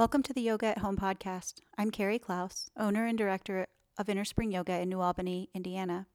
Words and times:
Welcome 0.00 0.22
to 0.22 0.32
the 0.32 0.40
Yoga 0.40 0.64
at 0.64 0.78
Home 0.78 0.96
podcast. 0.96 1.60
I'm 1.76 1.90
Carrie 1.90 2.18
Klaus, 2.18 2.70
owner 2.74 3.04
and 3.04 3.18
director 3.18 3.66
of 3.98 4.08
Inner 4.08 4.24
Spring 4.24 4.50
Yoga 4.50 4.80
in 4.80 4.88
New 4.88 5.02
Albany, 5.02 5.50
Indiana. 5.52 6.06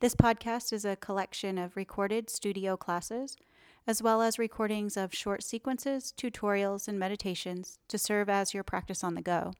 This 0.00 0.14
podcast 0.14 0.72
is 0.72 0.86
a 0.86 0.96
collection 0.96 1.58
of 1.58 1.76
recorded 1.76 2.30
studio 2.30 2.74
classes, 2.74 3.36
as 3.86 4.02
well 4.02 4.22
as 4.22 4.38
recordings 4.38 4.96
of 4.96 5.12
short 5.12 5.42
sequences, 5.42 6.14
tutorials, 6.16 6.88
and 6.88 6.98
meditations 6.98 7.78
to 7.88 7.98
serve 7.98 8.30
as 8.30 8.54
your 8.54 8.64
practice 8.64 9.04
on 9.04 9.14
the 9.14 9.20
go. 9.20 9.52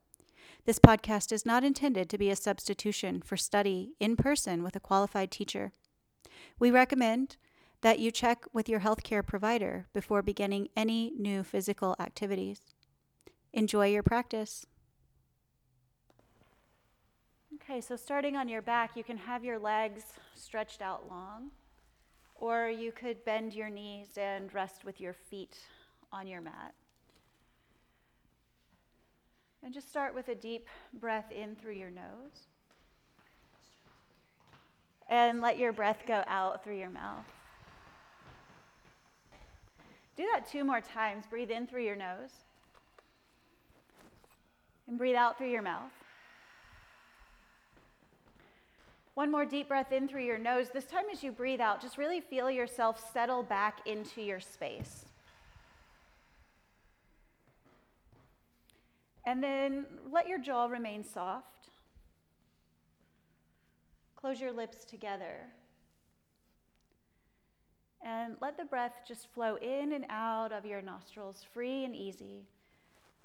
This 0.65 0.79
podcast 0.79 1.31
is 1.31 1.45
not 1.45 1.63
intended 1.63 2.09
to 2.09 2.17
be 2.17 2.31
a 2.31 2.37
substitution 2.37 3.21
for 3.21 3.37
study 3.37 3.93
in 4.01 4.17
person 4.17 4.63
with 4.63 4.77
a 4.77 4.81
qualified 4.81 5.31
teacher. 5.31 5.73
We 6.59 6.71
recommend 6.71 7.37
that 7.83 7.99
you 7.99 8.11
check 8.11 8.47
with 8.55 8.67
your 8.67 8.81
healthcare 8.81 9.25
provider 9.25 9.89
before 9.93 10.23
beginning 10.23 10.69
any 10.75 11.13
new 11.19 11.43
physical 11.43 11.97
activities. 12.01 12.63
Enjoy 13.57 13.87
your 13.87 14.03
practice. 14.03 14.67
Okay, 17.55 17.81
so 17.81 17.97
starting 17.97 18.37
on 18.37 18.51
your 18.51 18.61
back, 18.61 18.95
you 18.95 19.03
can 19.03 19.17
have 19.17 19.43
your 19.43 19.59
legs 19.59 20.03
stretched 20.35 20.83
out 20.83 21.09
long, 21.09 21.51
or 22.35 22.69
you 22.69 22.93
could 22.93 23.25
bend 23.25 23.55
your 23.55 23.71
knees 23.71 24.19
and 24.19 24.53
rest 24.53 24.85
with 24.85 25.01
your 25.01 25.15
feet 25.15 25.57
on 26.13 26.27
your 26.27 26.43
mat. 26.43 26.75
And 29.65 29.73
just 29.73 29.89
start 29.89 30.15
with 30.15 30.29
a 30.29 30.35
deep 30.35 30.69
breath 30.93 31.33
in 31.33 31.57
through 31.57 31.77
your 31.77 31.91
nose. 31.91 32.49
And 35.09 35.41
let 35.41 35.59
your 35.59 35.73
breath 35.73 36.03
go 36.07 36.25
out 36.27 36.63
through 36.63 36.79
your 36.79 36.91
mouth. 36.91 37.25
Do 40.15 40.29
that 40.31 40.47
two 40.47 40.63
more 40.63 40.83
times. 40.83 41.25
Breathe 41.25 41.51
in 41.51 41.67
through 41.67 41.85
your 41.85 41.97
nose. 41.97 42.31
And 44.89 44.99
breathe 44.99 45.17
out 45.17 45.37
through 45.37 45.51
your 45.51 45.63
mouth. 45.63 45.91
One 49.15 49.31
more 49.31 49.47
deep 49.47 49.69
breath 49.69 49.93
in 49.93 50.09
through 50.09 50.25
your 50.25 50.39
nose. 50.39 50.69
This 50.73 50.85
time, 50.85 51.05
as 51.11 51.23
you 51.25 51.33
breathe 51.33 51.61
out, 51.61 51.81
just 51.81 51.97
really 51.97 52.21
feel 52.21 52.51
yourself 52.51 53.03
settle 53.13 53.43
back 53.43 53.81
into 53.87 54.21
your 54.21 54.41
space. 54.41 55.07
And 59.25 59.43
then 59.43 59.87
let 60.13 60.29
your 60.29 60.39
jaw 60.39 60.67
remain 60.67 61.03
soft. 61.03 61.71
Close 64.15 64.41
your 64.41 64.53
lips 64.53 64.85
together. 64.85 65.47
And 68.03 68.37
let 68.41 68.57
the 68.57 68.67
breath 68.67 69.01
just 69.09 69.33
flow 69.33 69.57
in 69.57 69.93
and 69.93 70.05
out 70.11 70.53
of 70.53 70.65
your 70.65 70.83
nostrils, 70.83 71.45
free 71.53 71.85
and 71.85 71.97
easy. 71.97 72.45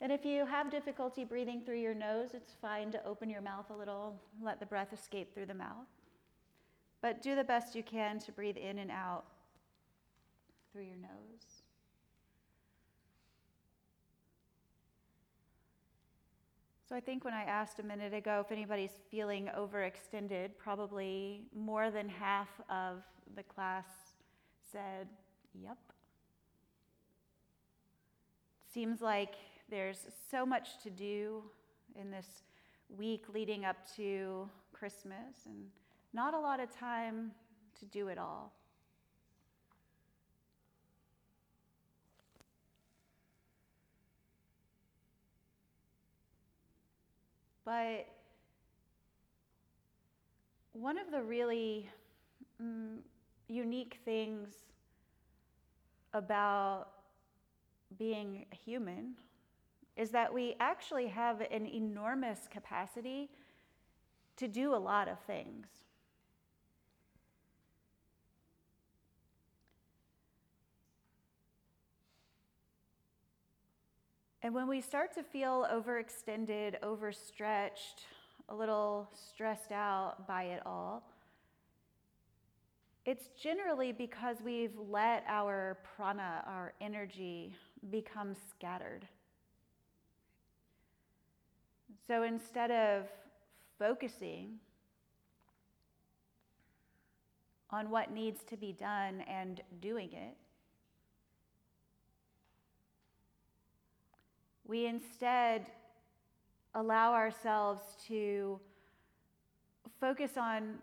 And 0.01 0.11
if 0.11 0.25
you 0.25 0.47
have 0.47 0.71
difficulty 0.71 1.23
breathing 1.23 1.61
through 1.63 1.79
your 1.79 1.93
nose, 1.93 2.29
it's 2.33 2.53
fine 2.59 2.91
to 2.91 3.05
open 3.05 3.29
your 3.29 3.41
mouth 3.41 3.69
a 3.69 3.75
little, 3.75 4.19
let 4.41 4.59
the 4.59 4.65
breath 4.65 4.91
escape 4.91 5.31
through 5.31 5.45
the 5.45 5.53
mouth. 5.53 5.85
But 7.03 7.21
do 7.21 7.35
the 7.35 7.43
best 7.43 7.75
you 7.75 7.83
can 7.83 8.17
to 8.19 8.31
breathe 8.31 8.57
in 8.57 8.79
and 8.79 8.89
out 8.89 9.25
through 10.73 10.85
your 10.85 10.97
nose. 10.97 11.61
So 16.89 16.95
I 16.95 16.99
think 16.99 17.23
when 17.23 17.35
I 17.35 17.43
asked 17.43 17.79
a 17.79 17.83
minute 17.83 18.13
ago 18.13 18.43
if 18.43 18.51
anybody's 18.51 18.97
feeling 19.11 19.49
overextended, 19.57 20.57
probably 20.57 21.43
more 21.55 21.91
than 21.91 22.09
half 22.09 22.49
of 22.69 23.03
the 23.35 23.43
class 23.43 23.85
said, 24.71 25.07
Yep. 25.63 25.77
Seems 28.73 29.01
like 29.01 29.35
there's 29.71 30.05
so 30.29 30.45
much 30.45 30.77
to 30.83 30.89
do 30.89 31.41
in 31.95 32.11
this 32.11 32.43
week 32.89 33.23
leading 33.33 33.63
up 33.63 33.77
to 33.95 34.47
Christmas 34.73 35.45
and 35.45 35.55
not 36.13 36.33
a 36.33 36.39
lot 36.39 36.59
of 36.59 36.69
time 36.77 37.31
to 37.79 37.85
do 37.85 38.09
it 38.09 38.17
all. 38.17 38.51
But 47.63 48.07
one 50.73 50.97
of 50.97 51.11
the 51.11 51.21
really 51.21 51.87
mm, 52.61 52.97
unique 53.47 53.99
things 54.03 54.49
about 56.13 56.89
being 57.97 58.45
human 58.65 59.13
is 59.97 60.11
that 60.11 60.33
we 60.33 60.55
actually 60.59 61.07
have 61.07 61.41
an 61.41 61.65
enormous 61.65 62.39
capacity 62.49 63.29
to 64.37 64.47
do 64.47 64.73
a 64.73 64.77
lot 64.77 65.07
of 65.07 65.19
things. 65.21 65.67
And 74.43 74.55
when 74.55 74.67
we 74.67 74.81
start 74.81 75.13
to 75.13 75.23
feel 75.23 75.67
overextended, 75.71 76.81
overstretched, 76.81 78.05
a 78.49 78.55
little 78.55 79.09
stressed 79.13 79.71
out 79.71 80.27
by 80.27 80.43
it 80.45 80.63
all, 80.65 81.03
it's 83.05 83.29
generally 83.39 83.91
because 83.91 84.37
we've 84.43 84.77
let 84.89 85.23
our 85.27 85.77
prana, 85.95 86.43
our 86.47 86.73
energy, 86.81 87.55
become 87.91 88.35
scattered. 88.49 89.07
So 92.07 92.23
instead 92.23 92.71
of 92.71 93.03
focusing 93.77 94.59
on 97.69 97.89
what 97.89 98.11
needs 98.11 98.43
to 98.43 98.57
be 98.57 98.73
done 98.73 99.21
and 99.21 99.61
doing 99.79 100.11
it, 100.11 100.35
we 104.65 104.85
instead 104.85 105.65
allow 106.75 107.13
ourselves 107.13 107.81
to 108.07 108.59
focus 109.99 110.37
on 110.37 110.75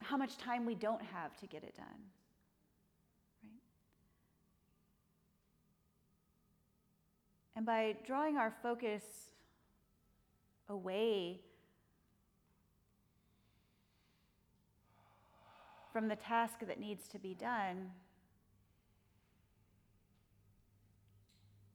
how 0.00 0.16
much 0.16 0.36
time 0.38 0.64
we 0.64 0.74
don't 0.74 1.02
have 1.02 1.36
to 1.38 1.46
get 1.46 1.62
it 1.62 1.74
done. 1.76 1.86
Right? 3.42 3.52
And 7.56 7.66
by 7.66 7.96
drawing 8.06 8.36
our 8.36 8.52
focus 8.62 9.04
away 10.68 11.40
from 15.92 16.08
the 16.08 16.16
task 16.16 16.60
that 16.66 16.78
needs 16.78 17.08
to 17.08 17.18
be 17.18 17.34
done, 17.34 17.90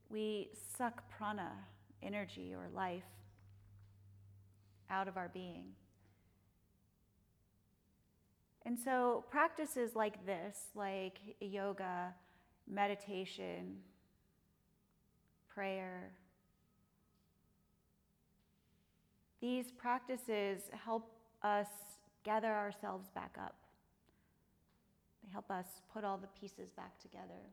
we 0.10 0.50
suck 0.78 1.04
prana, 1.10 1.52
energy 2.02 2.54
or 2.54 2.70
life, 2.74 3.04
out 4.90 5.08
of 5.08 5.18
our 5.18 5.30
being. 5.34 5.66
And 8.66 8.78
so, 8.80 9.26
practices 9.30 9.96
like 9.96 10.26
this, 10.26 10.58
like 10.74 11.18
yoga, 11.42 12.14
meditation, 12.70 13.78
prayer, 15.54 16.14
these 19.44 19.74
practices 19.74 20.62
help 20.72 21.12
us 21.42 21.68
gather 22.24 22.48
ourselves 22.48 23.10
back 23.14 23.36
up. 23.38 23.58
They 25.22 25.30
help 25.34 25.52
us 25.52 25.66
put 25.94 26.06
all 26.06 26.18
the 26.18 26.30
pieces 26.40 26.70
back 26.78 26.98
together. 27.02 27.50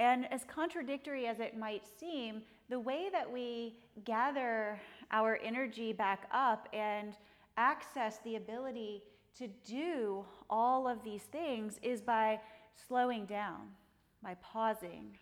And 0.00 0.26
as 0.32 0.42
contradictory 0.42 1.28
as 1.28 1.38
it 1.38 1.56
might 1.56 1.84
seem, 2.00 2.42
the 2.68 2.80
way 2.80 3.08
that 3.12 3.30
we 3.30 3.76
gather 4.04 4.80
our 5.12 5.38
energy 5.40 5.92
back 5.92 6.26
up 6.32 6.68
and 6.72 7.14
access 7.56 8.18
the 8.24 8.34
ability 8.34 9.04
to 9.38 9.46
do 9.64 10.24
all 10.50 10.88
of 10.88 11.04
these 11.04 11.22
things 11.22 11.78
is 11.80 12.02
by 12.02 12.40
slowing 12.88 13.24
down, 13.24 13.68
by 14.22 14.34
pausing, 14.42 15.18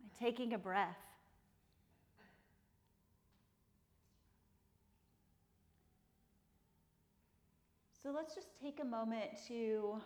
by 0.00 0.24
taking 0.24 0.54
a 0.54 0.58
breath. 0.58 0.96
So 8.02 8.12
let's 8.12 8.34
just 8.34 8.48
take 8.62 8.78
a 8.80 8.84
moment 8.84 9.30
to 9.48 10.00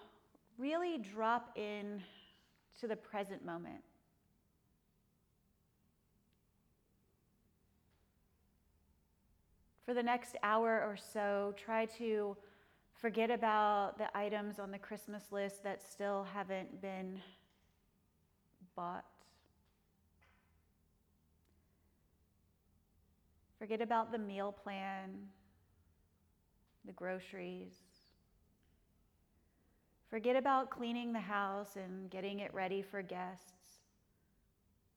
really 0.57 0.99
drop 0.99 1.51
in 1.57 2.03
to 2.81 2.89
the 2.89 2.97
present 2.97 3.45
moment. 3.45 3.83
For 9.85 9.93
the 9.93 10.03
next 10.03 10.37
hour 10.43 10.83
or 10.83 10.97
so, 10.97 11.55
try 11.59 11.85
to 11.99 12.37
Forget 13.01 13.31
about 13.31 13.97
the 13.97 14.15
items 14.15 14.59
on 14.59 14.71
the 14.71 14.79
Christmas 14.79 15.33
list 15.33 15.65
that 15.65 15.83
still 15.83 16.27
haven't 16.35 16.83
been 16.83 17.19
bought. 18.77 19.05
Forget 23.59 23.83
about 23.83 24.11
the 24.11 24.19
meal 24.19 24.53
plan, 24.53 25.11
the 26.87 26.93
groceries. 26.93 27.75
Forget 30.09 30.35
about 30.35 30.71
cleaning 30.71 31.13
the 31.13 31.21
house 31.21 31.77
and 31.77 32.11
getting 32.11 32.41
it 32.41 32.53
ready 32.55 32.83
for 32.83 33.03
guests. 33.03 33.81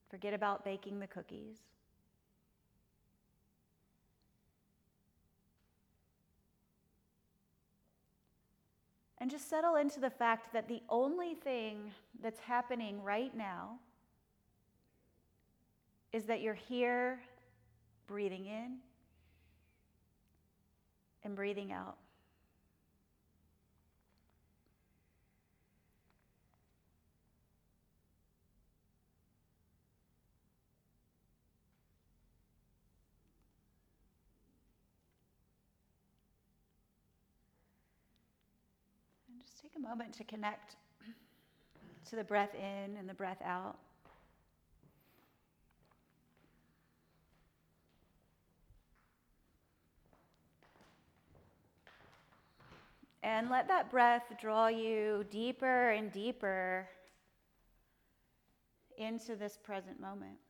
Forget 0.10 0.34
about 0.34 0.64
baking 0.64 1.00
the 1.00 1.08
cookies. 1.08 1.58
And 9.24 9.32
just 9.32 9.50
settle 9.50 9.76
into 9.76 10.02
the 10.02 10.10
fact 10.10 10.52
that 10.52 10.68
the 10.68 10.82
only 10.90 11.34
thing 11.34 11.94
that's 12.22 12.42
happening 12.42 13.02
right 13.02 13.34
now 13.34 13.80
is 16.12 16.26
that 16.26 16.42
you're 16.42 16.54
here 16.54 17.22
breathing 18.06 18.48
in 18.48 18.80
and 21.24 21.38
breathing 21.38 21.72
out. 21.72 21.96
Just 39.40 39.62
take 39.74 39.84
a 39.84 39.88
moment 39.88 40.14
to 40.14 40.24
connect 40.24 40.76
to 42.10 42.16
the 42.16 42.24
breath 42.24 42.54
in 42.56 42.98
and 42.98 43.08
the 43.08 43.14
breath 43.14 43.42
out. 43.44 43.78
And 53.24 53.50
let 53.50 53.70
that 53.70 53.90
breath 53.90 54.24
draw 54.42 54.68
you 54.68 55.26
deeper 55.32 55.92
and 55.92 56.12
deeper 56.12 56.90
into 58.98 59.36
this 59.36 59.58
present 59.64 60.00
moment. 60.00 60.43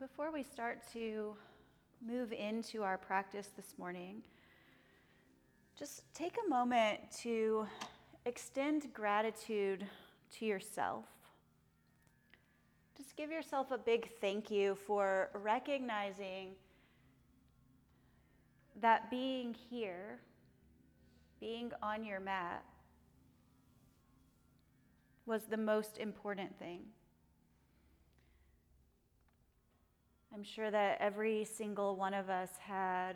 Before 0.00 0.32
we 0.32 0.42
start 0.42 0.80
to 0.92 1.36
move 2.04 2.32
into 2.32 2.82
our 2.82 2.98
practice 2.98 3.50
this 3.56 3.74
morning, 3.78 4.22
just 5.78 6.02
take 6.14 6.36
a 6.44 6.48
moment 6.48 6.98
to 7.22 7.66
extend 8.26 8.92
gratitude 8.92 9.86
to 10.32 10.46
yourself. 10.46 11.04
Just 12.96 13.14
give 13.16 13.30
yourself 13.30 13.70
a 13.70 13.78
big 13.78 14.10
thank 14.20 14.50
you 14.50 14.74
for 14.74 15.30
recognizing 15.32 16.54
that 18.80 19.10
being 19.10 19.54
here, 19.70 20.18
being 21.38 21.70
on 21.82 22.04
your 22.04 22.18
mat, 22.18 22.64
was 25.24 25.42
the 25.44 25.56
most 25.56 25.98
important 25.98 26.58
thing. 26.58 26.80
I'm 30.34 30.42
sure 30.42 30.68
that 30.68 30.96
every 31.00 31.44
single 31.44 31.94
one 31.94 32.12
of 32.12 32.28
us 32.28 32.48
had 32.58 33.12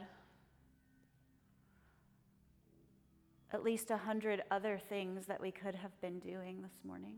at 3.52 3.64
least 3.64 3.90
a 3.90 3.96
hundred 3.96 4.44
other 4.52 4.80
things 4.88 5.26
that 5.26 5.40
we 5.40 5.50
could 5.50 5.74
have 5.74 6.00
been 6.00 6.20
doing 6.20 6.62
this 6.62 6.84
morning. 6.84 7.16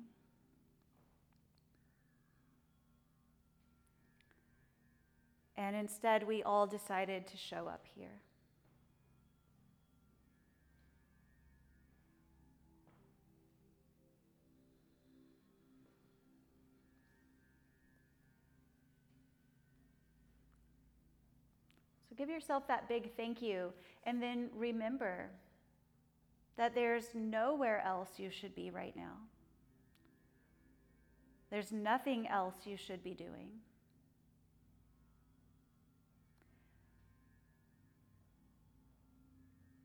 And 5.59 5.77
instead, 5.77 6.27
we 6.27 6.43
all 6.43 6.67
decided 6.67 7.27
to 7.27 7.37
show 7.37 7.69
up 7.69 7.85
here. 7.95 8.23
Give 22.21 22.29
yourself 22.29 22.69
that 22.69 22.87
big 22.87 23.17
thank 23.17 23.41
you. 23.41 23.73
And 24.05 24.23
then 24.23 24.51
remember 24.55 25.31
that 26.59 26.75
there's 26.75 27.07
nowhere 27.15 27.83
else 27.83 28.11
you 28.19 28.29
should 28.31 28.55
be 28.55 28.71
right 28.71 28.95
now. 28.95 29.15
There's 31.51 31.73
nothing 31.73 32.29
else 32.29 32.57
you 32.67 32.77
should 32.77 33.03
be 33.03 33.15
doing. 33.15 33.49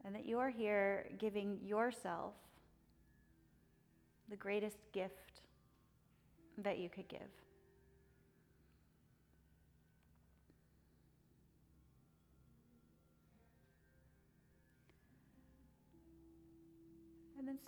And 0.04 0.14
that 0.14 0.26
you're 0.26 0.50
here 0.50 1.08
giving 1.18 1.58
yourself 1.64 2.34
the 4.30 4.36
greatest 4.36 4.78
gift 4.92 5.40
that 6.58 6.80
you 6.80 6.90
could 6.90 7.08
give. 7.08 7.45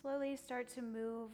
Slowly 0.01 0.36
start 0.36 0.67
to 0.75 0.82
move 0.82 1.32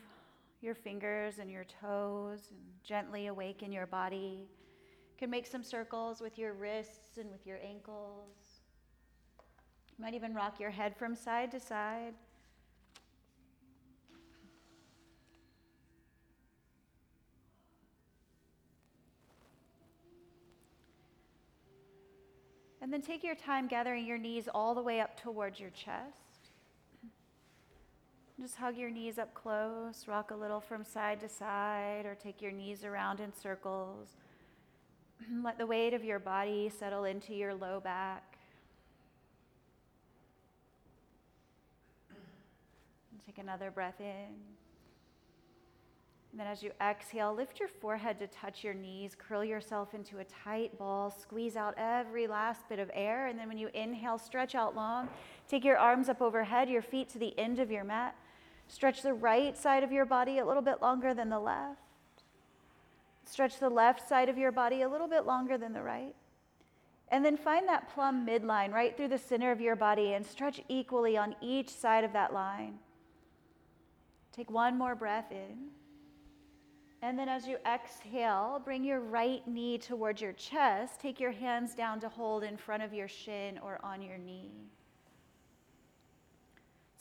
your 0.62 0.76
fingers 0.76 1.40
and 1.40 1.50
your 1.50 1.66
toes 1.66 2.50
and 2.52 2.60
gently 2.84 3.28
awaken 3.28 3.72
your 3.72 3.86
body. 3.88 4.40
You 4.42 5.18
can 5.18 5.30
make 5.30 5.46
some 5.46 5.64
circles 5.64 6.22
with 6.22 6.38
your 6.38 6.54
wrists 6.54 7.18
and 7.18 7.30
with 7.32 7.46
your 7.46 7.58
ankles. 7.64 8.62
You 9.98 10.04
might 10.04 10.14
even 10.14 10.34
rock 10.34 10.60
your 10.60 10.70
head 10.70 10.96
from 10.96 11.16
side 11.16 11.52
to 11.52 11.60
side. 11.60 12.14
And 22.82 22.92
then 22.92 23.02
take 23.02 23.24
your 23.24 23.36
time 23.36 23.68
gathering 23.68 24.06
your 24.06 24.18
knees 24.18 24.50
all 24.54 24.76
the 24.76 24.82
way 24.82 25.00
up 25.00 25.20
towards 25.20 25.60
your 25.60 25.70
chest. 25.70 26.23
Just 28.42 28.56
hug 28.56 28.76
your 28.76 28.90
knees 28.90 29.20
up 29.20 29.34
close, 29.36 30.08
rock 30.08 30.32
a 30.32 30.36
little 30.36 30.60
from 30.60 30.84
side 30.84 31.20
to 31.22 31.30
side, 31.30 32.06
or 32.06 32.16
take 32.16 32.42
your 32.42 32.52
knees 32.52 32.84
around 32.84 33.20
in 33.20 33.32
circles. 33.32 34.10
Let 35.44 35.60
the 35.60 35.68
weight 35.68 35.94
of 35.94 36.04
your 36.04 36.20
body 36.20 36.70
settle 36.70 37.04
into 37.04 37.36
your 37.36 37.54
low 37.54 37.80
back. 37.80 38.38
And 42.10 43.22
take 43.24 43.38
another 43.38 43.70
breath 43.70 44.00
in. 44.00 44.34
And 46.32 46.40
then 46.40 46.48
as 46.48 46.64
you 46.64 46.72
exhale, 46.82 47.36
lift 47.36 47.60
your 47.60 47.70
forehead 47.70 48.18
to 48.18 48.26
touch 48.26 48.64
your 48.64 48.74
knees, 48.74 49.16
curl 49.16 49.44
yourself 49.44 49.94
into 49.94 50.18
a 50.18 50.24
tight 50.24 50.76
ball, 50.80 51.12
squeeze 51.12 51.56
out 51.56 51.76
every 51.78 52.26
last 52.26 52.68
bit 52.68 52.80
of 52.80 52.90
air. 52.96 53.28
And 53.28 53.38
then 53.38 53.48
when 53.48 53.60
you 53.60 53.70
inhale, 53.76 54.18
stretch 54.18 54.56
out 54.56 54.76
long. 54.76 55.08
Take 55.48 55.64
your 55.64 55.78
arms 55.78 56.10
up 56.10 56.24
overhead, 56.24 56.68
your 56.68 56.82
feet 56.82 57.10
to 57.10 57.20
the 57.20 57.38
end 57.38 57.60
of 57.60 57.70
your 57.70 57.84
mat. 57.84 58.16
Stretch 58.74 59.04
the 59.04 59.14
right 59.14 59.56
side 59.56 59.84
of 59.84 59.92
your 59.92 60.04
body 60.04 60.40
a 60.40 60.46
little 60.46 60.64
bit 60.64 60.82
longer 60.82 61.14
than 61.14 61.30
the 61.30 61.40
left. 61.40 61.78
Stretch 63.24 63.60
the 63.60 63.70
left 63.70 64.10
side 64.10 64.30
of 64.30 64.38
your 64.40 64.52
body 64.52 64.82
a 64.82 64.90
little 64.90 65.08
bit 65.08 65.28
longer 65.28 65.60
than 65.60 65.74
the 65.74 65.82
right. 65.84 66.16
And 67.10 67.24
then 67.24 67.38
find 67.38 67.68
that 67.68 67.94
plumb 67.94 68.26
midline 68.26 68.74
right 68.74 68.98
through 68.98 69.10
the 69.10 69.18
center 69.20 69.52
of 69.52 69.62
your 69.62 69.76
body 69.76 70.16
and 70.16 70.26
stretch 70.26 70.60
equally 70.70 71.16
on 71.16 71.36
each 71.40 71.70
side 71.70 72.04
of 72.04 72.14
that 72.14 72.34
line. 72.34 72.80
Take 74.36 74.50
one 74.50 74.76
more 74.76 74.96
breath 74.96 75.32
in. 75.32 75.68
And 77.04 77.20
then 77.20 77.30
as 77.30 77.46
you 77.46 77.58
exhale, 77.72 78.60
bring 78.66 78.84
your 78.84 79.02
right 79.02 79.48
knee 79.48 79.78
towards 79.78 80.20
your 80.20 80.34
chest. 80.34 81.00
Take 81.00 81.20
your 81.20 81.32
hands 81.32 81.76
down 81.76 82.00
to 82.00 82.10
hold 82.10 82.44
in 82.44 82.58
front 82.58 82.82
of 82.82 82.92
your 82.92 83.08
shin 83.08 83.60
or 83.60 83.80
on 83.84 84.02
your 84.02 84.18
knee. 84.18 84.66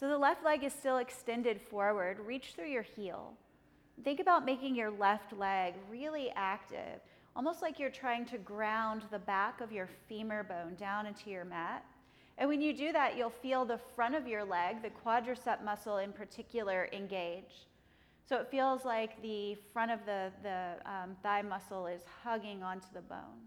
So 0.03 0.09
the 0.09 0.19
left 0.19 0.45
leg 0.45 0.65
is 0.65 0.73
still 0.73 0.97
extended 0.97 1.61
forward. 1.61 2.19
Reach 2.27 2.55
through 2.57 2.67
your 2.67 2.83
heel. 2.83 3.35
Think 4.03 4.19
about 4.19 4.45
making 4.45 4.75
your 4.75 4.91
left 4.91 5.33
leg 5.33 5.75
really 5.89 6.33
active, 6.35 6.99
almost 7.37 7.63
like 7.63 7.79
you're 7.79 7.89
trying 7.89 8.25
to 8.27 8.39
ground 8.39 9.05
the 9.13 9.21
back 9.21 9.61
of 9.61 9.71
your 9.71 9.89
femur 10.09 10.43
bone 10.43 10.75
down 10.75 11.07
into 11.07 11.31
your 11.31 11.45
mat. 11.45 11.85
And 12.37 12.49
when 12.49 12.61
you 12.61 12.77
do 12.77 12.91
that, 12.91 13.17
you'll 13.17 13.31
feel 13.31 13.65
the 13.65 13.79
front 13.95 14.17
of 14.17 14.27
your 14.27 14.45
leg, 14.45 14.83
the 14.83 14.91
quadricep 14.91 15.63
muscle 15.63 15.99
in 15.99 16.13
particular, 16.13 16.89
engage. 16.93 17.69
So 18.29 18.39
it 18.39 18.49
feels 18.51 18.85
like 18.85 19.23
the 19.23 19.57
front 19.73 19.93
of 19.93 20.01
the, 20.05 20.33
the 20.43 20.79
um, 20.85 21.17
thigh 21.23 21.43
muscle 21.43 21.87
is 21.87 22.03
hugging 22.25 22.65
onto 22.65 22.89
the 22.93 23.03
bone. 23.03 23.47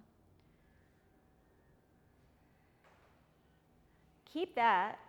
Keep 4.32 4.56
that. 4.56 5.00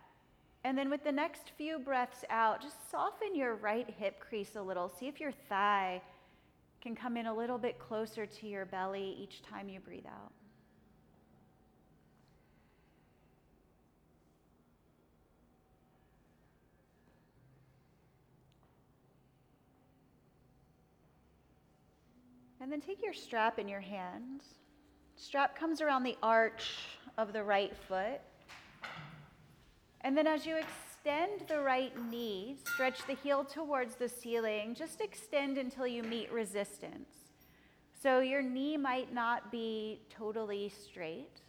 And 0.66 0.76
then 0.76 0.90
with 0.90 1.04
the 1.04 1.12
next 1.12 1.52
few 1.56 1.78
breaths 1.78 2.24
out, 2.28 2.60
just 2.60 2.90
soften 2.90 3.36
your 3.36 3.54
right 3.54 3.88
hip 3.88 4.18
crease 4.18 4.56
a 4.56 4.60
little. 4.60 4.88
See 4.88 5.06
if 5.06 5.20
your 5.20 5.30
thigh 5.30 6.02
can 6.80 6.96
come 6.96 7.16
in 7.16 7.26
a 7.26 7.32
little 7.32 7.56
bit 7.56 7.78
closer 7.78 8.26
to 8.26 8.46
your 8.48 8.64
belly 8.64 9.16
each 9.16 9.42
time 9.42 9.68
you 9.68 9.78
breathe 9.78 10.06
out. 10.06 10.32
And 22.60 22.72
then 22.72 22.80
take 22.80 23.04
your 23.04 23.14
strap 23.14 23.60
in 23.60 23.68
your 23.68 23.78
hand. 23.78 24.42
Strap 25.14 25.56
comes 25.56 25.80
around 25.80 26.02
the 26.02 26.18
arch 26.24 26.72
of 27.16 27.32
the 27.32 27.44
right 27.44 27.72
foot. 27.86 28.20
And 30.06 30.16
then 30.16 30.28
as 30.28 30.46
you 30.46 30.54
extend 30.56 31.48
the 31.48 31.60
right 31.60 31.92
knee, 32.08 32.58
stretch 32.62 33.04
the 33.08 33.14
heel 33.14 33.42
towards 33.42 33.96
the 33.96 34.08
ceiling. 34.08 34.72
Just 34.72 35.00
extend 35.00 35.58
until 35.58 35.84
you 35.84 36.04
meet 36.04 36.30
resistance. 36.30 37.08
So 38.00 38.20
your 38.20 38.40
knee 38.40 38.76
might 38.76 39.12
not 39.12 39.50
be 39.50 40.02
totally 40.08 40.68
straight, 40.68 41.40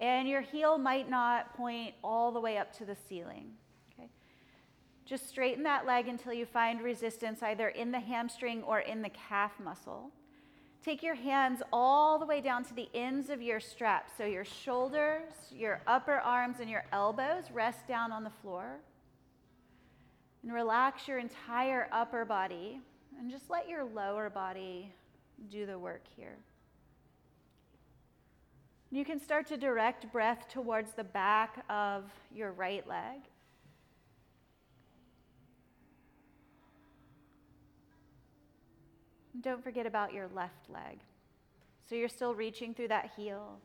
and 0.00 0.26
your 0.28 0.40
heel 0.40 0.78
might 0.78 1.08
not 1.08 1.56
point 1.56 1.94
all 2.02 2.32
the 2.32 2.40
way 2.40 2.58
up 2.58 2.76
to 2.78 2.84
the 2.84 2.96
ceiling. 3.08 3.52
Okay? 3.92 4.08
Just 5.06 5.28
straighten 5.28 5.62
that 5.62 5.86
leg 5.86 6.08
until 6.08 6.32
you 6.32 6.44
find 6.44 6.82
resistance 6.82 7.40
either 7.40 7.68
in 7.68 7.92
the 7.92 8.00
hamstring 8.00 8.64
or 8.64 8.80
in 8.80 9.02
the 9.02 9.10
calf 9.10 9.52
muscle. 9.62 10.10
Take 10.84 11.02
your 11.02 11.14
hands 11.14 11.62
all 11.72 12.18
the 12.18 12.26
way 12.26 12.40
down 12.40 12.64
to 12.64 12.74
the 12.74 12.88
ends 12.92 13.30
of 13.30 13.40
your 13.40 13.60
straps. 13.60 14.12
So 14.18 14.24
your 14.24 14.44
shoulders, 14.44 15.32
your 15.52 15.80
upper 15.86 16.16
arms, 16.16 16.56
and 16.60 16.68
your 16.68 16.84
elbows 16.92 17.44
rest 17.52 17.86
down 17.86 18.10
on 18.10 18.24
the 18.24 18.32
floor. 18.42 18.78
And 20.42 20.52
relax 20.52 21.06
your 21.06 21.18
entire 21.18 21.88
upper 21.92 22.24
body. 22.24 22.80
And 23.18 23.30
just 23.30 23.48
let 23.48 23.68
your 23.68 23.84
lower 23.84 24.28
body 24.28 24.92
do 25.50 25.66
the 25.66 25.78
work 25.78 26.02
here. 26.16 26.36
You 28.90 29.04
can 29.04 29.20
start 29.20 29.46
to 29.46 29.56
direct 29.56 30.10
breath 30.12 30.48
towards 30.48 30.92
the 30.92 31.04
back 31.04 31.64
of 31.70 32.04
your 32.34 32.52
right 32.52 32.86
leg. 32.88 33.20
Don't 39.42 39.62
forget 39.62 39.86
about 39.86 40.12
your 40.12 40.28
left 40.34 40.70
leg. 40.72 40.98
So 41.88 41.96
you're 41.96 42.08
still 42.08 42.34
reaching 42.34 42.74
through 42.74 42.88
that 42.88 43.10
heel, 43.16 43.58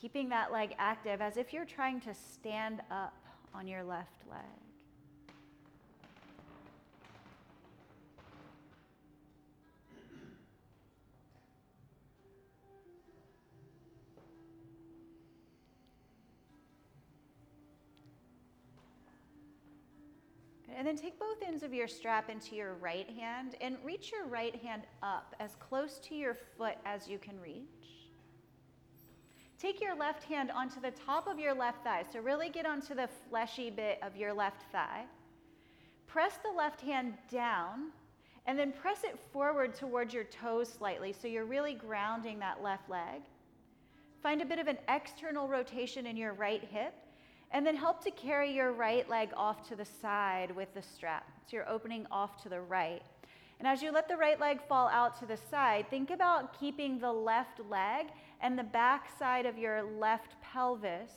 keeping 0.00 0.28
that 0.30 0.52
leg 0.52 0.74
active 0.78 1.20
as 1.20 1.36
if 1.36 1.52
you're 1.52 1.64
trying 1.64 2.00
to 2.02 2.14
stand 2.14 2.80
up 2.90 3.14
on 3.54 3.68
your 3.68 3.84
left 3.84 4.22
leg. 4.28 4.69
And 20.80 20.86
then 20.86 20.96
take 20.96 21.18
both 21.18 21.42
ends 21.46 21.62
of 21.62 21.74
your 21.74 21.86
strap 21.86 22.30
into 22.30 22.56
your 22.56 22.72
right 22.72 23.06
hand 23.10 23.54
and 23.60 23.76
reach 23.84 24.10
your 24.10 24.24
right 24.24 24.56
hand 24.62 24.84
up 25.02 25.36
as 25.38 25.54
close 25.56 25.98
to 26.04 26.14
your 26.14 26.38
foot 26.56 26.76
as 26.86 27.06
you 27.06 27.18
can 27.18 27.38
reach. 27.38 28.08
Take 29.58 29.78
your 29.78 29.94
left 29.94 30.24
hand 30.24 30.50
onto 30.50 30.80
the 30.80 30.92
top 30.92 31.26
of 31.26 31.38
your 31.38 31.52
left 31.52 31.84
thigh. 31.84 32.02
So, 32.10 32.20
really 32.20 32.48
get 32.48 32.64
onto 32.64 32.94
the 32.94 33.10
fleshy 33.28 33.68
bit 33.68 33.98
of 34.00 34.16
your 34.16 34.32
left 34.32 34.72
thigh. 34.72 35.04
Press 36.06 36.38
the 36.42 36.50
left 36.50 36.80
hand 36.80 37.12
down 37.30 37.90
and 38.46 38.58
then 38.58 38.72
press 38.72 39.04
it 39.04 39.18
forward 39.34 39.74
towards 39.74 40.14
your 40.14 40.24
toes 40.24 40.72
slightly 40.72 41.12
so 41.12 41.28
you're 41.28 41.44
really 41.44 41.74
grounding 41.74 42.38
that 42.38 42.62
left 42.62 42.88
leg. 42.88 43.20
Find 44.22 44.40
a 44.40 44.46
bit 44.46 44.58
of 44.58 44.66
an 44.66 44.78
external 44.88 45.46
rotation 45.46 46.06
in 46.06 46.16
your 46.16 46.32
right 46.32 46.64
hip 46.64 46.94
and 47.52 47.66
then 47.66 47.76
help 47.76 48.02
to 48.04 48.10
carry 48.10 48.52
your 48.52 48.72
right 48.72 49.08
leg 49.08 49.30
off 49.36 49.68
to 49.68 49.76
the 49.76 49.84
side 49.84 50.54
with 50.54 50.72
the 50.74 50.82
strap. 50.82 51.28
So 51.46 51.56
you're 51.56 51.68
opening 51.68 52.06
off 52.10 52.40
to 52.42 52.48
the 52.48 52.60
right. 52.60 53.02
And 53.58 53.68
as 53.68 53.82
you 53.82 53.92
let 53.92 54.08
the 54.08 54.16
right 54.16 54.40
leg 54.40 54.60
fall 54.68 54.88
out 54.88 55.18
to 55.20 55.26
the 55.26 55.36
side, 55.36 55.86
think 55.90 56.10
about 56.10 56.58
keeping 56.58 56.98
the 56.98 57.12
left 57.12 57.60
leg 57.68 58.06
and 58.40 58.58
the 58.58 58.64
back 58.64 59.08
side 59.18 59.44
of 59.44 59.58
your 59.58 59.82
left 59.82 60.36
pelvis 60.40 61.10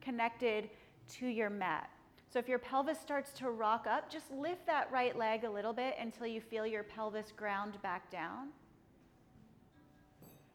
connected 0.00 0.70
to 1.18 1.26
your 1.26 1.50
mat. 1.50 1.90
So 2.32 2.38
if 2.38 2.48
your 2.48 2.60
pelvis 2.60 2.98
starts 2.98 3.32
to 3.32 3.50
rock 3.50 3.86
up, 3.88 4.08
just 4.08 4.30
lift 4.30 4.64
that 4.66 4.90
right 4.92 5.18
leg 5.18 5.44
a 5.44 5.50
little 5.50 5.72
bit 5.72 5.96
until 6.00 6.26
you 6.26 6.40
feel 6.40 6.64
your 6.64 6.84
pelvis 6.84 7.32
ground 7.36 7.74
back 7.82 8.08
down. 8.10 8.48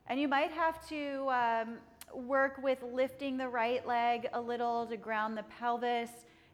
And 0.07 0.19
you 0.19 0.27
might 0.27 0.51
have 0.51 0.87
to 0.87 1.27
um, 1.29 1.77
work 2.15 2.61
with 2.61 2.81
lifting 2.81 3.37
the 3.37 3.47
right 3.47 3.85
leg 3.85 4.27
a 4.33 4.41
little 4.41 4.85
to 4.87 4.97
ground 4.97 5.37
the 5.37 5.43
pelvis, 5.43 6.09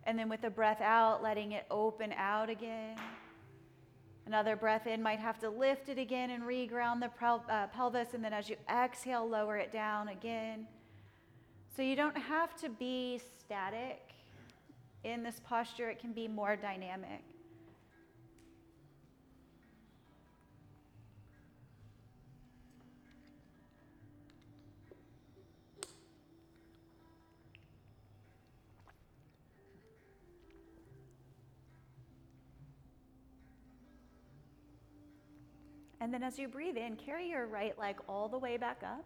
and 0.05 0.17
then 0.17 0.29
with 0.29 0.41
the 0.41 0.49
breath 0.49 0.81
out, 0.81 1.21
letting 1.21 1.51
it 1.51 1.65
open 1.69 2.13
out 2.13 2.49
again. 2.49 2.97
Another 4.25 4.55
breath 4.55 4.87
in 4.87 5.01
might 5.01 5.19
have 5.19 5.39
to 5.39 5.49
lift 5.49 5.89
it 5.89 5.97
again 5.97 6.29
and 6.29 6.43
reground 6.43 6.99
the 7.01 7.11
uh, 7.53 7.67
pelvis, 7.67 8.13
and 8.13 8.23
then 8.23 8.33
as 8.33 8.49
you 8.49 8.55
exhale, 8.69 9.27
lower 9.27 9.57
it 9.57 9.71
down 9.71 10.09
again. 10.09 10.67
So 11.75 11.81
you 11.81 11.95
don't 11.95 12.17
have 12.17 12.55
to 12.57 12.69
be 12.69 13.19
static 13.39 13.99
in 15.03 15.23
this 15.23 15.41
posture, 15.43 15.89
it 15.89 15.99
can 15.99 16.13
be 16.13 16.27
more 16.27 16.55
dynamic. 16.55 17.23
And 36.01 36.11
then 36.11 36.23
as 36.23 36.39
you 36.39 36.47
breathe 36.47 36.77
in, 36.77 36.95
carry 36.95 37.29
your 37.29 37.45
right 37.45 37.77
leg 37.77 37.97
all 38.09 38.27
the 38.27 38.37
way 38.37 38.57
back 38.57 38.81
up. 38.83 39.05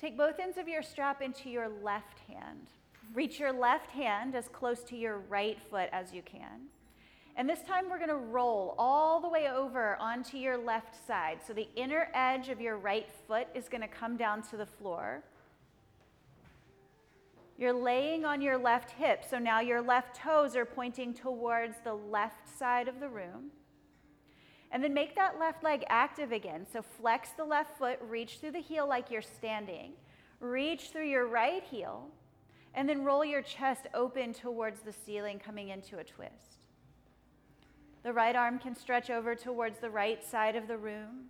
Take 0.00 0.18
both 0.18 0.40
ends 0.40 0.58
of 0.58 0.66
your 0.66 0.82
strap 0.82 1.22
into 1.22 1.48
your 1.48 1.68
left 1.68 2.18
hand. 2.28 2.66
Reach 3.14 3.38
your 3.38 3.52
left 3.52 3.92
hand 3.92 4.34
as 4.34 4.48
close 4.48 4.82
to 4.84 4.96
your 4.96 5.18
right 5.28 5.58
foot 5.70 5.88
as 5.92 6.12
you 6.12 6.22
can. 6.22 6.66
And 7.36 7.48
this 7.48 7.62
time 7.62 7.88
we're 7.88 7.98
to 8.08 8.16
roll 8.16 8.74
all 8.78 9.20
the 9.20 9.28
way 9.28 9.48
over 9.48 9.96
onto 10.00 10.38
your 10.38 10.58
left 10.58 11.06
side. 11.06 11.38
So 11.46 11.52
the 11.52 11.68
inner 11.76 12.08
edge 12.14 12.48
of 12.48 12.60
your 12.60 12.76
right 12.76 13.08
foot 13.28 13.46
is 13.54 13.68
to 13.82 13.88
come 13.88 14.16
down 14.16 14.42
to 14.50 14.56
the 14.56 14.66
floor. 14.66 15.22
You're 17.56 17.72
laying 17.72 18.24
on 18.24 18.42
your 18.42 18.58
left 18.58 18.90
hip, 18.90 19.22
so 19.28 19.38
now 19.38 19.60
your 19.60 19.82
left 19.82 20.16
toes 20.16 20.56
are 20.56 20.64
pointing 20.64 21.14
towards 21.14 21.76
the 21.84 21.94
left 21.94 22.48
side 22.58 22.88
of 22.88 22.98
the 22.98 23.08
room. 23.08 23.52
And 24.72 24.84
then 24.84 24.94
make 24.94 25.16
that 25.16 25.38
left 25.38 25.64
leg 25.64 25.84
active 25.88 26.32
again. 26.32 26.66
So 26.72 26.82
flex 26.82 27.30
the 27.30 27.44
left 27.44 27.76
foot, 27.76 27.98
reach 28.08 28.38
through 28.38 28.52
the 28.52 28.60
heel 28.60 28.88
like 28.88 29.10
you're 29.10 29.22
standing. 29.22 29.92
Reach 30.38 30.90
through 30.90 31.08
your 31.08 31.26
right 31.26 31.62
heel, 31.62 32.06
and 32.74 32.88
then 32.88 33.04
roll 33.04 33.24
your 33.24 33.42
chest 33.42 33.86
open 33.92 34.32
towards 34.32 34.80
the 34.80 34.92
ceiling, 34.92 35.38
coming 35.38 35.68
into 35.68 35.98
a 35.98 36.04
twist. 36.04 36.56
The 38.02 38.12
right 38.12 38.34
arm 38.34 38.58
can 38.58 38.74
stretch 38.74 39.10
over 39.10 39.34
towards 39.34 39.80
the 39.80 39.90
right 39.90 40.24
side 40.24 40.56
of 40.56 40.66
the 40.66 40.78
room. 40.78 41.26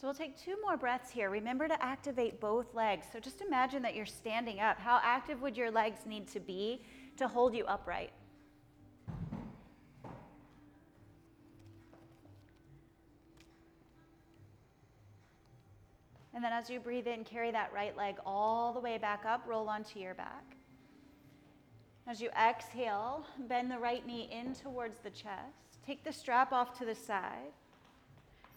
So 0.00 0.06
we'll 0.06 0.14
take 0.14 0.38
two 0.38 0.56
more 0.62 0.78
breaths 0.78 1.10
here. 1.10 1.28
Remember 1.28 1.68
to 1.68 1.84
activate 1.84 2.40
both 2.40 2.74
legs. 2.74 3.06
So 3.12 3.20
just 3.20 3.42
imagine 3.42 3.82
that 3.82 3.94
you're 3.94 4.06
standing 4.06 4.58
up. 4.58 4.78
How 4.78 4.98
active 5.02 5.42
would 5.42 5.58
your 5.58 5.70
legs 5.70 6.06
need 6.06 6.26
to 6.28 6.40
be 6.40 6.80
to 7.18 7.28
hold 7.28 7.54
you 7.54 7.66
upright? 7.66 8.10
And 16.32 16.42
then 16.42 16.54
as 16.54 16.70
you 16.70 16.80
breathe 16.80 17.06
in, 17.06 17.22
carry 17.22 17.50
that 17.50 17.70
right 17.70 17.94
leg 17.94 18.16
all 18.24 18.72
the 18.72 18.80
way 18.80 18.96
back 18.96 19.26
up, 19.26 19.44
roll 19.46 19.68
onto 19.68 19.98
your 19.98 20.14
back. 20.14 20.56
As 22.06 22.22
you 22.22 22.30
exhale, 22.30 23.26
bend 23.50 23.70
the 23.70 23.78
right 23.78 24.06
knee 24.06 24.30
in 24.32 24.54
towards 24.54 24.96
the 25.00 25.10
chest. 25.10 25.84
Take 25.86 26.04
the 26.04 26.12
strap 26.12 26.52
off 26.52 26.78
to 26.78 26.86
the 26.86 26.94
side. 26.94 27.52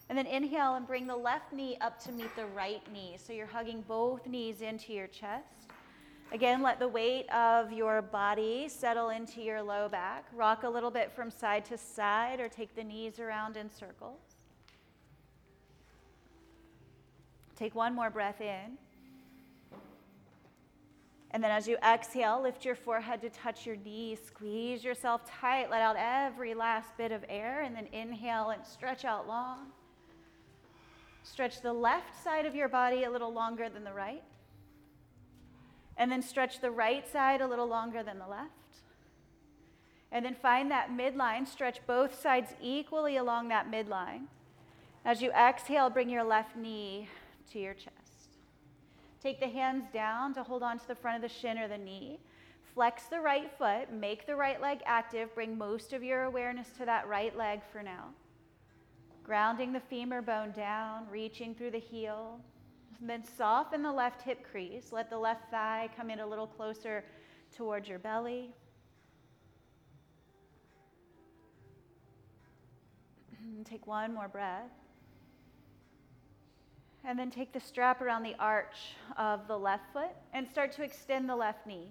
And 0.10 0.18
then 0.18 0.26
inhale 0.28 0.76
and 0.76 0.86
bring 0.86 1.08
the 1.08 1.16
left 1.16 1.54
knee 1.54 1.78
up 1.82 2.02
to 2.04 2.12
meet 2.12 2.36
the 2.36 2.46
right 2.48 2.82
knee. 2.92 3.18
So 3.24 3.34
you're 3.34 3.48
hugging 3.48 3.84
both 3.88 4.28
knees 4.28 4.62
into 4.62 4.94
your 4.94 5.08
chest. 5.08 5.70
Again, 6.32 6.62
let 6.62 6.80
the 6.80 6.88
weight 6.88 7.30
of 7.32 7.72
your 7.72 8.02
body 8.02 8.68
settle 8.68 9.10
into 9.10 9.42
your 9.42 9.62
low 9.62 9.88
back. 9.88 10.26
Rock 10.34 10.64
a 10.64 10.70
little 10.70 10.92
bit 10.92 11.12
from 11.12 11.30
side 11.30 11.64
to 11.66 11.78
side 11.78 12.40
or 12.40 12.50
take 12.50 12.76
the 12.76 12.84
knees 12.84 13.20
around 13.20 13.56
in 13.56 13.70
circles. 13.70 14.20
Take 17.56 17.76
one 17.76 17.94
more 17.94 18.10
breath 18.10 18.42
in. 18.42 18.78
And 21.32 21.44
then 21.44 21.52
as 21.52 21.68
you 21.68 21.78
exhale, 21.78 22.42
lift 22.42 22.66
your 22.66 22.76
forehead 22.76 23.22
to 23.22 23.30
touch 23.30 23.66
your 23.66 23.76
knees. 23.76 24.20
Squeeze 24.26 24.84
yourself 24.84 25.22
tight. 25.30 25.70
Let 25.70 25.82
out 25.82 25.96
every 25.98 26.54
last 26.54 26.98
bit 26.98 27.12
of 27.12 27.24
air. 27.30 27.62
And 27.62 27.76
then 27.76 27.88
inhale 27.92 28.50
and 28.50 28.66
stretch 28.66 29.06
out 29.06 29.28
long. 29.28 29.68
Stretch 31.24 31.62
the 31.62 31.74
left 31.74 32.22
side 32.22 32.46
of 32.46 32.54
your 32.54 32.68
body 32.68 33.06
a 33.06 33.10
little 33.10 33.34
longer 33.34 33.70
than 33.70 33.84
the 33.84 33.94
right. 33.94 34.24
And 35.98 36.12
then 36.12 36.22
stretch 36.22 36.60
the 36.60 36.72
right 36.72 37.10
side 37.10 37.42
a 37.42 37.48
little 37.48 37.68
longer 37.68 38.04
than 38.04 38.20
the 38.20 38.28
left. 38.28 38.52
And 40.12 40.26
then 40.26 40.36
find 40.36 40.70
that 40.70 40.92
midline. 40.92 41.48
Stretch 41.48 41.80
both 41.88 42.20
sides 42.20 42.54
equally 42.62 43.18
along 43.18 43.48
that 43.48 43.72
midline. 43.72 44.24
As 45.06 45.22
you 45.22 45.32
exhale, 45.32 45.90
bring 45.90 46.10
your 46.10 46.24
left 46.24 46.56
knee 46.56 47.08
to 47.52 47.60
your 47.60 47.74
chest. 47.74 47.94
Take 49.22 49.40
the 49.40 49.48
hands 49.48 49.86
down 49.94 50.34
to 50.34 50.44
hold 50.44 50.64
on 50.64 50.78
to 50.80 50.88
the 50.88 50.96
front 50.96 51.24
of 51.24 51.30
the 51.30 51.34
shin 51.34 51.58
or 51.58 51.68
the 51.68 51.78
knee. 51.78 52.20
Flex 52.74 53.04
the 53.04 53.22
right 53.22 53.52
foot, 53.58 53.92
make 53.92 54.26
the 54.26 54.36
right 54.36 54.60
leg 54.60 54.80
active, 54.86 55.34
bring 55.36 55.58
most 55.58 55.94
of 55.94 56.04
your 56.04 56.24
awareness 56.24 56.68
to 56.78 56.86
that 56.86 57.08
right 57.08 57.36
leg 57.38 57.62
for 57.72 57.82
now. 57.84 58.10
Grounding 59.24 59.72
the 59.72 59.80
femur 59.80 60.22
bone 60.22 60.52
down, 60.52 61.08
reaching 61.10 61.56
through 61.56 61.72
the 61.72 61.80
heel. 61.80 62.40
Then 63.00 63.24
soften 63.24 63.82
the 63.82 63.92
left 63.92 64.22
hip 64.22 64.44
crease. 64.50 64.92
Let 64.92 65.10
the 65.10 65.18
left 65.18 65.50
thigh 65.50 65.90
come 65.96 66.10
in 66.10 66.20
a 66.20 66.28
little 66.28 66.48
closer 66.48 67.06
towards 67.56 67.88
your 67.88 68.00
belly. 68.00 68.52
Take 73.66 73.88
one 73.88 74.14
more 74.14 74.28
breath. 74.28 74.72
And 77.06 77.20
then 77.20 77.30
take 77.30 77.52
the 77.52 77.60
strap 77.60 78.02
around 78.02 78.24
the 78.24 78.36
arch 78.40 78.96
of 79.18 79.46
the 79.50 79.58
left 79.58 79.92
foot 79.92 80.12
and 80.34 80.48
start 80.50 80.72
to 80.74 80.84
extend 80.84 81.28
the 81.28 81.36
left 81.36 81.68
knee. 81.68 81.90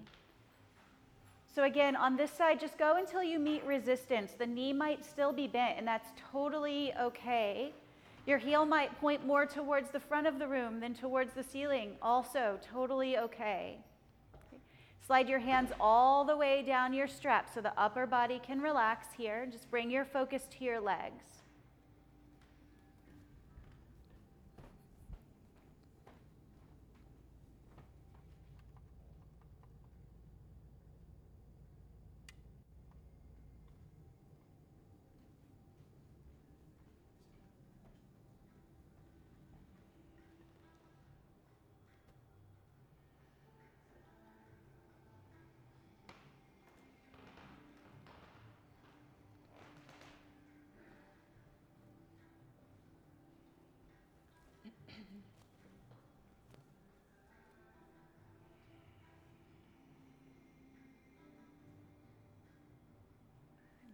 So, 1.53 1.65
again, 1.65 1.95
on 1.95 2.15
this 2.15 2.31
side, 2.31 2.59
just 2.59 2.79
go 2.79 2.97
until 2.97 3.21
you 3.21 3.37
meet 3.37 3.63
resistance. 3.63 4.31
The 4.31 4.47
knee 4.47 4.73
might 4.73 5.05
still 5.05 5.31
be 5.31 5.47
bent, 5.47 5.77
and 5.77 5.87
that's 5.87 6.09
totally 6.31 6.93
okay. 6.99 7.73
Your 8.25 8.39
heel 8.39 8.65
might 8.65 8.99
point 8.99 9.25
more 9.25 9.45
towards 9.45 9.91
the 9.91 9.99
front 9.99 10.25
of 10.25 10.39
the 10.39 10.47
room 10.47 10.79
than 10.79 10.95
towards 10.95 11.33
the 11.33 11.43
ceiling. 11.43 11.91
Also, 12.01 12.57
totally 12.73 13.19
okay. 13.19 13.77
Slide 15.05 15.29
your 15.29 15.39
hands 15.39 15.71
all 15.79 16.23
the 16.23 16.37
way 16.37 16.63
down 16.63 16.93
your 16.93 17.07
strap 17.07 17.53
so 17.53 17.61
the 17.61 17.77
upper 17.77 18.07
body 18.07 18.41
can 18.43 18.61
relax 18.61 19.07
here. 19.15 19.45
Just 19.45 19.69
bring 19.69 19.91
your 19.91 20.05
focus 20.05 20.47
to 20.57 20.63
your 20.63 20.79
legs. 20.79 21.42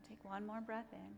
Take 0.10 0.24
one 0.24 0.46
more 0.46 0.60
breath 0.60 0.92
in. 0.92 1.16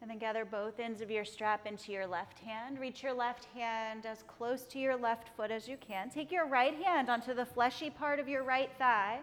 And 0.00 0.10
then 0.10 0.18
gather 0.18 0.44
both 0.44 0.80
ends 0.80 1.02
of 1.02 1.10
your 1.10 1.24
strap 1.24 1.66
into 1.66 1.92
your 1.92 2.06
left 2.06 2.38
hand. 2.38 2.78
Reach 2.78 3.02
your 3.02 3.12
left 3.12 3.46
hand 3.46 4.06
as 4.06 4.22
close 4.22 4.62
to 4.66 4.78
your 4.78 4.96
left 4.96 5.36
foot 5.36 5.50
as 5.50 5.68
you 5.68 5.76
can. 5.76 6.08
Take 6.08 6.32
your 6.32 6.46
right 6.46 6.74
hand 6.82 7.10
onto 7.10 7.34
the 7.34 7.44
fleshy 7.44 7.90
part 7.90 8.18
of 8.18 8.28
your 8.28 8.44
right 8.44 8.70
thigh. 8.78 9.18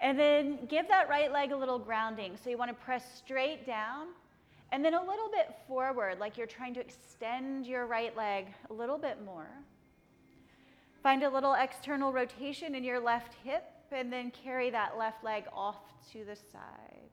And 0.00 0.18
then 0.18 0.66
give 0.68 0.88
that 0.88 1.08
right 1.08 1.30
leg 1.30 1.52
a 1.52 1.56
little 1.56 1.78
grounding. 1.78 2.36
So 2.42 2.48
you 2.48 2.56
want 2.56 2.70
to 2.70 2.84
press 2.84 3.04
straight 3.18 3.66
down 3.66 4.06
and 4.72 4.82
then 4.82 4.94
a 4.94 5.00
little 5.00 5.28
bit 5.30 5.54
forward, 5.68 6.18
like 6.18 6.38
you're 6.38 6.46
trying 6.46 6.72
to 6.74 6.80
extend 6.80 7.66
your 7.66 7.86
right 7.86 8.16
leg 8.16 8.46
a 8.70 8.72
little 8.72 8.96
bit 8.96 9.22
more. 9.22 9.50
Find 11.02 11.22
a 11.22 11.28
little 11.28 11.52
external 11.52 12.10
rotation 12.10 12.74
in 12.74 12.82
your 12.82 12.98
left 12.98 13.34
hip 13.44 13.64
and 13.92 14.12
then 14.12 14.30
carry 14.30 14.70
that 14.70 14.98
left 14.98 15.22
leg 15.22 15.44
off 15.52 15.76
to 16.12 16.24
the 16.24 16.36
side. 16.36 17.10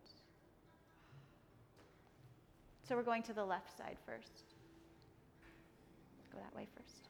So 2.88 2.96
we're 2.96 3.04
going 3.04 3.24
to 3.24 3.34
the 3.34 3.46
left 3.46 3.78
side 3.78 3.98
first. 4.06 4.44
Go 6.34 6.40
that 6.40 6.56
way 6.56 6.68
first. 6.76 7.10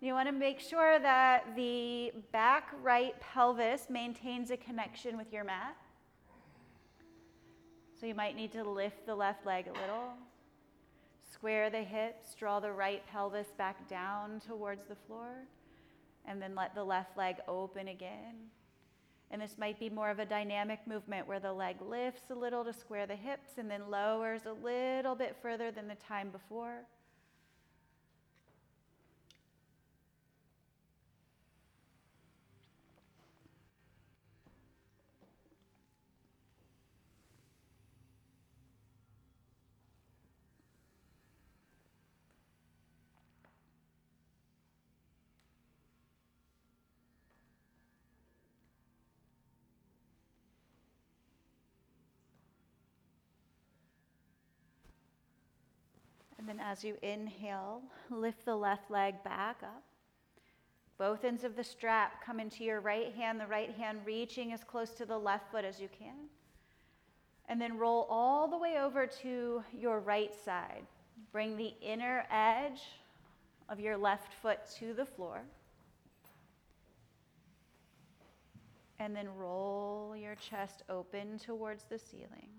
You 0.00 0.12
want 0.12 0.28
to 0.28 0.32
make 0.32 0.60
sure 0.60 0.98
that 0.98 1.56
the 1.56 2.12
back 2.30 2.68
right 2.82 3.18
pelvis 3.20 3.88
maintains 3.88 4.50
a 4.50 4.56
connection 4.56 5.16
with 5.16 5.32
your 5.32 5.42
mat. 5.42 5.76
So 7.98 8.06
you 8.06 8.14
might 8.14 8.36
need 8.36 8.52
to 8.52 8.62
lift 8.62 9.06
the 9.06 9.14
left 9.14 9.46
leg 9.46 9.66
a 9.66 9.72
little. 9.72 10.12
Square 11.32 11.70
the 11.70 11.82
hips, 11.82 12.34
draw 12.34 12.60
the 12.60 12.70
right 12.70 13.02
pelvis 13.10 13.48
back 13.58 13.88
down 13.88 14.40
towards 14.46 14.84
the 14.86 14.96
floor 15.06 15.46
and 16.26 16.40
then 16.40 16.54
let 16.54 16.74
the 16.74 16.84
left 16.84 17.16
leg 17.16 17.36
open 17.48 17.88
again. 17.88 18.34
And 19.30 19.42
this 19.42 19.58
might 19.58 19.80
be 19.80 19.90
more 19.90 20.10
of 20.10 20.18
a 20.18 20.24
dynamic 20.24 20.80
movement 20.86 21.26
where 21.26 21.40
the 21.40 21.52
leg 21.52 21.76
lifts 21.80 22.30
a 22.30 22.34
little 22.34 22.64
to 22.64 22.72
square 22.72 23.06
the 23.06 23.16
hips 23.16 23.58
and 23.58 23.70
then 23.70 23.90
lowers 23.90 24.42
a 24.46 24.52
little 24.52 25.14
bit 25.14 25.36
further 25.42 25.70
than 25.70 25.88
the 25.88 25.96
time 25.96 26.30
before. 26.30 26.84
And 56.46 56.60
then 56.60 56.64
as 56.64 56.84
you 56.84 56.96
inhale, 57.02 57.82
lift 58.08 58.44
the 58.44 58.54
left 58.54 58.88
leg 58.88 59.20
back 59.24 59.64
up. 59.64 59.82
Both 60.96 61.24
ends 61.24 61.42
of 61.42 61.56
the 61.56 61.64
strap 61.64 62.24
come 62.24 62.38
into 62.38 62.62
your 62.62 62.78
right 62.78 63.12
hand, 63.14 63.40
the 63.40 63.48
right 63.48 63.74
hand 63.74 63.98
reaching 64.04 64.52
as 64.52 64.62
close 64.62 64.90
to 64.90 65.04
the 65.04 65.18
left 65.18 65.50
foot 65.50 65.64
as 65.64 65.80
you 65.80 65.88
can. 65.98 66.28
And 67.48 67.60
then 67.60 67.78
roll 67.78 68.06
all 68.08 68.46
the 68.46 68.56
way 68.56 68.76
over 68.78 69.08
to 69.22 69.64
your 69.76 69.98
right 69.98 70.32
side. 70.44 70.86
Bring 71.32 71.56
the 71.56 71.74
inner 71.82 72.24
edge 72.30 72.80
of 73.68 73.80
your 73.80 73.96
left 73.96 74.32
foot 74.34 74.60
to 74.78 74.94
the 74.94 75.04
floor. 75.04 75.40
And 79.00 79.16
then 79.16 79.28
roll 79.36 80.14
your 80.16 80.36
chest 80.36 80.84
open 80.88 81.40
towards 81.40 81.82
the 81.90 81.98
ceiling. 81.98 82.50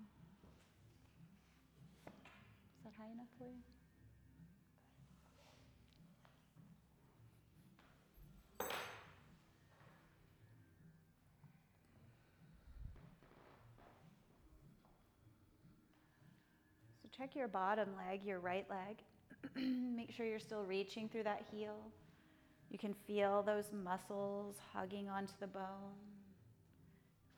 Is 2.06 2.84
that 2.84 2.92
high 2.98 3.10
enough 3.10 3.28
for 3.38 3.44
you? 3.44 3.67
Check 17.18 17.34
your 17.34 17.48
bottom 17.48 17.88
leg, 18.08 18.22
your 18.24 18.38
right 18.38 18.66
leg. 18.70 19.02
Make 19.96 20.12
sure 20.12 20.24
you're 20.24 20.38
still 20.38 20.64
reaching 20.64 21.08
through 21.08 21.24
that 21.24 21.42
heel. 21.50 21.76
You 22.70 22.78
can 22.78 22.94
feel 23.06 23.42
those 23.42 23.64
muscles 23.72 24.56
hugging 24.72 25.08
onto 25.08 25.32
the 25.40 25.46
bone. 25.46 25.96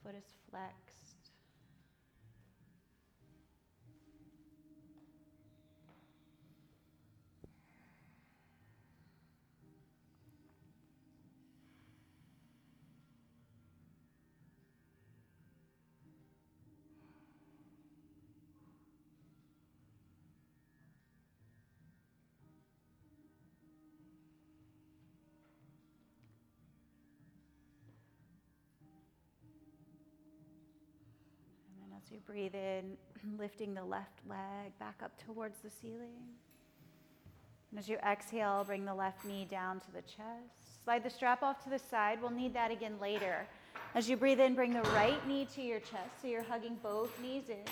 Foot 0.03 0.15
is 0.17 0.35
flexed. 0.51 1.10
As 32.03 32.11
you 32.11 32.19
breathe 32.27 32.55
in, 32.55 32.97
lifting 33.39 33.75
the 33.75 33.85
left 33.85 34.21
leg 34.29 34.79
back 34.79 34.97
up 35.03 35.13
towards 35.25 35.59
the 35.59 35.71
ceiling. 35.71 36.35
And 37.71 37.79
as 37.79 37.89
you 37.89 37.99
exhale, 37.99 38.65
bring 38.65 38.85
the 38.85 38.95
left 38.95 39.25
knee 39.25 39.47
down 39.49 39.81
to 39.81 39.93
the 39.93 40.03
chest. 40.03 40.83
Slide 40.85 41.05
the 41.05 41.11
strap 41.11 41.43
off 41.43 41.63
to 41.65 41.71
the 41.71 41.79
side. 41.79 42.21
We'll 42.21 42.31
need 42.31 42.55
that 42.55 42.71
again 42.71 42.95
later. 43.01 43.47
As 43.95 44.09
you 44.09 44.17
breathe 44.17 44.41
in, 44.41 44.55
bring 44.55 44.73
the 44.73 44.83
right 44.91 45.27
knee 45.29 45.47
to 45.55 45.63
your 45.63 45.81
chest 45.81 46.23
so 46.23 46.29
you're 46.29 46.43
hugging 46.43 46.79
both 46.83 47.11
knees 47.21 47.49
in. 47.49 47.65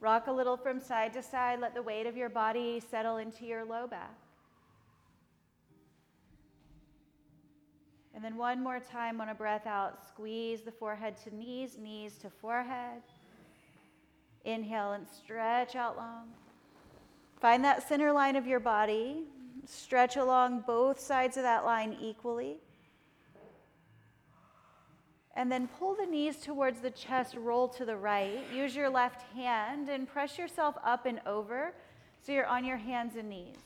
Rock 0.00 0.26
a 0.26 0.32
little 0.32 0.56
from 0.56 0.78
side 0.78 1.12
to 1.14 1.22
side. 1.22 1.60
Let 1.60 1.74
the 1.74 1.82
weight 1.82 2.06
of 2.06 2.16
your 2.16 2.28
body 2.28 2.80
settle 2.90 3.16
into 3.16 3.46
your 3.46 3.64
low 3.64 3.86
back. 3.86 4.14
And 8.14 8.22
then 8.22 8.36
one 8.36 8.62
more 8.62 8.78
time 8.78 9.20
on 9.20 9.30
a 9.30 9.34
breath 9.34 9.66
out, 9.66 9.98
squeeze 10.06 10.60
the 10.60 10.70
forehead 10.70 11.16
to 11.24 11.34
knees, 11.34 11.78
knees 11.78 12.16
to 12.18 12.30
forehead. 12.30 13.02
Inhale 14.44 14.92
and 14.92 15.06
stretch 15.08 15.74
out 15.74 15.96
long. 15.96 16.28
Find 17.40 17.64
that 17.64 17.86
center 17.88 18.12
line 18.12 18.36
of 18.36 18.46
your 18.46 18.60
body. 18.60 19.24
Stretch 19.66 20.16
along 20.16 20.64
both 20.66 21.00
sides 21.00 21.36
of 21.36 21.42
that 21.42 21.64
line 21.64 21.96
equally. 22.00 22.58
And 25.36 25.50
then 25.50 25.68
pull 25.78 25.94
the 25.94 26.06
knees 26.06 26.36
towards 26.36 26.80
the 26.80 26.90
chest, 26.90 27.34
roll 27.34 27.68
to 27.68 27.84
the 27.84 27.96
right. 27.96 28.40
Use 28.54 28.76
your 28.76 28.88
left 28.88 29.22
hand 29.34 29.88
and 29.88 30.06
press 30.06 30.38
yourself 30.38 30.76
up 30.84 31.06
and 31.06 31.20
over 31.26 31.74
so 32.24 32.32
you're 32.32 32.46
on 32.46 32.64
your 32.64 32.76
hands 32.76 33.16
and 33.16 33.28
knees. 33.28 33.56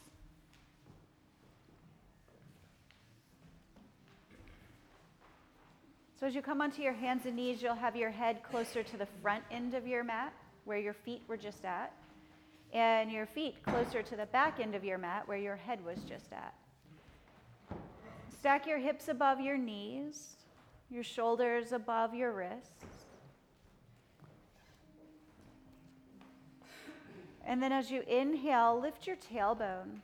So, 6.18 6.26
as 6.26 6.34
you 6.34 6.42
come 6.42 6.60
onto 6.60 6.82
your 6.82 6.94
hands 6.94 7.26
and 7.26 7.36
knees, 7.36 7.62
you'll 7.62 7.74
have 7.74 7.94
your 7.94 8.10
head 8.10 8.42
closer 8.42 8.82
to 8.82 8.96
the 8.96 9.06
front 9.22 9.44
end 9.52 9.74
of 9.74 9.86
your 9.86 10.02
mat 10.02 10.32
where 10.68 10.78
your 10.78 10.92
feet 10.92 11.22
were 11.26 11.37
just 11.38 11.64
at, 11.64 11.92
and 12.74 13.11
your 13.11 13.24
feet 13.24 13.62
closer 13.62 14.02
to 14.02 14.16
the 14.16 14.26
back 14.26 14.61
end 14.61 14.74
of 14.74 14.85
your 14.85 14.98
mat 14.98 15.26
where 15.26 15.38
your 15.38 15.57
head 15.57 15.83
was 15.83 15.98
just 16.04 16.31
at. 16.33 16.54
Stack 18.38 18.66
your 18.66 18.78
hips 18.78 19.09
above 19.09 19.40
your 19.40 19.57
knees, 19.57 20.37
your 20.90 21.02
shoulders 21.02 21.72
above 21.72 22.14
your 22.14 22.33
wrists. 22.33 22.85
And 27.46 27.62
then 27.62 27.72
as 27.72 27.90
you 27.90 28.02
inhale, 28.02 28.78
lift 28.78 29.07
your 29.07 29.16
tailbone. 29.16 30.00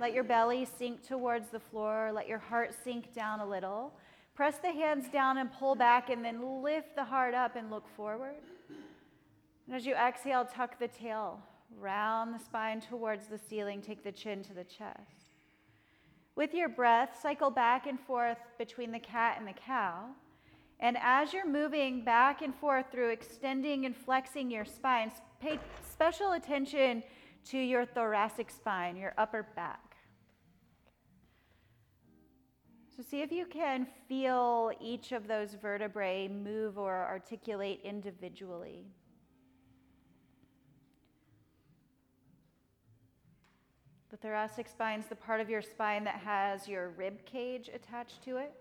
Let 0.00 0.14
your 0.14 0.22
belly 0.22 0.64
sink 0.78 1.04
towards 1.04 1.48
the 1.50 1.58
floor. 1.58 2.12
Let 2.14 2.28
your 2.28 2.38
heart 2.38 2.72
sink 2.84 3.12
down 3.12 3.40
a 3.40 3.46
little. 3.46 3.92
Press 4.36 4.58
the 4.58 4.70
hands 4.70 5.08
down 5.08 5.38
and 5.38 5.52
pull 5.52 5.74
back, 5.74 6.08
and 6.08 6.24
then 6.24 6.62
lift 6.62 6.94
the 6.94 7.04
heart 7.04 7.34
up 7.34 7.56
and 7.56 7.68
look 7.68 7.88
forward. 7.96 8.36
And 9.66 9.74
as 9.74 9.86
you 9.86 9.94
exhale, 9.94 10.44
tuck 10.44 10.78
the 10.78 10.88
tail, 10.88 11.40
round 11.78 12.34
the 12.34 12.44
spine 12.44 12.80
towards 12.80 13.26
the 13.26 13.38
ceiling, 13.38 13.80
take 13.80 14.04
the 14.04 14.12
chin 14.12 14.42
to 14.44 14.54
the 14.54 14.64
chest. 14.64 15.32
With 16.36 16.52
your 16.52 16.68
breath, 16.68 17.18
cycle 17.22 17.50
back 17.50 17.86
and 17.86 17.98
forth 17.98 18.38
between 18.58 18.90
the 18.90 18.98
cat 18.98 19.36
and 19.38 19.46
the 19.46 19.52
cow. 19.52 20.06
And 20.80 20.96
as 21.00 21.32
you're 21.32 21.48
moving 21.48 22.04
back 22.04 22.42
and 22.42 22.54
forth 22.54 22.86
through 22.90 23.10
extending 23.10 23.86
and 23.86 23.96
flexing 23.96 24.50
your 24.50 24.64
spine, 24.64 25.12
pay 25.40 25.58
special 25.88 26.32
attention 26.32 27.02
to 27.46 27.58
your 27.58 27.84
thoracic 27.86 28.50
spine, 28.50 28.96
your 28.96 29.14
upper 29.16 29.46
back. 29.54 29.96
So, 32.96 33.02
see 33.02 33.22
if 33.22 33.32
you 33.32 33.46
can 33.46 33.86
feel 34.08 34.70
each 34.80 35.12
of 35.12 35.26
those 35.26 35.54
vertebrae 35.54 36.28
move 36.28 36.78
or 36.78 37.06
articulate 37.06 37.80
individually. 37.82 38.86
The 44.14 44.28
thoracic 44.28 44.68
spine 44.68 45.00
is 45.00 45.06
the 45.06 45.16
part 45.16 45.40
of 45.40 45.50
your 45.50 45.60
spine 45.60 46.04
that 46.04 46.20
has 46.24 46.68
your 46.68 46.90
rib 46.90 47.26
cage 47.26 47.68
attached 47.74 48.22
to 48.22 48.36
it. 48.36 48.54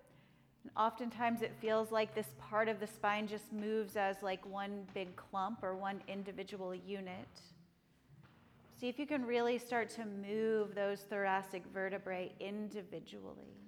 And 0.63 0.72
oftentimes 0.76 1.44
it 1.44 1.52
feels 1.62 1.92
like 1.92 2.16
this 2.16 2.34
part 2.39 2.68
of 2.68 2.80
the 2.80 2.88
spine 2.88 3.28
just 3.28 3.54
moves 3.54 3.96
as 3.96 4.24
like 4.24 4.44
one 4.48 4.82
big 4.96 5.16
clump 5.16 5.60
or 5.62 5.76
one 5.76 6.02
individual 6.08 6.74
unit. 6.74 7.28
See 8.80 8.89
if 8.89 8.98
you 8.98 9.06
can 9.06 9.28
really 9.28 9.60
start 9.60 9.92
to 9.92 10.06
move 10.06 10.74
those 10.74 11.02
thoracic 11.02 11.62
vertebrae 11.72 12.32
individually. 12.39 13.62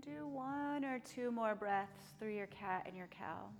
Do 0.00 0.26
one 0.26 0.84
or 0.84 0.98
two 1.00 1.30
more 1.30 1.54
breaths 1.54 2.14
through 2.18 2.34
your 2.34 2.46
cat 2.46 2.84
and 2.86 2.96
your 2.96 3.08
cow. 3.08 3.50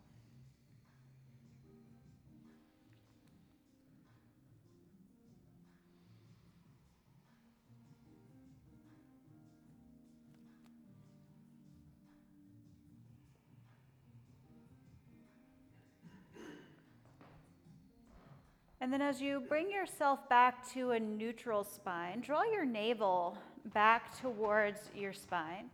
And 18.80 18.92
then 18.92 19.00
as 19.00 19.20
you 19.20 19.44
bring 19.48 19.70
yourself 19.70 20.28
back 20.28 20.68
to 20.72 20.90
a 20.90 20.98
neutral 20.98 21.62
spine, 21.62 22.20
draw 22.20 22.42
your 22.42 22.64
navel 22.64 23.38
back 23.72 24.20
towards 24.20 24.90
your 24.92 25.12
spine. 25.12 25.70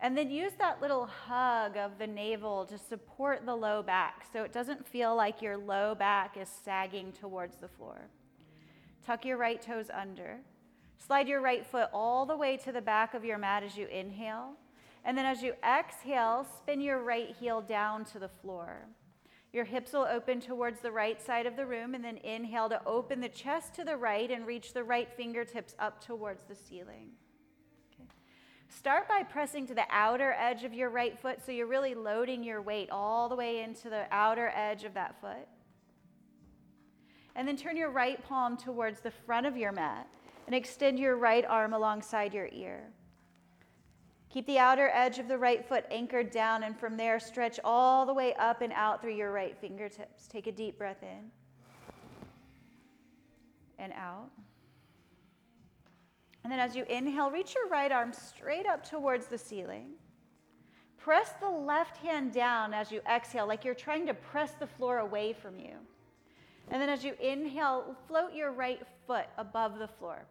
And 0.00 0.16
then 0.16 0.30
use 0.30 0.52
that 0.58 0.82
little 0.82 1.06
hug 1.06 1.76
of 1.76 1.98
the 1.98 2.06
navel 2.06 2.66
to 2.66 2.76
support 2.76 3.46
the 3.46 3.54
low 3.54 3.82
back 3.82 4.26
so 4.30 4.42
it 4.42 4.52
doesn't 4.52 4.86
feel 4.86 5.16
like 5.16 5.40
your 5.40 5.56
low 5.56 5.94
back 5.94 6.36
is 6.36 6.48
sagging 6.48 7.12
towards 7.12 7.56
the 7.56 7.68
floor. 7.68 8.10
Tuck 9.04 9.24
your 9.24 9.38
right 9.38 9.60
toes 9.60 9.90
under. 9.92 10.38
Slide 10.98 11.28
your 11.28 11.40
right 11.40 11.64
foot 11.64 11.88
all 11.92 12.26
the 12.26 12.36
way 12.36 12.56
to 12.58 12.72
the 12.72 12.80
back 12.80 13.14
of 13.14 13.24
your 13.24 13.38
mat 13.38 13.62
as 13.62 13.76
you 13.76 13.86
inhale. 13.86 14.52
And 15.04 15.16
then 15.16 15.24
as 15.24 15.42
you 15.42 15.54
exhale, 15.64 16.46
spin 16.58 16.80
your 16.80 17.02
right 17.02 17.34
heel 17.38 17.60
down 17.60 18.04
to 18.06 18.18
the 18.18 18.28
floor. 18.28 18.88
Your 19.52 19.64
hips 19.64 19.92
will 19.92 20.06
open 20.10 20.40
towards 20.40 20.80
the 20.80 20.90
right 20.90 21.24
side 21.24 21.46
of 21.46 21.56
the 21.56 21.64
room, 21.64 21.94
and 21.94 22.04
then 22.04 22.18
inhale 22.18 22.68
to 22.68 22.84
open 22.84 23.20
the 23.20 23.28
chest 23.28 23.72
to 23.74 23.84
the 23.84 23.96
right 23.96 24.30
and 24.30 24.46
reach 24.46 24.74
the 24.74 24.84
right 24.84 25.08
fingertips 25.16 25.74
up 25.78 26.04
towards 26.04 26.42
the 26.48 26.54
ceiling. 26.54 27.10
Start 28.68 29.08
by 29.08 29.22
pressing 29.22 29.66
to 29.66 29.74
the 29.74 29.86
outer 29.90 30.34
edge 30.38 30.64
of 30.64 30.74
your 30.74 30.90
right 30.90 31.18
foot 31.18 31.38
so 31.44 31.52
you're 31.52 31.66
really 31.66 31.94
loading 31.94 32.42
your 32.42 32.60
weight 32.60 32.90
all 32.90 33.28
the 33.28 33.36
way 33.36 33.62
into 33.62 33.88
the 33.88 34.04
outer 34.10 34.52
edge 34.54 34.84
of 34.84 34.94
that 34.94 35.20
foot. 35.20 35.48
And 37.34 37.46
then 37.46 37.56
turn 37.56 37.76
your 37.76 37.90
right 37.90 38.22
palm 38.24 38.56
towards 38.56 39.00
the 39.00 39.10
front 39.10 39.46
of 39.46 39.56
your 39.56 39.72
mat 39.72 40.08
and 40.46 40.54
extend 40.54 40.98
your 40.98 41.16
right 41.16 41.44
arm 41.44 41.74
alongside 41.74 42.32
your 42.32 42.48
ear. 42.52 42.90
Keep 44.30 44.46
the 44.46 44.58
outer 44.58 44.90
edge 44.92 45.18
of 45.18 45.28
the 45.28 45.38
right 45.38 45.66
foot 45.66 45.86
anchored 45.90 46.30
down, 46.30 46.62
and 46.64 46.78
from 46.78 46.96
there, 46.96 47.18
stretch 47.18 47.58
all 47.64 48.04
the 48.04 48.12
way 48.12 48.34
up 48.34 48.60
and 48.60 48.72
out 48.74 49.00
through 49.00 49.14
your 49.14 49.32
right 49.32 49.56
fingertips. 49.60 50.26
Take 50.26 50.46
a 50.46 50.52
deep 50.52 50.76
breath 50.76 51.02
in 51.02 51.30
and 53.78 53.92
out. 53.92 54.30
And 56.46 56.52
then 56.52 56.60
as 56.60 56.76
you 56.76 56.84
inhale, 56.88 57.28
reach 57.28 57.56
your 57.56 57.66
right 57.66 57.90
arm 57.90 58.12
straight 58.12 58.66
up 58.66 58.88
towards 58.88 59.26
the 59.26 59.36
ceiling. 59.36 59.94
Press 60.96 61.34
the 61.40 61.50
left 61.50 61.96
hand 61.96 62.32
down 62.32 62.72
as 62.72 62.92
you 62.92 63.00
exhale, 63.12 63.48
like 63.48 63.64
you're 63.64 63.74
trying 63.74 64.06
to 64.06 64.14
press 64.14 64.52
the 64.52 64.66
floor 64.68 64.98
away 64.98 65.32
from 65.32 65.58
you. 65.58 65.72
And 66.70 66.80
then 66.80 66.88
as 66.88 67.02
you 67.02 67.14
inhale, 67.20 67.96
float 68.06 68.32
your 68.32 68.52
right 68.52 68.80
foot 69.08 69.26
above 69.38 69.80
the 69.80 69.88
floor. 69.88 70.24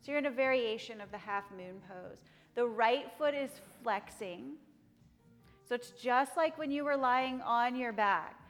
So 0.00 0.10
you're 0.10 0.18
in 0.18 0.26
a 0.26 0.30
variation 0.32 1.00
of 1.00 1.12
the 1.12 1.18
half 1.18 1.44
moon 1.52 1.80
pose. 1.86 2.18
The 2.56 2.66
right 2.66 3.06
foot 3.16 3.34
is 3.34 3.50
flexing. 3.84 4.54
So 5.68 5.76
it's 5.76 5.90
just 5.90 6.36
like 6.36 6.58
when 6.58 6.72
you 6.72 6.82
were 6.82 6.96
lying 6.96 7.40
on 7.42 7.76
your 7.76 7.92
back. 7.92 8.40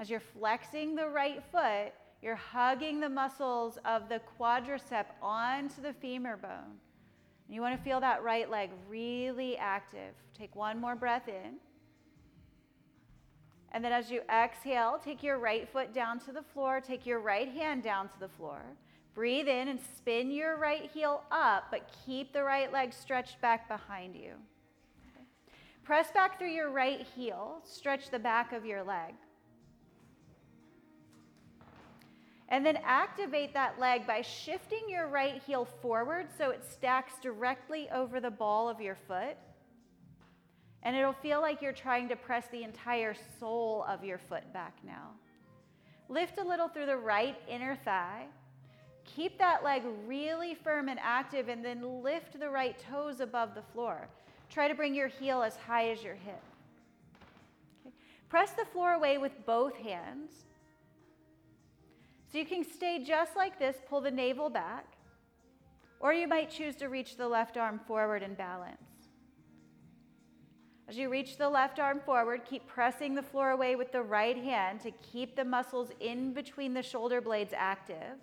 As 0.00 0.10
you're 0.10 0.18
flexing 0.18 0.96
the 0.96 1.06
right 1.06 1.44
foot, 1.52 1.92
you're 2.26 2.34
hugging 2.34 2.98
the 2.98 3.08
muscles 3.08 3.78
of 3.84 4.08
the 4.08 4.20
quadricep 4.36 5.04
onto 5.22 5.80
the 5.80 5.92
femur 5.92 6.36
bone. 6.36 6.74
And 7.46 7.54
you 7.54 7.60
want 7.60 7.76
to 7.78 7.84
feel 7.84 8.00
that 8.00 8.24
right 8.24 8.50
leg 8.50 8.70
really 8.88 9.56
active. 9.56 10.12
Take 10.36 10.56
one 10.56 10.80
more 10.80 10.96
breath 10.96 11.28
in. 11.28 11.58
And 13.70 13.84
then 13.84 13.92
as 13.92 14.10
you 14.10 14.22
exhale, 14.28 15.00
take 15.02 15.22
your 15.22 15.38
right 15.38 15.68
foot 15.68 15.94
down 15.94 16.18
to 16.20 16.32
the 16.32 16.42
floor, 16.42 16.80
take 16.80 17.06
your 17.06 17.20
right 17.20 17.48
hand 17.48 17.84
down 17.84 18.08
to 18.08 18.18
the 18.18 18.28
floor. 18.28 18.60
Breathe 19.14 19.46
in 19.46 19.68
and 19.68 19.78
spin 19.96 20.32
your 20.32 20.56
right 20.56 20.90
heel 20.92 21.22
up, 21.30 21.66
but 21.70 21.88
keep 22.04 22.32
the 22.32 22.42
right 22.42 22.72
leg 22.72 22.92
stretched 22.92 23.40
back 23.40 23.68
behind 23.68 24.16
you. 24.16 24.32
Press 25.84 26.10
back 26.10 26.40
through 26.40 26.50
your 26.50 26.70
right 26.70 27.06
heel, 27.14 27.58
stretch 27.62 28.10
the 28.10 28.18
back 28.18 28.52
of 28.52 28.66
your 28.66 28.82
leg. 28.82 29.14
And 32.48 32.64
then 32.64 32.78
activate 32.84 33.52
that 33.54 33.80
leg 33.80 34.06
by 34.06 34.22
shifting 34.22 34.84
your 34.88 35.08
right 35.08 35.42
heel 35.46 35.64
forward 35.64 36.28
so 36.38 36.50
it 36.50 36.64
stacks 36.64 37.14
directly 37.20 37.88
over 37.90 38.20
the 38.20 38.30
ball 38.30 38.68
of 38.68 38.80
your 38.80 38.96
foot. 39.08 39.36
And 40.84 40.94
it'll 40.94 41.12
feel 41.12 41.40
like 41.40 41.60
you're 41.60 41.72
trying 41.72 42.08
to 42.08 42.16
press 42.16 42.46
the 42.52 42.62
entire 42.62 43.16
sole 43.40 43.84
of 43.88 44.04
your 44.04 44.18
foot 44.18 44.52
back 44.52 44.76
now. 44.84 45.10
Lift 46.08 46.38
a 46.38 46.44
little 46.44 46.68
through 46.68 46.86
the 46.86 46.96
right 46.96 47.36
inner 47.48 47.76
thigh. 47.84 48.26
Keep 49.04 49.38
that 49.38 49.64
leg 49.64 49.82
really 50.06 50.54
firm 50.54 50.88
and 50.88 51.00
active, 51.02 51.48
and 51.48 51.64
then 51.64 52.02
lift 52.02 52.38
the 52.38 52.48
right 52.48 52.78
toes 52.78 53.20
above 53.20 53.54
the 53.54 53.62
floor. 53.72 54.08
Try 54.50 54.68
to 54.68 54.74
bring 54.74 54.94
your 54.94 55.08
heel 55.08 55.42
as 55.42 55.56
high 55.56 55.90
as 55.90 56.02
your 56.02 56.14
hip. 56.14 56.42
Okay. 57.84 57.94
Press 58.28 58.52
the 58.52 58.64
floor 58.66 58.92
away 58.92 59.18
with 59.18 59.32
both 59.44 59.76
hands. 59.76 60.44
So 62.36 62.40
you 62.40 62.44
can 62.44 62.64
stay 62.70 63.02
just 63.02 63.34
like 63.34 63.58
this, 63.58 63.76
pull 63.88 64.02
the 64.02 64.10
navel 64.10 64.50
back, 64.50 64.84
or 66.00 66.12
you 66.12 66.28
might 66.28 66.50
choose 66.50 66.76
to 66.76 66.90
reach 66.90 67.16
the 67.16 67.26
left 67.26 67.56
arm 67.56 67.80
forward 67.86 68.22
and 68.22 68.36
balance. 68.36 68.76
As 70.86 70.98
you 70.98 71.08
reach 71.08 71.38
the 71.38 71.48
left 71.48 71.78
arm 71.78 71.98
forward, 72.04 72.42
keep 72.44 72.66
pressing 72.66 73.14
the 73.14 73.22
floor 73.22 73.52
away 73.52 73.74
with 73.74 73.90
the 73.90 74.02
right 74.02 74.36
hand 74.36 74.82
to 74.82 74.90
keep 74.90 75.34
the 75.34 75.46
muscles 75.46 75.88
in 75.98 76.34
between 76.34 76.74
the 76.74 76.82
shoulder 76.82 77.22
blades 77.22 77.54
active 77.56 78.18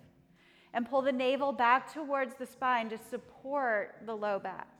and 0.74 0.88
pull 0.88 1.02
the 1.02 1.10
navel 1.10 1.50
back 1.50 1.92
towards 1.92 2.36
the 2.36 2.46
spine 2.46 2.88
to 2.90 2.98
support 3.10 3.96
the 4.06 4.14
low 4.14 4.38
back. 4.38 4.73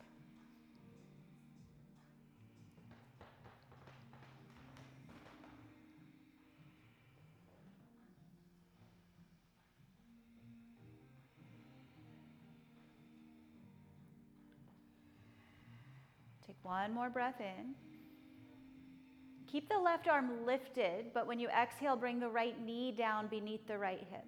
One 16.65 16.93
more 16.93 17.11
breath 17.11 17.41
in. 17.41 17.75
Keep 19.47 19.69
the 19.69 19.79
left 19.79 20.09
arm 20.09 20.45
lifted, 20.45 21.13
but 21.15 21.29
when 21.29 21.39
you 21.39 21.49
exhale, 21.49 21.95
bring 21.95 22.19
the 22.19 22.29
right 22.29 22.61
knee 22.61 22.91
down 22.91 23.29
beneath 23.29 23.67
the 23.69 23.79
right 23.79 24.05
hip. 24.11 24.25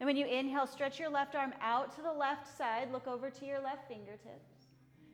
And 0.00 0.06
when 0.06 0.16
you 0.16 0.26
inhale, 0.26 0.66
stretch 0.66 0.98
your 0.98 1.10
left 1.10 1.34
arm 1.34 1.52
out 1.60 1.94
to 1.96 2.02
the 2.02 2.12
left 2.12 2.56
side, 2.56 2.90
look 2.90 3.06
over 3.06 3.30
to 3.30 3.44
your 3.44 3.60
left 3.60 3.86
fingertips. 3.86 4.68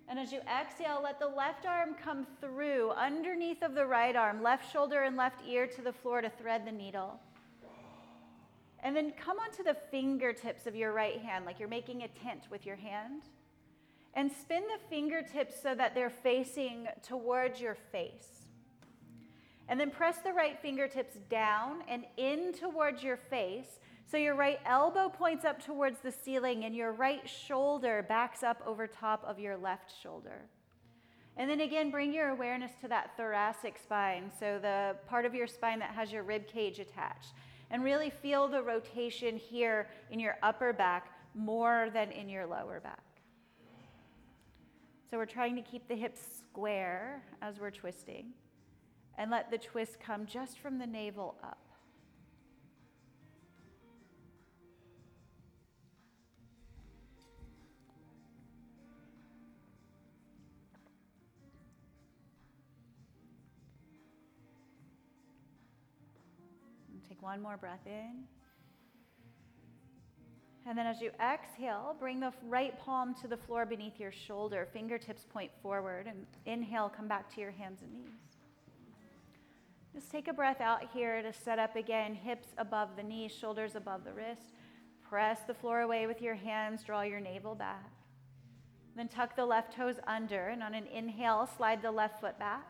And 0.09 0.19
as 0.19 0.33
you 0.33 0.41
exhale, 0.49 1.01
let 1.03 1.19
the 1.19 1.27
left 1.27 1.67
arm 1.67 1.95
come 2.03 2.27
through 2.41 2.93
underneath 2.93 3.63
of 3.63 3.75
the 3.75 3.85
right 3.85 4.17
arm, 4.17 4.43
left 4.43 4.73
shoulder 4.73 5.03
and 5.03 5.17
left 5.17 5.43
ear 5.47 5.67
to 5.67 5.83
the 5.83 5.93
floor 5.93 6.23
to 6.23 6.31
thread 6.31 6.67
the 6.67 6.73
needle. 6.73 7.21
And 8.83 8.97
then 8.97 9.13
come 9.13 9.39
onto 9.39 9.63
the 9.63 9.77
fingertips 9.91 10.67
of 10.67 10.77
your 10.77 10.93
right 10.93 11.21
hand, 11.21 11.45
like 11.45 11.59
you're 11.59 11.69
making 11.69 12.05
a 12.05 12.09
tent 12.09 12.45
with 12.51 12.65
your 12.65 12.77
hand. 12.77 13.25
And 14.15 14.31
spin 14.33 14.63
the 14.63 14.81
fingertips 14.89 15.63
so 15.63 15.75
that 15.75 15.95
they're 15.95 16.11
facing 16.11 16.89
towards 17.03 17.61
your 17.61 17.77
face. 17.93 18.47
And 19.69 19.79
then 19.79 19.91
press 19.91 20.19
the 20.19 20.33
right 20.33 20.59
fingertips 20.61 21.17
down 21.29 21.83
and 21.89 22.05
in 22.17 22.53
towards 22.53 23.03
your 23.03 23.17
face 23.17 23.79
so 24.11 24.17
your 24.17 24.35
right 24.35 24.59
elbow 24.65 25.11
points 25.11 25.45
up 25.45 25.63
towards 25.63 26.01
the 26.01 26.11
ceiling 26.11 26.65
and 26.65 26.75
your 26.75 26.93
right 26.93 27.29
shoulder 27.29 28.05
backs 28.09 28.43
up 28.43 28.63
over 28.65 28.87
top 28.87 29.23
of 29.27 29.39
your 29.39 29.59
left 29.59 29.93
shoulder. 30.03 30.47
And 31.37 31.49
then 31.49 31.61
again, 31.61 31.91
bring 31.91 32.13
your 32.15 32.31
awareness 32.31 32.73
to 32.81 32.89
that 32.89 33.17
thoracic 33.17 33.79
spine, 33.79 34.31
so 34.41 34.59
the 34.59 34.97
part 35.07 35.27
of 35.27 35.35
your 35.35 35.47
spine 35.47 35.79
that 35.81 35.91
has 35.91 36.11
your 36.11 36.23
rib 36.23 36.49
cage 36.49 36.81
attached. 36.81 37.35
And 37.71 37.85
really 37.85 38.11
feel 38.11 38.49
the 38.49 38.63
rotation 38.63 39.37
here 39.37 39.89
in 40.11 40.19
your 40.19 40.37
upper 40.43 40.73
back 40.73 41.13
more 41.35 41.91
than 41.93 42.11
in 42.11 42.31
your 42.31 42.47
lower 42.47 42.81
back. 42.81 43.03
So 45.11 45.17
we're 45.17 45.25
trying 45.25 45.57
to 45.57 45.63
keep 45.63 45.89
the 45.89 45.97
hips 45.97 46.21
square 46.39 47.23
as 47.41 47.59
we're 47.59 47.71
twisting 47.71 48.27
and 49.17 49.31
let 49.31 49.51
the 49.51 49.57
twist 49.57 49.99
come 49.99 50.27
just 50.27 50.59
from 50.59 50.79
the 50.79 50.87
navel 50.87 51.37
up. 51.43 51.59
Take 67.09 67.23
one 67.23 67.41
more 67.41 67.57
breath 67.57 67.87
in. 67.87 68.25
And 70.69 70.77
then 70.77 70.87
as 70.87 71.01
you 71.01 71.11
exhale, 71.19 71.97
bring 71.99 72.21
the 72.21 72.31
right 72.47 72.79
palm 72.79 73.15
to 73.23 73.27
the 73.27 73.39
floor 73.39 73.65
beneath 73.65 73.99
your 73.99 74.13
shoulder, 74.13 74.69
fingertips 74.71 75.25
point 75.25 75.51
forward, 75.63 76.07
and 76.07 76.27
inhale, 76.45 76.93
come 76.95 77.09
back 77.09 77.35
to 77.35 77.41
your 77.41 77.53
hands 77.53 77.81
and 77.81 77.91
knees. 77.91 78.37
Just 79.95 80.11
take 80.13 80.29
a 80.29 80.33
breath 80.35 80.61
out 80.61 80.83
here 80.93 81.23
to 81.23 81.33
set 81.33 81.59
up 81.59 81.75
again, 81.75 82.15
hips 82.15 82.49
above 82.59 82.91
the 82.97 83.03
knees, 83.03 83.33
shoulders 83.33 83.77
above 83.77 84.05
the 84.05 84.13
wrist. 84.13 84.53
Press 85.09 85.41
the 85.47 85.55
floor 85.55 85.81
away 85.81 86.07
with 86.07 86.21
your 86.21 86.35
hands, 86.35 86.83
draw 86.85 87.01
your 87.01 87.19
navel 87.19 87.55
back. 87.55 87.91
Then 88.95 89.09
tuck 89.09 89.37
the 89.37 89.47
left 89.47 89.75
toes 89.75 89.97
under, 90.07 90.49
and 90.49 90.63
on 90.63 90.75
an 90.75 90.87
inhale, 90.87 91.49
slide 91.57 91.81
the 91.81 91.91
left 91.91 92.21
foot 92.21 92.39
back. 92.39 92.67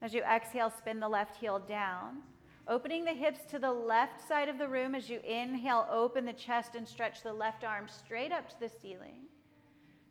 As 0.00 0.14
you 0.14 0.22
exhale, 0.22 0.70
spin 0.70 1.00
the 1.00 1.08
left 1.08 1.34
heel 1.34 1.58
down. 1.58 2.18
Opening 2.66 3.04
the 3.04 3.12
hips 3.12 3.40
to 3.50 3.58
the 3.58 3.72
left 3.72 4.26
side 4.26 4.48
of 4.48 4.58
the 4.58 4.68
room 4.68 4.94
as 4.94 5.10
you 5.10 5.20
inhale, 5.20 5.86
open 5.90 6.24
the 6.24 6.32
chest 6.32 6.74
and 6.74 6.88
stretch 6.88 7.22
the 7.22 7.32
left 7.32 7.62
arm 7.62 7.86
straight 7.88 8.32
up 8.32 8.48
to 8.48 8.58
the 8.58 8.70
ceiling. 8.70 9.26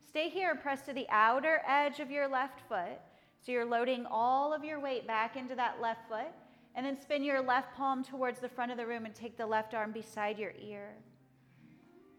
Stay 0.07 0.29
here, 0.29 0.53
press 0.53 0.81
to 0.83 0.93
the 0.93 1.07
outer 1.09 1.61
edge 1.67 1.99
of 1.99 2.11
your 2.11 2.27
left 2.27 2.61
foot. 2.69 2.99
So 3.43 3.51
you're 3.51 3.65
loading 3.65 4.05
all 4.05 4.53
of 4.53 4.63
your 4.63 4.79
weight 4.79 5.07
back 5.07 5.35
into 5.35 5.55
that 5.55 5.81
left 5.81 6.07
foot. 6.07 6.31
And 6.75 6.85
then 6.85 6.99
spin 6.99 7.23
your 7.23 7.41
left 7.41 7.75
palm 7.75 8.03
towards 8.03 8.39
the 8.39 8.49
front 8.49 8.71
of 8.71 8.77
the 8.77 8.85
room 8.85 9.05
and 9.05 9.15
take 9.15 9.37
the 9.37 9.45
left 9.45 9.73
arm 9.73 9.91
beside 9.91 10.37
your 10.37 10.53
ear. 10.61 10.89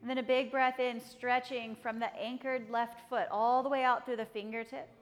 And 0.00 0.10
then 0.10 0.18
a 0.18 0.22
big 0.22 0.50
breath 0.50 0.80
in, 0.80 1.00
stretching 1.00 1.76
from 1.76 1.98
the 1.98 2.14
anchored 2.16 2.68
left 2.70 3.08
foot 3.08 3.26
all 3.30 3.62
the 3.62 3.68
way 3.68 3.84
out 3.84 4.04
through 4.04 4.16
the 4.16 4.26
fingertips. 4.26 4.96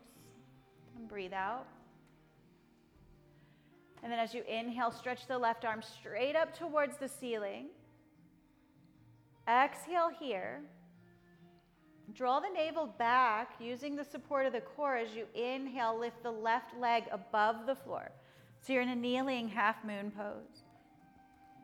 And 0.96 1.08
breathe 1.08 1.32
out. 1.32 1.66
And 4.02 4.10
then 4.10 4.18
as 4.18 4.34
you 4.34 4.42
inhale, 4.48 4.90
stretch 4.90 5.26
the 5.26 5.38
left 5.38 5.64
arm 5.64 5.80
straight 5.82 6.34
up 6.34 6.56
towards 6.56 6.96
the 6.96 7.08
ceiling. 7.08 7.66
Exhale 9.48 10.10
here. 10.18 10.62
Draw 12.14 12.40
the 12.40 12.48
navel 12.50 12.86
back 12.98 13.54
using 13.60 13.96
the 13.96 14.04
support 14.04 14.46
of 14.46 14.52
the 14.52 14.60
core 14.60 14.96
as 14.96 15.14
you 15.14 15.26
inhale, 15.34 15.98
lift 15.98 16.22
the 16.22 16.30
left 16.30 16.76
leg 16.78 17.04
above 17.10 17.66
the 17.66 17.74
floor. 17.74 18.10
So 18.60 18.72
you're 18.72 18.82
in 18.82 18.90
a 18.90 18.96
kneeling 18.96 19.48
half 19.48 19.84
moon 19.84 20.12
pose. 20.16 20.64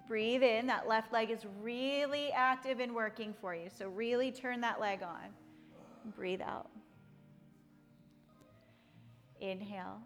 Breathe 0.07 0.43
in. 0.43 0.67
That 0.67 0.89
left 0.89 1.13
leg 1.13 1.31
is 1.31 1.45
really 1.61 2.33
active 2.33 2.81
and 2.81 2.95
working 2.95 3.35
for 3.41 3.55
you. 3.55 3.69
So 3.77 3.89
really 3.89 4.33
turn 4.33 4.61
that 4.63 4.81
leg 4.81 5.03
on. 5.03 5.29
Breathe 6.17 6.41
out. 6.41 6.71
Inhale. 9.41 10.01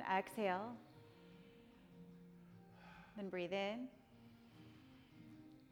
And 0.00 0.18
exhale. 0.18 0.72
Then 3.16 3.28
breathe 3.28 3.52
in. 3.52 3.88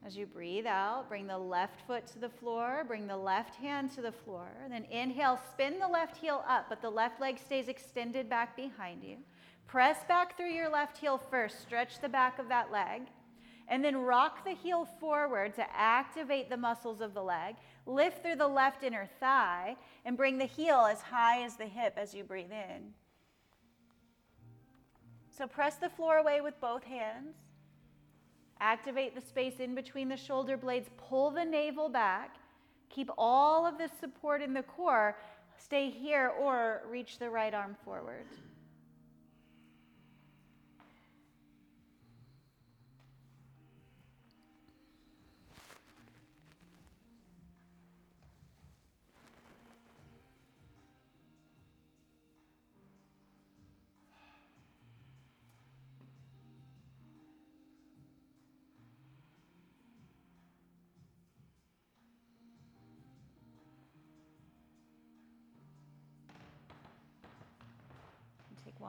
As 0.07 0.17
you 0.17 0.27
breathe 0.27 0.67
out, 0.67 1.09
bring 1.09 1.27
the 1.27 1.39
left 1.39 1.87
foot 1.87 2.07
to 2.09 2.19
the 2.19 2.29
floor, 2.29 2.85
bring 2.87 3.07
the 3.07 3.17
left 3.17 3.57
hand 3.57 3.91
to 3.93 4.03
the 4.03 4.13
floor. 4.13 4.49
Then 4.69 4.85
inhale, 4.85 5.41
spin 5.53 5.79
the 5.79 5.89
left 5.89 6.17
heel 6.17 6.45
up, 6.47 6.67
but 6.69 6.81
the 6.81 6.91
left 6.91 7.21
leg 7.21 7.39
stays 7.39 7.69
extended 7.69 8.29
back 8.29 8.55
behind 8.57 9.03
you. 9.03 9.17
Press 9.67 9.99
back 10.07 10.37
through 10.37 10.51
your 10.53 10.71
left 10.71 10.99
heel 10.99 11.19
first, 11.19 11.61
stretch 11.61 12.01
the 12.01 12.09
back 12.09 12.39
of 12.39 12.49
that 12.49 12.71
leg. 12.71 13.03
And 13.69 13.85
then 13.85 13.97
rock 13.97 14.45
the 14.45 14.55
heel 14.55 14.87
forward 15.01 15.55
to 15.55 15.67
activate 15.75 16.49
the 16.49 16.57
muscles 16.57 17.01
of 17.01 17.13
the 17.13 17.23
leg. 17.23 17.57
Lift 17.87 18.23
through 18.23 18.37
the 18.37 18.49
left 18.49 18.83
inner 18.83 19.09
thigh 19.21 19.77
and 20.05 20.17
bring 20.17 20.39
the 20.39 20.47
heel 20.47 20.87
as 20.91 21.01
high 21.01 21.43
as 21.43 21.57
the 21.57 21.67
hip 21.67 21.95
as 21.97 22.15
you 22.15 22.25
breathe 22.25 22.53
in. 22.53 22.93
So 25.39 25.47
press 25.47 25.77
the 25.77 25.89
floor 25.89 26.17
away 26.17 26.41
with 26.41 26.61
both 26.61 26.83
hands. 26.83 27.37
Activate 28.59 29.15
the 29.15 29.21
space 29.21 29.61
in 29.61 29.77
between 29.77 30.09
the 30.09 30.17
shoulder 30.17 30.57
blades. 30.57 30.89
Pull 30.97 31.31
the 31.31 31.45
navel 31.45 31.89
back. 31.89 32.39
Keep 32.91 33.11
all 33.17 33.65
of 33.65 33.79
this 33.79 33.93
support 34.01 34.43
in 34.43 34.53
the 34.53 34.65
core. 34.65 35.17
Stay 35.57 35.91
here 35.91 36.33
or 36.41 36.83
reach 36.91 37.21
the 37.21 37.31
right 37.31 37.55
arm 37.55 37.77
forward. 37.85 38.27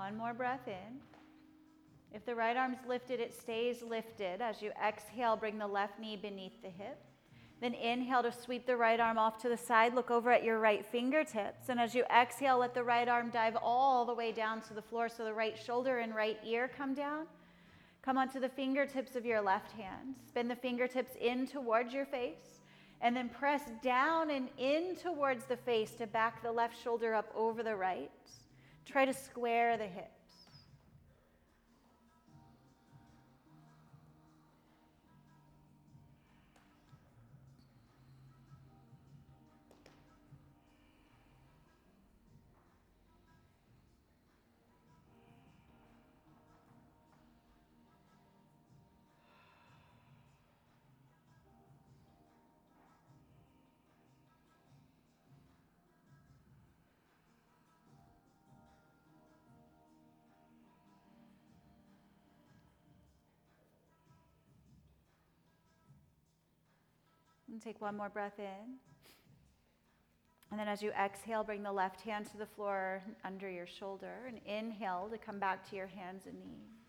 One 0.09 0.17
more 0.17 0.33
breath 0.33 0.67
in. 0.67 0.97
If 2.11 2.25
the 2.25 2.33
right 2.33 2.57
arm's 2.57 2.79
lifted, 2.87 3.19
it 3.19 3.31
stays 3.31 3.83
lifted. 3.83 4.41
As 4.41 4.59
you 4.59 4.71
exhale, 4.83 5.35
bring 5.35 5.59
the 5.59 5.67
left 5.67 5.99
knee 5.99 6.17
beneath 6.17 6.63
the 6.63 6.69
hip. 6.69 6.99
Then 7.61 7.75
inhale 7.75 8.23
to 8.23 8.31
sweep 8.31 8.65
the 8.65 8.75
right 8.75 8.99
arm 8.99 9.19
off 9.19 9.37
to 9.43 9.49
the 9.49 9.55
side. 9.55 9.93
Look 9.93 10.09
over 10.09 10.31
at 10.31 10.43
your 10.43 10.57
right 10.57 10.83
fingertips. 10.83 11.69
And 11.69 11.79
as 11.79 11.93
you 11.93 12.05
exhale, 12.05 12.57
let 12.57 12.73
the 12.73 12.83
right 12.83 13.07
arm 13.07 13.29
dive 13.29 13.55
all 13.61 14.03
the 14.03 14.15
way 14.15 14.31
down 14.31 14.61
to 14.61 14.73
the 14.73 14.81
floor 14.81 15.09
so 15.09 15.23
the 15.23 15.31
right 15.31 15.55
shoulder 15.55 15.99
and 15.99 16.15
right 16.15 16.39
ear 16.43 16.71
come 16.75 16.95
down. 16.95 17.27
Come 18.01 18.17
onto 18.17 18.39
the 18.39 18.49
fingertips 18.49 19.15
of 19.15 19.27
your 19.27 19.41
left 19.41 19.73
hand. 19.73 20.15
Spin 20.27 20.47
the 20.47 20.55
fingertips 20.55 21.11
in 21.21 21.45
towards 21.45 21.93
your 21.93 22.07
face. 22.07 22.61
And 23.01 23.15
then 23.15 23.29
press 23.29 23.61
down 23.83 24.31
and 24.31 24.49
in 24.57 24.95
towards 24.95 25.45
the 25.45 25.57
face 25.57 25.91
to 25.99 26.07
back 26.07 26.41
the 26.41 26.51
left 26.51 26.81
shoulder 26.81 27.13
up 27.13 27.31
over 27.35 27.61
the 27.61 27.75
right. 27.75 28.09
Try 28.85 29.05
to 29.05 29.13
square 29.13 29.77
the 29.77 29.85
hips. 29.85 30.18
And 67.51 67.61
take 67.61 67.81
one 67.81 67.97
more 67.97 68.09
breath 68.09 68.37
in. 68.37 68.77
And 70.51 70.59
then 70.59 70.67
as 70.67 70.81
you 70.81 70.91
exhale, 70.91 71.43
bring 71.43 71.63
the 71.63 71.71
left 71.71 72.01
hand 72.01 72.25
to 72.31 72.37
the 72.37 72.45
floor 72.45 73.03
under 73.23 73.49
your 73.49 73.67
shoulder 73.67 74.27
and 74.27 74.39
inhale 74.45 75.07
to 75.11 75.17
come 75.17 75.39
back 75.39 75.69
to 75.69 75.75
your 75.75 75.87
hands 75.87 76.25
and 76.25 76.35
knees. 76.39 76.79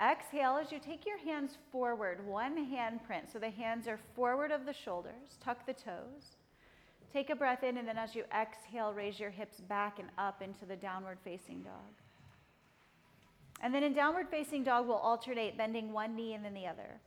Exhale 0.00 0.58
as 0.60 0.72
you 0.72 0.80
take 0.80 1.06
your 1.06 1.18
hands 1.18 1.58
forward, 1.70 2.26
one 2.26 2.56
hand 2.56 3.04
print. 3.04 3.26
So 3.32 3.38
the 3.38 3.50
hands 3.50 3.86
are 3.86 4.00
forward 4.16 4.50
of 4.50 4.66
the 4.66 4.72
shoulders. 4.72 5.38
Tuck 5.42 5.64
the 5.66 5.72
toes. 5.72 6.36
Take 7.12 7.30
a 7.30 7.36
breath 7.36 7.62
in, 7.62 7.76
and 7.76 7.86
then 7.86 7.98
as 7.98 8.14
you 8.14 8.24
exhale, 8.34 8.92
raise 8.92 9.20
your 9.20 9.30
hips 9.30 9.60
back 9.60 9.98
and 9.98 10.08
up 10.18 10.42
into 10.42 10.64
the 10.64 10.76
downward 10.76 11.18
facing 11.22 11.62
dog. 11.62 11.92
And 13.60 13.72
then 13.72 13.84
in 13.84 13.92
downward 13.92 14.28
facing 14.28 14.64
dog, 14.64 14.88
we'll 14.88 14.96
alternate 14.96 15.56
bending 15.56 15.92
one 15.92 16.16
knee 16.16 16.34
and 16.34 16.44
then 16.44 16.54
the 16.54 16.66
other. 16.66 16.98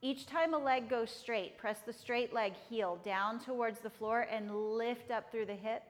Each 0.00 0.26
time 0.26 0.54
a 0.54 0.58
leg 0.58 0.88
goes 0.88 1.10
straight, 1.10 1.58
press 1.58 1.80
the 1.84 1.92
straight 1.92 2.32
leg 2.32 2.52
heel 2.68 2.98
down 3.04 3.40
towards 3.40 3.80
the 3.80 3.90
floor 3.90 4.28
and 4.30 4.76
lift 4.76 5.10
up 5.10 5.30
through 5.30 5.46
the 5.46 5.54
hip. 5.54 5.82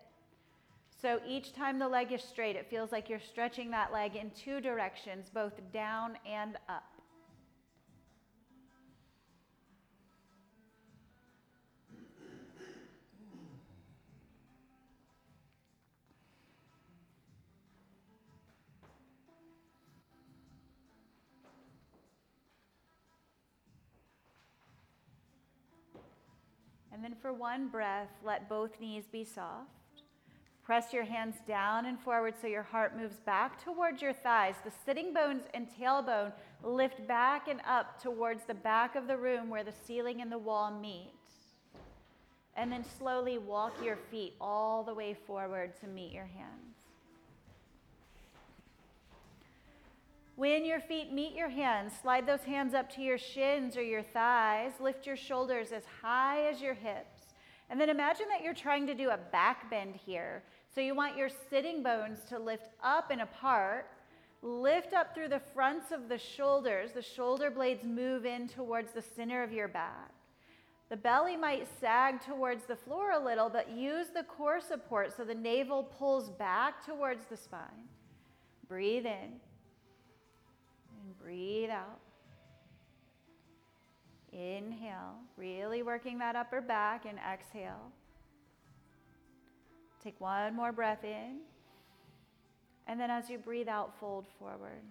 So 1.01 1.21
each 1.27 1.53
time 1.53 1.79
the 1.79 1.88
leg 1.88 2.11
is 2.12 2.23
straight, 2.23 2.57
it 2.57 2.71
feels 2.71 2.90
like 2.90 3.09
you're 3.09 3.21
stretching 3.21 3.71
that 3.71 3.92
leg 3.92 4.16
in 4.16 4.31
two 4.31 4.61
directions, 4.61 5.31
both 5.33 5.53
down 5.73 6.16
and 6.27 6.57
up. 6.68 6.98
And 26.99 27.05
then 27.05 27.15
for 27.23 27.33
one 27.33 27.69
breath, 27.69 28.09
let 28.25 28.49
both 28.49 28.81
knees 28.81 29.05
be 29.07 29.23
soft. 29.23 29.71
Press 30.65 30.93
your 30.93 31.05
hands 31.05 31.37
down 31.47 31.87
and 31.87 31.97
forward 31.97 32.35
so 32.41 32.49
your 32.49 32.65
heart 32.65 32.99
moves 32.99 33.21
back 33.21 33.63
towards 33.63 34.03
your 34.03 34.13
thighs. 34.13 34.57
The 34.65 34.73
sitting 34.85 35.15
bones 35.15 35.45
and 35.55 35.69
tailbone 35.81 36.33
lift 36.65 37.07
back 37.07 37.47
and 37.47 37.61
up 37.65 38.03
towards 38.03 38.43
the 38.47 38.55
back 38.55 38.97
of 38.97 39.07
the 39.07 39.16
room 39.16 39.49
where 39.49 39.62
the 39.62 39.72
ceiling 39.87 40.22
and 40.22 40.33
the 40.33 40.39
wall 40.39 40.72
meet. 40.72 41.12
And 42.57 42.72
then 42.72 42.85
slowly 42.99 43.39
walk 43.39 43.75
your 43.81 43.99
feet 44.11 44.35
all 44.41 44.83
the 44.83 44.93
way 44.93 45.16
forward 45.25 45.79
to 45.83 45.87
meet 45.87 46.12
your 46.12 46.27
hands. 46.27 46.78
When 50.39 50.64
your 50.64 50.78
feet 50.78 51.12
meet 51.12 51.34
your 51.34 51.49
hands, 51.49 51.95
slide 52.01 52.24
those 52.24 52.45
hands 52.45 52.72
up 52.72 52.89
to 52.95 53.03
your 53.03 53.18
shins 53.18 53.76
or 53.76 53.82
your 53.82 54.05
thighs. 54.05 54.70
Lift 54.78 55.05
your 55.05 55.16
shoulders 55.16 55.72
as 55.72 55.82
high 56.01 56.47
as 56.47 56.61
your 56.61 56.74
hips. 56.74 57.34
And 57.68 57.80
then 57.80 57.91
imagine 57.91 58.26
that 58.30 58.45
you're 58.45 58.55
trying 58.55 58.86
to 58.86 58.95
do 58.95 59.11
a 59.11 59.16
back 59.16 59.68
bend 59.68 59.97
here. 59.97 60.45
So 60.72 60.80
you 60.80 60.95
want 60.95 61.16
your 61.16 61.28
sitting 61.51 61.82
bones 61.82 62.20
to 62.28 62.39
lift 62.39 62.68
up 62.84 63.11
and 63.11 63.22
apart. 63.22 63.91
Lift 64.41 64.95
up 64.95 65.12
through 65.12 65.30
the 65.30 65.41
fronts 65.41 65.91
of 65.91 66.09
the 66.09 66.18
shoulders. 66.18 66.93
The 66.93 67.03
shoulder 67.03 67.51
blades 67.51 67.82
move 67.82 68.24
in 68.24 68.47
towards 68.47 68.93
the 68.93 69.03
center 69.03 69.43
of 69.43 69.53
your 69.53 69.66
back. 69.66 70.12
The 70.89 70.97
belly 70.97 71.36
might 71.36 71.66
sag 71.80 72.20
towards 72.20 72.64
the 72.64 72.76
floor 72.76 73.11
a 73.11 73.18
little, 73.18 73.49
but 73.49 73.72
use 73.72 74.07
the 74.14 74.22
core 74.22 74.61
support 74.61 75.16
so 75.16 75.24
the 75.24 75.34
navel 75.34 75.82
pulls 75.82 76.30
back 76.30 76.86
towards 76.86 77.24
the 77.24 77.36
spine. 77.36 77.89
Breathe 78.68 79.07
in. 79.07 79.41
Breathe 81.23 81.71
out. 81.71 82.01
Inhale, 84.33 85.17
really 85.37 85.83
working 85.83 86.19
that 86.19 86.37
upper 86.37 86.61
back, 86.61 87.07
and 87.07 87.19
exhale. 87.19 87.93
Take 90.03 90.21
one 90.21 90.55
more 90.55 90.73
breath 90.73 91.05
in. 91.05 91.39
And 92.87 93.01
then 93.01 93.11
as 93.11 93.29
you 93.29 93.39
breathe 93.39 93.69
out, 93.69 93.93
fold 93.99 94.27
forward. 94.39 94.83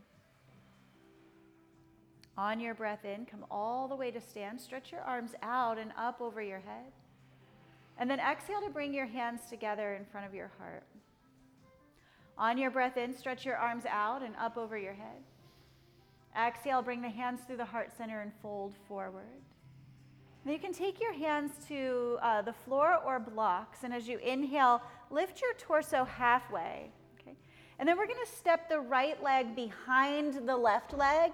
On 2.37 2.59
your 2.59 2.75
breath 2.75 3.03
in, 3.03 3.25
come 3.25 3.45
all 3.49 3.87
the 3.87 3.95
way 3.95 4.11
to 4.11 4.21
stand. 4.21 4.61
Stretch 4.61 4.91
your 4.91 5.01
arms 5.01 5.31
out 5.41 5.79
and 5.79 5.91
up 5.97 6.21
over 6.21 6.41
your 6.41 6.59
head. 6.59 6.91
And 7.97 8.09
then 8.09 8.19
exhale 8.19 8.61
to 8.61 8.69
bring 8.69 8.93
your 8.93 9.07
hands 9.07 9.41
together 9.49 9.95
in 9.95 10.05
front 10.05 10.27
of 10.27 10.35
your 10.35 10.51
heart. 10.59 10.83
On 12.37 12.57
your 12.57 12.69
breath 12.69 12.97
in, 12.97 13.15
stretch 13.15 13.43
your 13.45 13.57
arms 13.57 13.85
out 13.89 14.21
and 14.21 14.35
up 14.39 14.57
over 14.57 14.77
your 14.77 14.93
head. 14.93 15.23
Exhale, 16.37 16.81
bring 16.81 17.01
the 17.01 17.09
hands 17.09 17.41
through 17.45 17.57
the 17.57 17.65
heart 17.65 17.91
center 17.97 18.21
and 18.21 18.31
fold 18.41 18.75
forward. 18.87 19.41
Then 20.43 20.53
you 20.53 20.59
can 20.59 20.73
take 20.73 21.01
your 21.01 21.13
hands 21.13 21.51
to 21.67 22.17
uh, 22.21 22.41
the 22.41 22.53
floor 22.53 22.99
or 23.05 23.19
blocks, 23.19 23.83
and 23.83 23.93
as 23.93 24.07
you 24.07 24.17
inhale, 24.19 24.81
lift 25.09 25.41
your 25.41 25.53
torso 25.57 26.05
halfway. 26.05 26.91
Okay? 27.19 27.35
And 27.79 27.89
then 27.89 27.97
we're 27.97 28.07
going 28.07 28.23
to 28.25 28.31
step 28.31 28.69
the 28.69 28.79
right 28.79 29.21
leg 29.21 29.55
behind 29.55 30.47
the 30.47 30.55
left 30.55 30.93
leg 30.93 31.31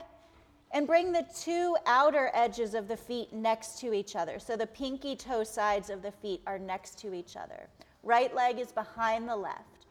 and 0.71 0.87
bring 0.87 1.11
the 1.11 1.25
two 1.39 1.77
outer 1.85 2.31
edges 2.33 2.73
of 2.73 2.87
the 2.87 2.97
feet 2.97 3.31
next 3.31 3.79
to 3.79 3.93
each 3.93 4.15
other. 4.15 4.39
So 4.39 4.55
the 4.55 4.65
pinky 4.65 5.15
toe 5.15 5.43
sides 5.43 5.89
of 5.89 6.01
the 6.01 6.11
feet 6.11 6.41
are 6.47 6.57
next 6.57 6.97
to 7.01 7.13
each 7.13 7.35
other. 7.37 7.67
Right 8.01 8.33
leg 8.33 8.57
is 8.57 8.71
behind 8.71 9.29
the 9.29 9.35
left. 9.35 9.85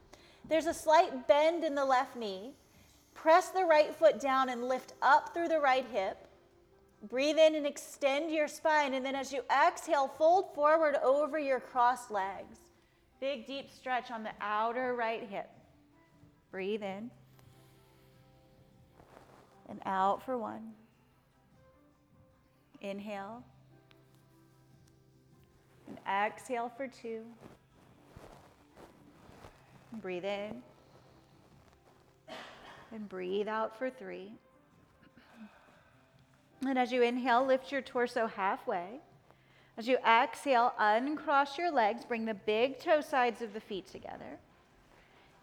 There's 0.49 0.67
a 0.67 0.75
slight 0.75 1.29
bend 1.29 1.63
in 1.63 1.75
the 1.77 1.85
left 1.85 2.17
knee. 2.17 2.55
Press 3.15 3.49
the 3.51 3.65
right 3.65 3.95
foot 3.95 4.21
down 4.21 4.49
and 4.49 4.67
lift 4.69 4.95
up 5.03 5.33
through 5.33 5.49
the 5.49 5.61
right 5.61 5.87
hip. 5.93 6.27
Breathe 7.09 7.39
in 7.39 7.55
and 7.55 7.67
extend 7.67 8.31
your 8.31 8.49
spine. 8.49 8.95
And 8.95 9.05
then 9.05 9.15
as 9.15 9.33
you 9.33 9.43
exhale, 9.51 10.09
fold 10.09 10.55
forward 10.55 10.97
over 11.03 11.39
your 11.39 11.61
crossed 11.61 12.11
legs. 12.11 12.59
Big 13.21 13.47
deep 13.47 13.71
stretch 13.71 14.11
on 14.11 14.23
the 14.23 14.33
outer 14.41 14.95
right 14.95 15.23
hip. 15.29 15.51
Breathe 16.51 16.83
in 16.83 17.11
and 19.69 19.81
out 19.87 20.25
for 20.25 20.37
one. 20.37 20.73
Inhale 22.81 23.45
and 25.87 25.99
exhale 26.09 26.69
for 26.77 26.89
two. 26.89 27.23
Breathe 30.01 30.25
in 30.25 30.63
and 32.93 33.09
breathe 33.09 33.49
out 33.49 33.79
for 33.79 33.91
three. 33.91 34.33
And 36.67 36.79
as 36.79 36.93
you 36.93 37.03
inhale, 37.03 37.45
lift 37.45 37.73
your 37.73 37.83
torso 37.83 38.27
halfway. 38.27 39.01
As 39.77 39.89
you 39.89 39.99
exhale, 40.07 40.75
uncross 40.79 41.59
your 41.59 41.71
legs, 41.71 42.05
bring 42.05 42.25
the 42.25 42.35
big 42.35 42.79
toe 42.79 43.01
sides 43.01 43.43
of 43.43 43.55
the 43.55 43.61
feet 43.61 43.87
together. 43.87 44.39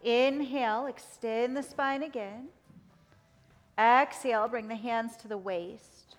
Inhale, 0.02 0.86
extend 0.86 1.56
the 1.56 1.62
spine 1.62 2.02
again. 2.02 2.48
Exhale, 3.78 4.48
bring 4.48 4.68
the 4.68 4.76
hands 4.76 5.16
to 5.16 5.28
the 5.28 5.36
waist. 5.36 6.16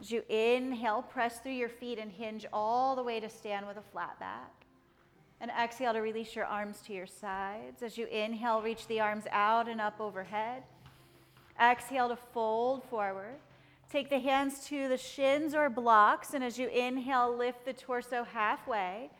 As 0.00 0.10
you 0.10 0.22
inhale, 0.28 1.02
press 1.02 1.38
through 1.40 1.52
your 1.52 1.68
feet 1.68 1.98
and 1.98 2.12
hinge 2.12 2.46
all 2.52 2.94
the 2.94 3.02
way 3.02 3.20
to 3.20 3.28
stand 3.28 3.66
with 3.66 3.76
a 3.76 3.82
flat 3.92 4.18
back. 4.20 4.57
And 5.40 5.50
exhale 5.50 5.92
to 5.92 6.00
release 6.00 6.34
your 6.34 6.46
arms 6.46 6.80
to 6.86 6.92
your 6.92 7.06
sides. 7.06 7.82
As 7.82 7.96
you 7.96 8.06
inhale, 8.06 8.60
reach 8.60 8.86
the 8.88 9.00
arms 9.00 9.24
out 9.30 9.68
and 9.68 9.80
up 9.80 10.00
overhead. 10.00 10.64
Exhale 11.60 12.08
to 12.08 12.16
fold 12.16 12.82
forward. 12.84 13.36
Take 13.90 14.10
the 14.10 14.18
hands 14.18 14.66
to 14.66 14.88
the 14.88 14.98
shins 14.98 15.54
or 15.54 15.70
blocks, 15.70 16.34
and 16.34 16.44
as 16.44 16.58
you 16.58 16.68
inhale, 16.68 17.34
lift 17.34 17.64
the 17.64 17.72
torso 17.72 18.24
halfway. 18.24 19.10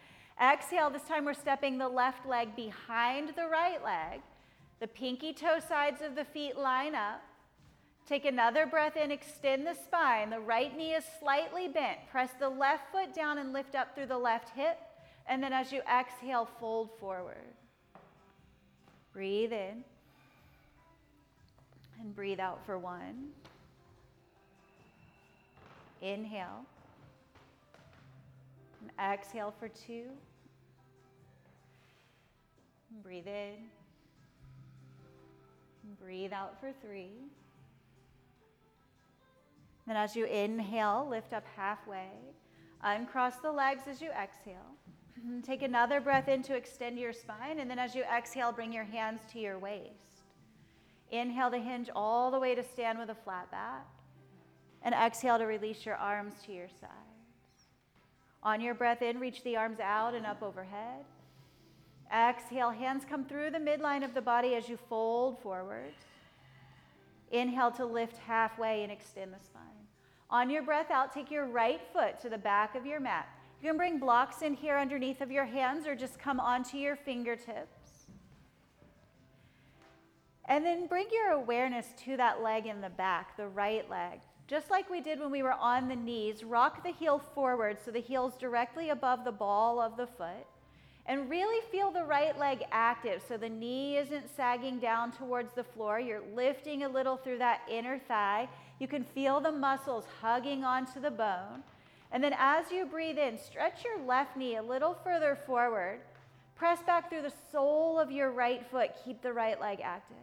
Exhale, 0.43 0.91
this 0.91 1.03
time 1.03 1.25
we're 1.25 1.35
stepping 1.35 1.79
the 1.79 1.89
left 1.89 2.27
leg 2.27 2.55
behind 2.55 3.31
the 3.31 3.49
right 3.49 3.83
leg. 3.83 4.21
The 4.81 4.87
pinky 4.87 5.33
toe 5.33 5.59
sides 5.67 6.03
of 6.03 6.15
the 6.15 6.25
feet 6.25 6.57
line 6.57 6.95
up. 6.95 7.23
Take 8.07 8.25
another 8.25 8.67
breath 8.67 8.97
in, 8.97 9.11
extend 9.11 9.67
the 9.67 9.75
spine. 9.75 10.31
The 10.31 10.41
right 10.41 10.75
knee 10.77 10.95
is 10.95 11.05
slightly 11.19 11.69
bent. 11.69 11.99
Press 12.11 12.31
the 12.39 12.49
left 12.49 12.93
foot 12.93 13.15
down 13.15 13.39
and 13.39 13.53
lift 13.53 13.75
up 13.75 13.95
through 13.95 14.07
the 14.07 14.19
left 14.19 14.51
hip. 14.51 14.79
And 15.29 15.43
then 15.43 15.53
as 15.53 15.73
you 15.73 15.83
exhale, 15.83 16.49
fold 16.59 16.91
forward. 16.99 17.37
Breathe 19.13 19.53
in 19.53 19.85
and 22.01 22.15
breathe 22.15 22.41
out 22.41 22.65
for 22.65 22.79
one. 22.79 23.29
Inhale. 26.01 26.65
And 28.81 28.91
exhale 29.13 29.53
for 29.59 29.69
two. 29.69 30.05
Breathe 33.03 33.27
in. 33.27 33.57
Breathe 36.01 36.33
out 36.33 36.59
for 36.61 36.73
three. 36.81 37.11
Then, 39.87 39.97
as 39.97 40.15
you 40.15 40.27
inhale, 40.27 41.07
lift 41.09 41.33
up 41.33 41.45
halfway. 41.57 42.11
Uncross 42.83 43.37
the 43.37 43.51
legs 43.51 43.83
as 43.89 44.01
you 44.01 44.11
exhale. 44.11 44.77
Mm-hmm. 45.19 45.41
Take 45.41 45.63
another 45.63 46.01
breath 46.01 46.29
in 46.29 46.43
to 46.45 46.55
extend 46.55 46.99
your 46.99 47.13
spine. 47.13 47.59
And 47.59 47.71
then, 47.71 47.79
as 47.79 47.95
you 47.95 48.05
exhale, 48.05 48.53
bring 48.53 48.73
your 48.73 48.85
hands 48.85 49.21
to 49.33 49.39
your 49.39 49.59
waist. 49.59 50.23
Inhale 51.11 51.51
to 51.51 51.59
hinge 51.59 51.91
all 51.95 52.31
the 52.31 52.39
way 52.39 52.55
to 52.55 52.63
stand 52.63 52.99
with 52.99 53.11
a 53.11 53.15
flat 53.15 53.51
back. 53.51 53.87
And 54.83 54.95
exhale 54.95 55.39
to 55.39 55.45
release 55.45 55.85
your 55.85 55.97
arms 55.97 56.35
to 56.47 56.53
your 56.53 56.69
sides. 56.69 56.93
On 58.43 58.61
your 58.61 58.75
breath 58.75 59.03
in, 59.03 59.19
reach 59.19 59.43
the 59.43 59.57
arms 59.57 59.81
out 59.81 60.15
and 60.15 60.25
up 60.25 60.43
overhead. 60.43 61.05
Exhale, 62.15 62.71
hands 62.71 63.05
come 63.09 63.25
through 63.25 63.51
the 63.51 63.59
midline 63.59 64.05
of 64.05 64.15
the 64.15 64.23
body 64.23 64.55
as 64.55 64.69
you 64.69 64.79
fold 64.89 65.41
forward. 65.41 65.93
Inhale 67.33 67.73
to 67.73 67.85
lift 67.85 68.17
halfway 68.19 68.83
and 68.83 68.93
extend 68.93 69.33
the 69.33 69.45
spine. 69.45 69.63
On 70.31 70.49
your 70.49 70.63
breath 70.63 70.91
out, 70.91 71.13
take 71.13 71.31
your 71.31 71.47
right 71.47 71.81
foot 71.93 72.21
to 72.21 72.29
the 72.29 72.39
back 72.39 72.75
of 72.75 72.87
your 72.87 73.01
mat. 73.01 73.29
You 73.61 73.69
can 73.69 73.77
bring 73.77 73.99
blocks 73.99 74.43
in 74.43 74.55
here 74.55 74.79
underneath 74.79 75.21
of 75.21 75.33
your 75.33 75.45
hands 75.45 75.87
or 75.87 75.97
just 75.97 76.19
come 76.19 76.39
onto 76.39 76.77
your 76.77 76.95
fingertips. 76.95 78.07
And 80.45 80.65
then 80.65 80.87
bring 80.87 81.09
your 81.13 81.33
awareness 81.33 81.89
to 82.05 82.17
that 82.17 82.41
leg 82.43 82.67
in 82.67 82.81
the 82.81 82.89
back, 82.89 83.37
the 83.37 83.49
right 83.49 83.89
leg. 83.91 84.21
Just 84.47 84.71
like 84.71 84.89
we 84.89 85.03
did 85.03 85.21
when 85.21 85.31
we 85.31 85.43
were 85.43 85.53
on 85.53 85.89
the 85.89 85.97
knees, 85.97 86.43
rock 86.43 86.83
the 86.83 86.93
heel 86.93 87.19
forward 87.35 87.79
so 87.85 87.91
the 87.91 88.01
heel's 88.01 88.35
directly 88.37 88.91
above 88.91 89.25
the 89.25 89.33
ball 89.33 89.81
of 89.81 89.97
the 89.97 90.07
foot. 90.07 90.47
And 91.05 91.29
really 91.29 91.63
feel 91.71 91.91
the 91.91 92.05
right 92.05 92.39
leg 92.39 92.65
active 92.71 93.23
so 93.27 93.37
the 93.37 93.49
knee 93.49 93.97
isn't 93.97 94.35
sagging 94.37 94.79
down 94.79 95.11
towards 95.11 95.53
the 95.53 95.65
floor. 95.65 95.99
You're 95.99 96.23
lifting 96.35 96.85
a 96.85 96.89
little 96.89 97.17
through 97.17 97.39
that 97.39 97.63
inner 97.69 97.99
thigh. 97.99 98.49
You 98.79 98.89
can 98.89 99.05
feel 99.05 99.41
the 99.41 99.53
muscles 99.53 100.05
hugging 100.21 100.65
onto 100.65 101.01
the 101.01 101.11
bone. 101.11 101.63
And 102.11 102.25
then 102.25 102.35
as 102.39 102.71
you 102.71 102.87
breathe 102.87 103.19
in, 103.19 103.39
stretch 103.39 103.85
your 103.85 104.05
left 104.05 104.37
knee 104.37 104.57
a 104.57 104.63
little 104.63 104.95
further 105.05 105.39
forward. 105.47 106.01
Press 106.57 106.83
back 106.83 107.09
through 107.09 107.23
the 107.23 107.33
sole 107.53 107.99
of 107.99 108.11
your 108.11 108.31
right 108.31 108.65
foot. 108.71 108.91
Keep 109.05 109.23
the 109.23 109.33
right 109.33 109.61
leg 109.61 109.81
active. 109.83 110.17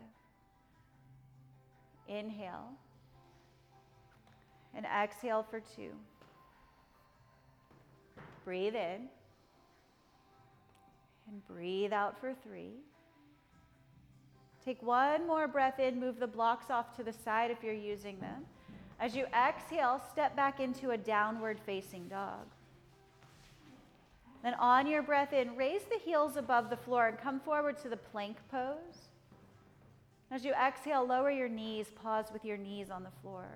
Inhale 2.08 2.72
and 4.76 4.86
exhale 4.86 5.46
for 5.50 5.60
two. 5.60 5.92
Breathe 8.44 8.76
in 8.76 9.08
and 11.28 11.48
breathe 11.48 11.94
out 11.94 12.20
for 12.20 12.34
three. 12.44 12.74
Take 14.64 14.82
one 14.82 15.26
more 15.26 15.48
breath 15.48 15.80
in, 15.80 16.00
move 16.00 16.20
the 16.20 16.28
blocks 16.28 16.70
off 16.70 16.96
to 16.98 17.04
the 17.04 17.14
side 17.14 17.52
if 17.52 17.64
you're 17.64 17.74
using 17.74 18.20
them. 18.20 18.46
As 19.00 19.16
you 19.16 19.26
exhale, 19.26 20.02
step 20.12 20.36
back 20.36 20.60
into 20.60 20.92
a 20.92 20.98
downward 20.98 21.60
facing 21.66 22.08
dog. 22.08 22.46
Then, 24.42 24.54
on 24.56 24.88
your 24.88 25.02
breath 25.02 25.34
in, 25.34 25.56
raise 25.56 25.84
the 25.84 25.98
heels 25.98 26.38
above 26.38 26.70
the 26.70 26.78
floor 26.78 27.08
and 27.08 27.18
come 27.18 27.40
forward 27.40 27.78
to 27.80 27.90
the 27.90 27.98
plank 27.98 28.38
pose. 28.52 29.10
As 30.32 30.46
you 30.46 30.54
exhale, 30.54 31.06
lower 31.06 31.32
your 31.32 31.50
knees, 31.50 31.88
pause 32.02 32.28
with 32.32 32.46
your 32.46 32.58
knees 32.58 32.90
on 32.90 33.04
the 33.04 33.10
floor. 33.22 33.48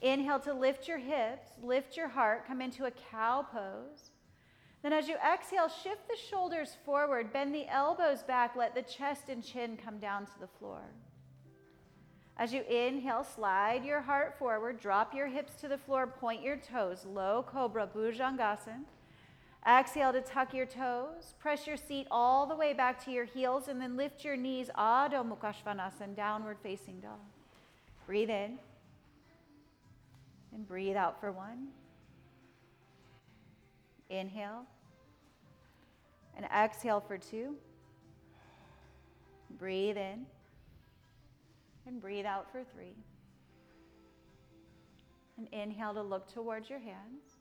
Inhale 0.00 0.38
to 0.40 0.54
lift 0.54 0.86
your 0.86 0.98
hips, 0.98 1.48
lift 1.62 1.96
your 1.96 2.08
heart, 2.08 2.46
come 2.46 2.62
into 2.62 2.86
a 2.86 2.90
cow 2.90 3.44
pose. 3.50 4.10
Then, 4.82 4.92
as 4.92 5.08
you 5.08 5.16
exhale, 5.16 5.68
shift 5.68 6.08
the 6.08 6.16
shoulders 6.30 6.76
forward, 6.84 7.32
bend 7.32 7.52
the 7.52 7.66
elbows 7.66 8.22
back, 8.22 8.54
let 8.54 8.74
the 8.74 8.82
chest 8.82 9.24
and 9.28 9.42
chin 9.42 9.76
come 9.76 9.98
down 9.98 10.24
to 10.26 10.38
the 10.40 10.46
floor. 10.46 10.82
As 12.38 12.52
you 12.52 12.62
inhale, 12.62 13.24
slide 13.24 13.84
your 13.84 14.00
heart 14.00 14.38
forward, 14.38 14.78
drop 14.80 15.12
your 15.12 15.26
hips 15.26 15.54
to 15.56 15.66
the 15.66 15.76
floor, 15.76 16.06
point 16.06 16.40
your 16.40 16.56
toes, 16.56 17.04
low 17.04 17.44
cobra, 17.46 17.88
bhujangasana. 17.92 18.84
Exhale 19.68 20.12
to 20.12 20.20
tuck 20.20 20.54
your 20.54 20.64
toes, 20.64 21.34
press 21.40 21.66
your 21.66 21.76
seat 21.76 22.06
all 22.12 22.46
the 22.46 22.54
way 22.54 22.72
back 22.72 23.04
to 23.04 23.10
your 23.10 23.24
heels, 23.24 23.66
and 23.66 23.80
then 23.80 23.96
lift 23.96 24.24
your 24.24 24.36
knees, 24.36 24.70
Adho 24.78 25.28
Mukha 25.28 25.52
Svanasana, 25.52 26.14
downward 26.14 26.58
facing 26.62 27.00
dog. 27.00 27.18
Breathe 28.06 28.30
in. 28.30 28.58
And 30.54 30.66
breathe 30.66 30.96
out 30.96 31.20
for 31.20 31.32
one. 31.32 31.68
Inhale. 34.08 34.64
And 36.36 36.46
exhale 36.46 37.00
for 37.00 37.18
two. 37.18 37.56
Breathe 39.58 39.96
in. 39.96 40.24
And 41.88 42.02
breathe 42.02 42.26
out 42.26 42.52
for 42.52 42.62
three. 42.74 42.92
And 45.38 45.48
inhale 45.52 45.94
to 45.94 46.02
look 46.02 46.30
towards 46.30 46.68
your 46.68 46.80
hands. 46.80 47.38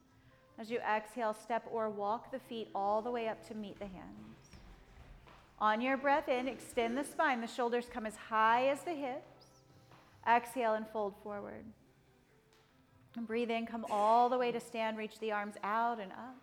As 0.57 0.71
you 0.71 0.79
exhale, 0.79 1.33
step 1.33 1.67
or 1.69 1.89
walk 1.89 2.31
the 2.31 2.39
feet 2.39 2.69
all 2.73 3.01
the 3.01 3.11
way 3.11 3.27
up 3.27 3.45
to 3.49 3.55
meet 3.55 3.77
the 3.77 3.85
hands. 3.85 4.37
On 5.59 5.81
your 5.81 5.97
breath 5.97 6.29
in, 6.29 6.47
extend 6.47 6.97
the 6.97 7.03
spine. 7.03 7.41
The 7.41 7.47
shoulders 7.47 7.87
come 7.91 8.05
as 8.05 8.15
high 8.15 8.67
as 8.69 8.81
the 8.81 8.93
hips. 8.93 9.47
Exhale 10.25 10.75
and 10.75 10.87
fold 10.87 11.13
forward. 11.23 11.65
And 13.17 13.27
breathe 13.27 13.51
in, 13.51 13.65
come 13.65 13.85
all 13.91 14.29
the 14.29 14.37
way 14.37 14.51
to 14.53 14.59
stand, 14.61 14.97
reach 14.97 15.19
the 15.19 15.33
arms 15.33 15.55
out 15.63 15.99
and 15.99 16.11
up. 16.13 16.37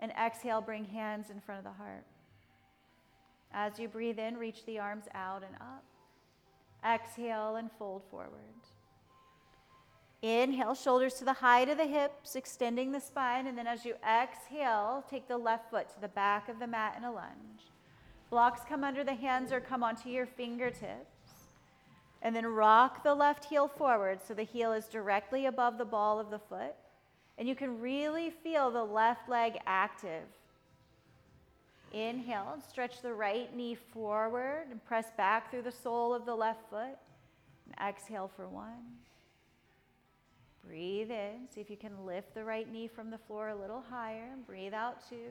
And 0.00 0.12
exhale, 0.12 0.60
bring 0.60 0.84
hands 0.84 1.30
in 1.30 1.40
front 1.40 1.58
of 1.58 1.64
the 1.64 1.82
heart. 1.82 2.04
As 3.52 3.78
you 3.78 3.88
breathe 3.88 4.18
in, 4.18 4.36
reach 4.36 4.66
the 4.66 4.78
arms 4.78 5.04
out 5.14 5.42
and 5.42 5.54
up. 5.54 5.84
Exhale 6.84 7.56
and 7.56 7.70
fold 7.78 8.02
forward. 8.10 8.40
Inhale, 10.20 10.74
shoulders 10.74 11.14
to 11.14 11.24
the 11.24 11.32
height 11.32 11.68
of 11.68 11.78
the 11.78 11.86
hips, 11.86 12.34
extending 12.34 12.90
the 12.90 13.00
spine. 13.00 13.46
And 13.46 13.56
then 13.56 13.66
as 13.66 13.84
you 13.84 13.94
exhale, 14.04 15.04
take 15.08 15.28
the 15.28 15.38
left 15.38 15.70
foot 15.70 15.88
to 15.90 16.00
the 16.00 16.08
back 16.08 16.48
of 16.48 16.58
the 16.58 16.66
mat 16.66 16.96
in 16.96 17.04
a 17.04 17.12
lunge. 17.12 17.70
Blocks 18.30 18.62
come 18.68 18.84
under 18.84 19.04
the 19.04 19.14
hands 19.14 19.52
or 19.52 19.60
come 19.60 19.82
onto 19.82 20.08
your 20.08 20.26
fingertips. 20.26 21.18
And 22.20 22.34
then 22.34 22.46
rock 22.46 23.04
the 23.04 23.14
left 23.14 23.44
heel 23.44 23.68
forward 23.68 24.18
so 24.26 24.34
the 24.34 24.42
heel 24.42 24.72
is 24.72 24.86
directly 24.86 25.46
above 25.46 25.78
the 25.78 25.84
ball 25.84 26.18
of 26.18 26.30
the 26.30 26.38
foot. 26.38 26.74
And 27.38 27.48
you 27.48 27.54
can 27.54 27.80
really 27.80 28.30
feel 28.30 28.70
the 28.70 28.82
left 28.82 29.28
leg 29.28 29.58
active. 29.66 30.24
Inhale 31.92 32.58
stretch 32.68 33.00
the 33.00 33.12
right 33.12 33.54
knee 33.56 33.74
forward 33.74 34.66
and 34.70 34.84
press 34.84 35.06
back 35.16 35.50
through 35.50 35.62
the 35.62 35.72
sole 35.72 36.14
of 36.14 36.26
the 36.26 36.34
left 36.34 36.68
foot. 36.70 36.98
And 37.66 37.88
exhale 37.88 38.30
for 38.34 38.48
one. 38.48 38.98
Breathe 40.66 41.10
in. 41.10 41.48
See 41.52 41.60
if 41.60 41.70
you 41.70 41.76
can 41.76 42.04
lift 42.04 42.34
the 42.34 42.44
right 42.44 42.70
knee 42.70 42.88
from 42.88 43.10
the 43.10 43.18
floor 43.18 43.48
a 43.48 43.56
little 43.56 43.82
higher. 43.88 44.34
Breathe 44.46 44.74
out 44.74 45.08
two. 45.08 45.30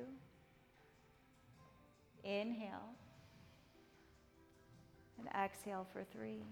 Inhale. 2.23 2.89
And 5.19 5.27
exhale 5.43 5.85
for 5.93 6.03
three. 6.11 6.43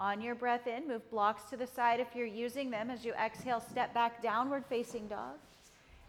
On 0.00 0.20
your 0.20 0.36
breath 0.36 0.68
in, 0.68 0.86
move 0.86 1.08
blocks 1.10 1.50
to 1.50 1.56
the 1.56 1.66
side 1.66 1.98
if 1.98 2.14
you're 2.14 2.26
using 2.26 2.70
them. 2.70 2.88
As 2.88 3.04
you 3.04 3.12
exhale, 3.14 3.60
step 3.60 3.92
back, 3.92 4.22
downward 4.22 4.64
facing 4.68 5.08
dog. 5.08 5.34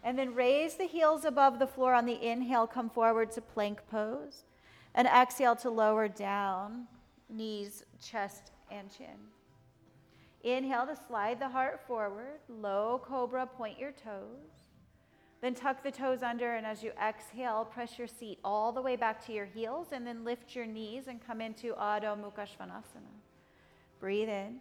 And 0.02 0.18
then 0.18 0.34
raise 0.34 0.74
the 0.74 0.86
heels 0.86 1.24
above 1.24 1.58
the 1.58 1.66
floor 1.66 1.94
on 1.94 2.06
the 2.06 2.26
inhale, 2.26 2.66
come 2.66 2.88
forward 2.88 3.30
to 3.32 3.40
plank 3.40 3.80
pose. 3.90 4.44
And 4.94 5.06
exhale 5.06 5.56
to 5.56 5.70
lower 5.70 6.08
down, 6.08 6.86
knees, 7.28 7.84
chest, 8.02 8.50
and 8.70 8.90
chin. 8.90 9.28
Inhale 10.42 10.86
to 10.86 10.96
slide 11.06 11.38
the 11.38 11.48
heart 11.48 11.80
forward, 11.86 12.40
low 12.48 13.00
cobra, 13.04 13.46
point 13.46 13.78
your 13.78 13.92
toes. 13.92 14.70
Then 15.42 15.54
tuck 15.54 15.82
the 15.82 15.90
toes 15.90 16.22
under, 16.22 16.54
and 16.54 16.66
as 16.66 16.82
you 16.82 16.92
exhale, 17.02 17.64
press 17.64 17.98
your 17.98 18.08
seat 18.08 18.38
all 18.44 18.72
the 18.72 18.82
way 18.82 18.96
back 18.96 19.24
to 19.26 19.32
your 19.32 19.46
heels, 19.46 19.88
and 19.92 20.06
then 20.06 20.24
lift 20.24 20.54
your 20.54 20.66
knees 20.66 21.08
and 21.08 21.24
come 21.24 21.40
into 21.40 21.72
Adho 21.74 22.16
Mukha 22.18 22.46
Svanasana. 22.46 23.14
Breathe 24.00 24.28
in. 24.28 24.60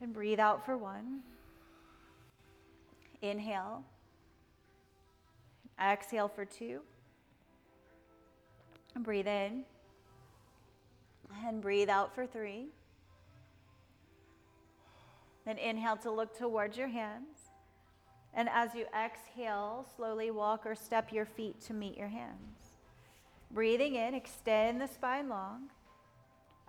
And 0.00 0.12
breathe 0.12 0.40
out 0.40 0.64
for 0.64 0.76
one. 0.76 1.20
Inhale. 3.24 3.82
Exhale 5.82 6.28
for 6.28 6.44
two. 6.44 6.82
And 8.94 9.02
breathe 9.02 9.26
in. 9.26 9.64
And 11.46 11.62
breathe 11.62 11.88
out 11.88 12.14
for 12.14 12.26
three. 12.26 12.66
Then 15.46 15.56
inhale 15.56 15.96
to 15.98 16.10
look 16.10 16.36
towards 16.36 16.76
your 16.76 16.88
hands. 16.88 17.50
And 18.34 18.48
as 18.50 18.74
you 18.74 18.84
exhale, 18.94 19.86
slowly 19.96 20.30
walk 20.30 20.66
or 20.66 20.74
step 20.74 21.10
your 21.10 21.24
feet 21.24 21.60
to 21.62 21.72
meet 21.72 21.96
your 21.96 22.08
hands. 22.08 22.74
Breathing 23.50 23.94
in, 23.94 24.14
extend 24.14 24.80
the 24.80 24.86
spine 24.86 25.28
long. 25.28 25.70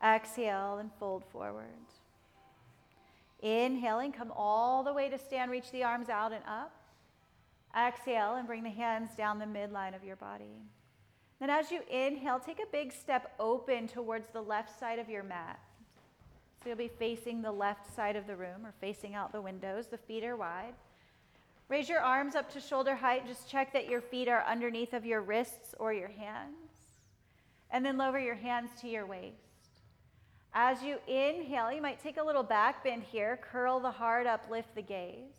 Exhale 0.03 0.77
and 0.77 0.89
fold 0.99 1.25
forward. 1.25 1.84
Inhaling, 3.41 4.11
come 4.11 4.31
all 4.35 4.83
the 4.83 4.93
way 4.93 5.09
to 5.09 5.17
stand, 5.17 5.51
reach 5.51 5.71
the 5.71 5.83
arms 5.83 6.09
out 6.09 6.31
and 6.31 6.43
up. 6.47 6.71
Exhale 7.77 8.35
and 8.35 8.47
bring 8.47 8.63
the 8.63 8.69
hands 8.69 9.11
down 9.17 9.37
the 9.37 9.45
midline 9.45 9.95
of 9.95 10.03
your 10.03 10.15
body. 10.15 10.61
Then, 11.39 11.49
as 11.49 11.71
you 11.71 11.81
inhale, 11.91 12.39
take 12.39 12.59
a 12.59 12.71
big 12.71 12.93
step 12.93 13.33
open 13.39 13.87
towards 13.87 14.29
the 14.29 14.41
left 14.41 14.79
side 14.79 14.99
of 14.99 15.09
your 15.09 15.23
mat. 15.23 15.59
So 16.63 16.69
you'll 16.69 16.77
be 16.77 16.87
facing 16.87 17.41
the 17.41 17.51
left 17.51 17.93
side 17.93 18.15
of 18.15 18.25
the 18.25 18.35
room 18.35 18.65
or 18.65 18.73
facing 18.79 19.13
out 19.13 19.31
the 19.31 19.41
windows. 19.41 19.87
The 19.87 19.97
feet 19.97 20.23
are 20.23 20.37
wide. 20.37 20.73
Raise 21.67 21.89
your 21.89 21.99
arms 21.99 22.35
up 22.35 22.51
to 22.53 22.61
shoulder 22.61 22.95
height. 22.95 23.27
Just 23.27 23.49
check 23.49 23.73
that 23.73 23.89
your 23.89 24.01
feet 24.01 24.27
are 24.27 24.43
underneath 24.45 24.93
of 24.93 25.05
your 25.05 25.21
wrists 25.21 25.75
or 25.77 25.93
your 25.93 26.07
hands. 26.07 26.55
And 27.71 27.85
then 27.85 27.97
lower 27.97 28.19
your 28.19 28.35
hands 28.35 28.69
to 28.81 28.87
your 28.87 29.05
waist. 29.05 29.44
As 30.57 30.81
you 30.81 30.99
inhale, 31.05 31.69
you 31.69 31.81
might 31.81 32.01
take 32.01 32.15
a 32.15 32.23
little 32.23 32.41
back 32.41 32.81
bend 32.81 33.03
here, 33.03 33.37
curl 33.51 33.81
the 33.81 33.91
heart 33.91 34.25
up, 34.25 34.45
lift 34.49 34.73
the 34.73 34.81
gaze. 34.81 35.33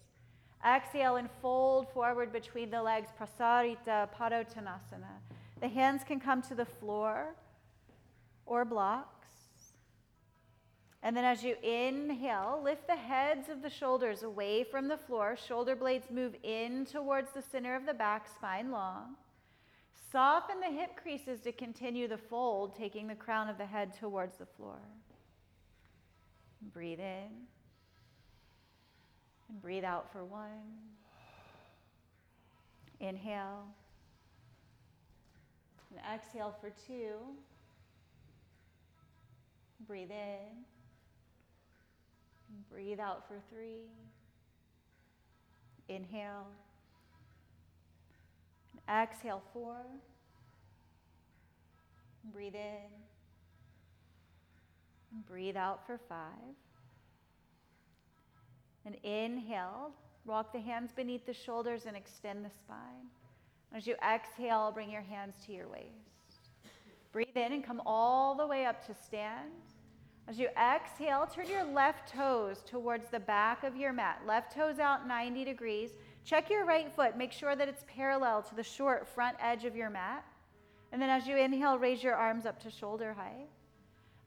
Exhale 0.62 1.16
and 1.16 1.30
fold 1.40 1.90
forward 1.94 2.34
between 2.34 2.70
the 2.70 2.82
legs, 2.82 3.08
Prasarita 3.18 4.10
Padottanasana. 4.14 5.22
The 5.62 5.68
hands 5.68 6.02
can 6.04 6.20
come 6.20 6.42
to 6.42 6.54
the 6.54 6.66
floor 6.66 7.34
or 8.44 8.66
blocks. 8.66 9.28
And 11.02 11.16
then 11.16 11.24
as 11.24 11.42
you 11.42 11.56
inhale, 11.62 12.60
lift 12.62 12.86
the 12.86 12.96
heads 12.96 13.48
of 13.48 13.62
the 13.62 13.70
shoulders 13.70 14.22
away 14.22 14.64
from 14.64 14.86
the 14.86 14.98
floor. 14.98 15.34
Shoulder 15.34 15.76
blades 15.76 16.10
move 16.10 16.34
in 16.42 16.84
towards 16.84 17.32
the 17.32 17.40
center 17.40 17.74
of 17.74 17.86
the 17.86 17.94
back, 17.94 18.28
spine 18.28 18.70
long. 18.70 19.16
Soften 20.12 20.60
the 20.60 20.78
hip 20.78 20.94
creases 20.94 21.40
to 21.40 21.52
continue 21.52 22.06
the 22.06 22.18
fold, 22.18 22.76
taking 22.76 23.06
the 23.06 23.14
crown 23.14 23.48
of 23.48 23.56
the 23.56 23.66
head 23.66 23.94
towards 23.98 24.36
the 24.36 24.46
floor. 24.46 24.78
Breathe 26.62 27.00
in 27.00 27.28
and 29.48 29.62
breathe 29.62 29.84
out 29.84 30.11
for 30.12 30.24
one. 30.24 30.48
Inhale 33.00 33.64
and 35.90 36.00
exhale 36.14 36.54
for 36.61 36.70
two. 36.86 37.18
Breathe 39.86 40.11
in 40.11 40.64
and 42.48 42.70
breathe 42.70 43.00
out 43.00 43.28
for 43.28 43.36
three. 43.52 43.90
Inhale 45.88 46.46
and 48.72 49.02
exhale 49.02 49.42
four. 49.52 49.76
Breathe 52.32 52.54
in 52.54 52.90
breathe 55.28 55.56
out 55.56 55.86
for 55.86 55.98
five. 56.08 56.54
And 58.84 58.96
inhale, 59.02 59.90
rock 60.24 60.52
the 60.52 60.60
hands 60.60 60.90
beneath 60.94 61.26
the 61.26 61.32
shoulders 61.32 61.86
and 61.86 61.96
extend 61.96 62.44
the 62.44 62.50
spine. 62.50 63.08
As 63.74 63.86
you 63.86 63.96
exhale, 64.08 64.70
bring 64.72 64.90
your 64.90 65.02
hands 65.02 65.34
to 65.46 65.52
your 65.52 65.68
waist. 65.68 65.86
Breathe 67.12 67.36
in 67.36 67.52
and 67.52 67.64
come 67.64 67.82
all 67.84 68.34
the 68.34 68.46
way 68.46 68.64
up 68.64 68.86
to 68.86 68.94
stand. 68.94 69.50
As 70.28 70.38
you 70.38 70.48
exhale, 70.58 71.26
turn 71.26 71.48
your 71.48 71.64
left 71.64 72.12
toes 72.12 72.62
towards 72.66 73.08
the 73.08 73.20
back 73.20 73.64
of 73.64 73.76
your 73.76 73.92
mat. 73.92 74.22
Left 74.26 74.54
toes 74.54 74.78
out 74.78 75.06
90 75.06 75.44
degrees. 75.44 75.90
Check 76.24 76.50
your 76.50 76.64
right 76.64 76.92
foot. 76.92 77.16
Make 77.16 77.32
sure 77.32 77.54
that 77.54 77.68
it's 77.68 77.84
parallel 77.86 78.42
to 78.42 78.54
the 78.54 78.62
short 78.62 79.06
front 79.06 79.36
edge 79.40 79.64
of 79.64 79.76
your 79.76 79.90
mat. 79.90 80.24
And 80.92 81.00
then 81.00 81.10
as 81.10 81.26
you 81.26 81.36
inhale, 81.36 81.78
raise 81.78 82.02
your 82.02 82.14
arms 82.14 82.46
up 82.46 82.60
to 82.62 82.70
shoulder 82.70 83.12
height. 83.12 83.48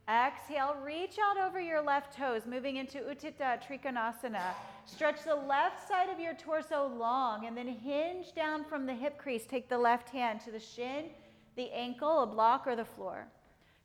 Exhale, 0.10 0.76
reach 0.84 1.18
out 1.24 1.38
over 1.38 1.62
your 1.62 1.84
left 1.84 2.18
toes, 2.18 2.41
moving 2.47 2.78
into 2.78 2.97
Utthita 2.97 3.62
Trikonasana. 3.62 4.41
Stretch 4.88 5.24
the 5.24 5.36
left 5.36 5.88
side 5.88 6.10
of 6.10 6.20
your 6.20 6.34
torso 6.34 6.88
long 6.88 7.45
and 7.45 7.55
then 7.55 7.68
hinge 7.68 8.34
down 8.34 8.64
from 8.64 8.88
the 8.88 8.93
hip 8.93 9.20
crease. 9.20 9.45
Take 9.45 9.70
the 9.70 9.78
left 9.78 10.10
hand 10.10 10.41
to 10.41 10.51
the 10.51 10.60
shin, 10.60 11.12
the 11.55 11.70
ankle, 11.72 12.24
a 12.24 12.26
block, 12.26 12.66
or 12.66 12.76
the 12.76 12.86
floor. 12.86 13.28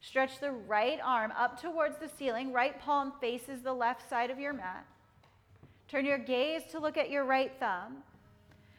Stretch 0.01 0.41
the 0.41 0.53
right 0.53 0.99
arm 1.05 1.31
up 1.33 1.61
towards 1.61 1.99
the 1.99 2.09
ceiling. 2.09 2.55
Right 2.55 2.81
palm 2.81 3.13
faces 3.21 3.61
the 3.61 3.75
left 3.75 4.09
side 4.09 4.31
of 4.31 4.39
your 4.39 4.55
mat. 4.55 4.87
Turn 5.89 6.07
your 6.07 6.17
gaze 6.17 6.63
to 6.71 6.79
look 6.79 6.97
at 6.97 7.11
your 7.11 7.27
right 7.27 7.53
thumb. 7.61 7.99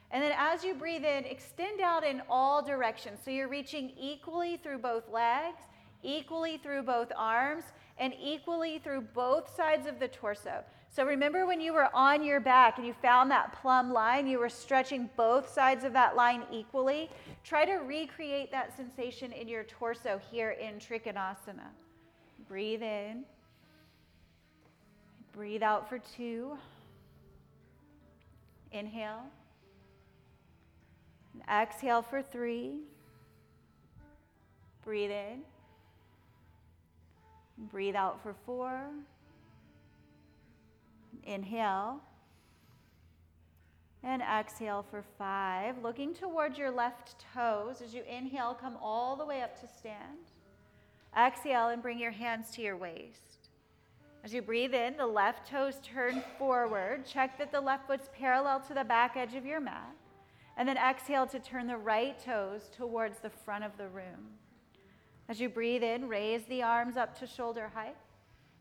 And 0.10 0.24
then 0.24 0.34
as 0.36 0.64
you 0.64 0.74
breathe 0.74 1.06
in, 1.06 1.26
extend 1.26 1.80
out 1.80 2.04
in 2.04 2.24
all 2.28 2.64
directions. 2.64 3.20
So 3.24 3.30
you're 3.30 3.48
reaching 3.48 3.92
equally 4.00 4.58
through 4.58 4.80
both 4.80 5.12
legs 5.12 5.62
equally 6.06 6.58
through 6.58 6.84
both 6.84 7.12
arms 7.16 7.64
and 7.98 8.14
equally 8.22 8.80
through 8.80 9.02
both 9.02 9.54
sides 9.56 9.88
of 9.88 10.00
the 10.00 10.08
torso. 10.08 10.64
So 10.90 11.06
remember 11.06 11.46
when 11.46 11.60
you 11.60 11.74
were 11.74 11.90
on 11.94 12.24
your 12.24 12.40
back 12.40 12.78
and 12.78 12.88
you 12.88 12.94
found 12.94 13.30
that 13.32 13.54
plumb 13.54 13.92
line, 13.92 14.28
you 14.28 14.40
were 14.40 14.50
stretching 14.50 15.10
both 15.18 15.50
sides 15.50 15.84
of 15.84 15.92
that 15.94 16.16
line 16.16 16.44
equally. 16.52 17.10
Try 17.44 17.66
to 17.66 17.76
recreate 17.78 18.52
that 18.52 18.76
sensation 18.78 19.32
in 19.32 19.48
your 19.48 19.64
torso 19.64 20.22
here 20.32 20.52
in 20.52 20.76
Trikonasana. 20.76 21.68
Breathe 22.48 22.82
in. 22.82 23.26
Breathe 25.34 25.64
out 25.64 25.90
for 25.90 26.00
two. 26.00 26.58
Inhale. 28.72 29.24
And 31.34 31.44
exhale 31.50 32.02
for 32.02 32.22
three. 32.22 32.80
Breathe 34.84 35.12
in. 35.12 35.42
Breathe 37.58 37.96
out 37.96 38.22
for 38.22 38.36
four. 38.46 38.82
Inhale. 41.24 42.02
And 44.04 44.22
exhale 44.22 44.86
for 44.90 45.04
five. 45.18 45.82
Looking 45.82 46.14
towards 46.14 46.58
your 46.58 46.70
left 46.70 47.16
toes 47.34 47.82
as 47.82 47.94
you 47.94 48.04
inhale, 48.04 48.54
come 48.54 48.78
all 48.82 49.16
the 49.16 49.26
way 49.26 49.42
up 49.42 49.60
to 49.62 49.68
stand. 49.68 50.32
Exhale 51.18 51.70
and 51.70 51.82
bring 51.82 51.98
your 51.98 52.12
hands 52.12 52.52
to 52.52 52.62
your 52.62 52.78
waist. 52.78 53.50
As 54.24 54.34
you 54.34 54.42
breathe 54.42 54.74
in, 54.74 54.98
the 54.98 55.08
left 55.08 55.50
toes 55.50 55.80
turn 55.84 56.24
forward. 56.38 57.06
Check 57.06 57.38
that 57.38 57.52
the 57.52 57.62
left 57.62 57.88
foot's 57.88 58.10
parallel 58.12 58.60
to 58.62 58.74
the 58.74 58.84
back 58.84 59.16
edge 59.16 59.36
of 59.36 59.46
your 59.46 59.60
mat. 59.60 59.96
And 60.58 60.68
then 60.68 60.78
exhale 60.78 61.28
to 61.28 61.40
turn 61.40 61.68
the 61.68 61.78
right 61.78 62.20
toes 62.20 62.70
towards 62.76 63.20
the 63.20 63.30
front 63.30 63.64
of 63.64 63.78
the 63.78 63.88
room. 63.88 64.30
As 65.28 65.40
you 65.40 65.50
breathe 65.50 65.84
in, 65.84 66.08
raise 66.08 66.44
the 66.46 66.62
arms 66.62 66.98
up 66.98 67.18
to 67.20 67.28
shoulder 67.28 67.72
height. 67.74 67.96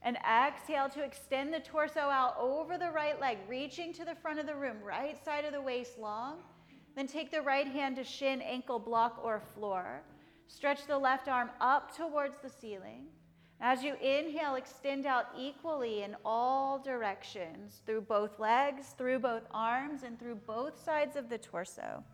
And 0.02 0.16
exhale 0.18 0.88
to 0.90 1.02
extend 1.02 1.52
the 1.52 1.60
torso 1.60 2.00
out 2.00 2.36
over 2.38 2.76
the 2.76 2.90
right 2.90 3.18
leg, 3.20 3.38
reaching 3.48 3.92
to 3.94 4.04
the 4.04 4.14
front 4.14 4.38
of 4.38 4.46
the 4.46 4.54
room, 4.54 4.76
right 4.82 5.22
side 5.24 5.44
of 5.44 5.52
the 5.52 5.60
waist 5.60 5.98
long. 5.98 6.38
Then 6.94 7.06
take 7.06 7.30
the 7.30 7.42
right 7.42 7.66
hand 7.66 7.96
to 7.96 8.04
shin, 8.04 8.40
ankle, 8.42 8.78
block, 8.78 9.20
or 9.22 9.40
floor. 9.54 10.02
Stretch 10.46 10.86
the 10.86 10.98
left 10.98 11.28
arm 11.28 11.50
up 11.60 11.96
towards 11.96 12.36
the 12.38 12.50
ceiling. 12.50 13.06
As 13.60 13.82
you 13.82 13.94
inhale, 13.94 14.56
extend 14.56 15.06
out 15.06 15.26
equally 15.38 16.02
in 16.02 16.16
all 16.24 16.78
directions 16.78 17.80
through 17.86 18.02
both 18.02 18.38
legs, 18.38 18.94
through 18.98 19.20
both 19.20 19.44
arms, 19.52 20.02
and 20.02 20.18
through 20.18 20.36
both 20.46 20.82
sides 20.82 21.16
of 21.16 21.28
the 21.30 21.38
torso. 21.38 22.04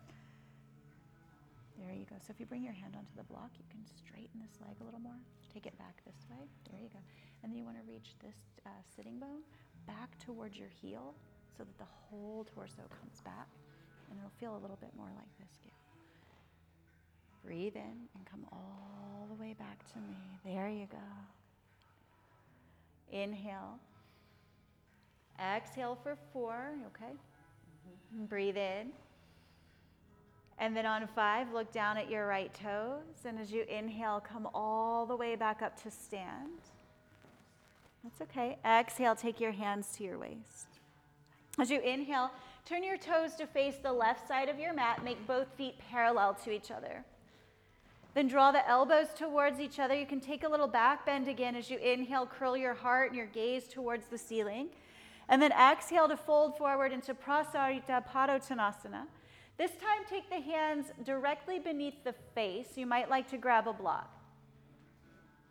There 1.81 1.97
you 1.97 2.05
go. 2.05 2.15
So 2.21 2.29
if 2.29 2.39
you 2.39 2.45
bring 2.45 2.63
your 2.63 2.77
hand 2.77 2.93
onto 2.95 3.11
the 3.17 3.25
block, 3.25 3.49
you 3.57 3.65
can 3.73 3.81
straighten 3.89 4.37
this 4.37 4.61
leg 4.61 4.77
a 4.81 4.85
little 4.85 4.99
more. 4.99 5.17
Take 5.51 5.65
it 5.65 5.77
back 5.77 5.97
this 6.05 6.21
way. 6.29 6.45
There 6.69 6.79
you 6.79 6.89
go. 6.89 7.01
And 7.41 7.51
then 7.51 7.57
you 7.57 7.65
want 7.65 7.77
to 7.77 7.83
reach 7.89 8.13
this 8.21 8.37
uh, 8.65 8.69
sitting 8.95 9.17
bone 9.17 9.41
back 9.87 10.13
towards 10.19 10.57
your 10.57 10.69
heel 10.69 11.15
so 11.57 11.63
that 11.63 11.77
the 11.79 11.89
whole 11.89 12.45
torso 12.53 12.85
comes 13.01 13.21
back. 13.25 13.49
And 14.09 14.19
it'll 14.19 14.37
feel 14.39 14.53
a 14.55 14.61
little 14.61 14.77
bit 14.77 14.91
more 14.95 15.09
like 15.17 15.31
this 15.39 15.57
again. 15.65 15.73
Breathe 17.43 17.75
in 17.75 18.07
and 18.13 18.25
come 18.29 18.45
all 18.51 19.27
the 19.27 19.41
way 19.41 19.55
back 19.57 19.79
to 19.93 19.97
me. 19.99 20.15
There 20.45 20.69
you 20.69 20.85
go. 20.85 20.97
Inhale. 23.11 23.79
Exhale 25.39 25.97
for 26.03 26.15
four. 26.31 26.75
Okay. 26.87 27.11
Mm-hmm. 27.11 28.25
Breathe 28.25 28.57
in. 28.57 28.91
And 30.61 30.77
then 30.77 30.85
on 30.85 31.07
five, 31.07 31.51
look 31.51 31.71
down 31.71 31.97
at 31.97 32.07
your 32.07 32.27
right 32.27 32.53
toes. 32.53 33.25
And 33.25 33.39
as 33.39 33.51
you 33.51 33.63
inhale, 33.63 34.21
come 34.21 34.47
all 34.53 35.07
the 35.07 35.15
way 35.15 35.35
back 35.35 35.63
up 35.63 35.81
to 35.81 35.89
stand. 35.89 36.61
That's 38.03 38.21
okay. 38.21 38.59
Exhale, 38.63 39.15
take 39.15 39.39
your 39.39 39.53
hands 39.53 39.95
to 39.97 40.03
your 40.03 40.19
waist. 40.19 40.67
As 41.59 41.71
you 41.71 41.81
inhale, 41.81 42.29
turn 42.63 42.83
your 42.83 42.97
toes 42.97 43.33
to 43.37 43.47
face 43.47 43.77
the 43.81 43.91
left 43.91 44.27
side 44.27 44.49
of 44.49 44.59
your 44.59 44.71
mat. 44.71 45.03
Make 45.03 45.25
both 45.25 45.47
feet 45.57 45.79
parallel 45.89 46.35
to 46.43 46.51
each 46.51 46.69
other. 46.69 47.03
Then 48.13 48.27
draw 48.27 48.51
the 48.51 48.67
elbows 48.69 49.07
towards 49.17 49.59
each 49.59 49.79
other. 49.79 49.95
You 49.95 50.05
can 50.05 50.19
take 50.19 50.43
a 50.43 50.49
little 50.49 50.67
back 50.67 51.07
bend 51.07 51.27
again 51.27 51.55
as 51.55 51.71
you 51.71 51.79
inhale, 51.79 52.27
curl 52.27 52.55
your 52.55 52.75
heart 52.75 53.07
and 53.07 53.17
your 53.17 53.25
gaze 53.25 53.63
towards 53.67 54.05
the 54.07 54.17
ceiling. 54.17 54.67
And 55.27 55.41
then 55.41 55.53
exhale 55.53 56.07
to 56.07 56.17
fold 56.17 56.55
forward 56.55 56.91
into 56.91 57.15
Prasarita 57.15 58.05
Padottanasana. 58.07 59.07
This 59.61 59.73
time, 59.73 60.03
take 60.09 60.27
the 60.27 60.41
hands 60.41 60.87
directly 61.05 61.59
beneath 61.59 62.03
the 62.03 62.15
face. 62.33 62.69
You 62.77 62.87
might 62.87 63.11
like 63.11 63.29
to 63.29 63.37
grab 63.37 63.67
a 63.67 63.73
block. 63.73 64.11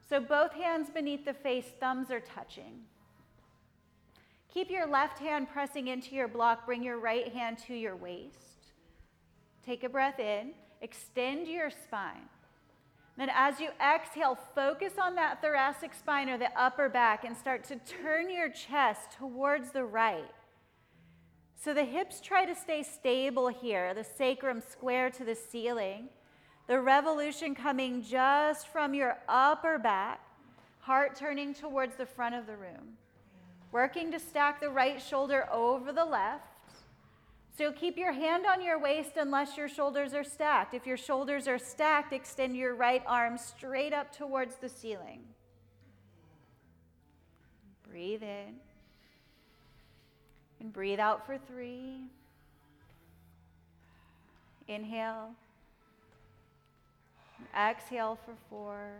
So, 0.09 0.19
both 0.19 0.53
hands 0.53 0.91
beneath 0.91 1.25
the 1.25 1.33
face, 1.33 1.67
thumbs 1.79 2.11
are 2.11 2.19
touching. 2.19 2.81
Keep 4.53 4.69
your 4.69 4.89
left 4.89 5.21
hand 5.21 5.47
pressing 5.53 5.87
into 5.87 6.17
your 6.17 6.27
block. 6.27 6.67
Bring 6.67 6.83
your 6.83 6.99
right 6.99 7.33
hand 7.33 7.59
to 7.69 7.75
your 7.77 7.95
waist. 7.95 8.73
Take 9.65 9.85
a 9.85 9.89
breath 9.89 10.19
in. 10.19 10.55
Extend 10.81 11.47
your 11.47 11.71
spine. 11.71 12.29
Then, 13.17 13.31
as 13.33 13.61
you 13.61 13.69
exhale, 13.81 14.37
focus 14.57 14.95
on 15.01 15.15
that 15.15 15.41
thoracic 15.41 15.95
spine 15.95 16.29
or 16.29 16.37
the 16.37 16.51
upper 16.61 16.89
back 16.89 17.23
and 17.23 17.37
start 17.37 17.63
to 17.69 17.77
turn 18.03 18.29
your 18.29 18.49
chest 18.49 19.13
towards 19.17 19.71
the 19.71 19.85
right. 19.85 20.33
So 21.63 21.75
the 21.75 21.85
hips 21.85 22.23
try 22.23 22.47
to 22.47 22.55
stay 22.55 22.83
stable 22.83 23.49
here, 23.49 23.93
the 23.93 24.03
sacrum 24.03 24.63
square 24.63 25.11
to 25.11 25.25
the 25.25 25.35
ceiling. 25.35 26.09
The 26.69 26.81
revolution 26.81 27.55
coming 27.55 28.03
just 28.03 28.69
from 28.69 28.95
your 28.95 29.19
upper 29.29 29.79
back, 29.79 30.21
heart 30.79 31.17
turning 31.17 31.53
towards 31.53 31.97
the 31.97 32.07
front 32.07 32.35
of 32.35 32.47
the 32.47 32.57
room. 32.57 32.97
Working 33.73 34.11
to 34.13 34.19
stack 34.19 34.61
the 34.61 34.71
right 34.71 35.03
shoulder 35.03 35.49
over 35.53 35.93
the 35.93 36.05
left. 36.05 36.47
So 37.59 37.73
keep 37.73 37.99
your 37.99 38.13
hand 38.13 38.47
on 38.47 38.63
your 38.63 38.81
waist 38.81 39.13
unless 39.17 39.59
your 39.59 39.69
shoulders 39.69 40.15
are 40.15 40.25
stacked. 40.25 40.73
If 40.73 40.87
your 40.87 40.97
shoulders 40.97 41.47
are 41.47 41.59
stacked, 41.59 42.15
extend 42.15 42.57
your 42.57 42.75
right 42.75 43.03
arm 43.07 43.37
straight 43.37 43.93
up 43.93 44.17
towards 44.17 44.57
the 44.57 44.69
ceiling. 44.71 45.25
Breathe 47.87 48.23
in. 48.23 48.55
And 50.61 50.73
breathe 50.73 51.01
out 51.01 51.27
for 51.27 51.39
three. 51.39 52.03
Inhale. 54.69 55.31
Exhale 57.59 58.19
for 58.25 58.35
four. 58.49 58.93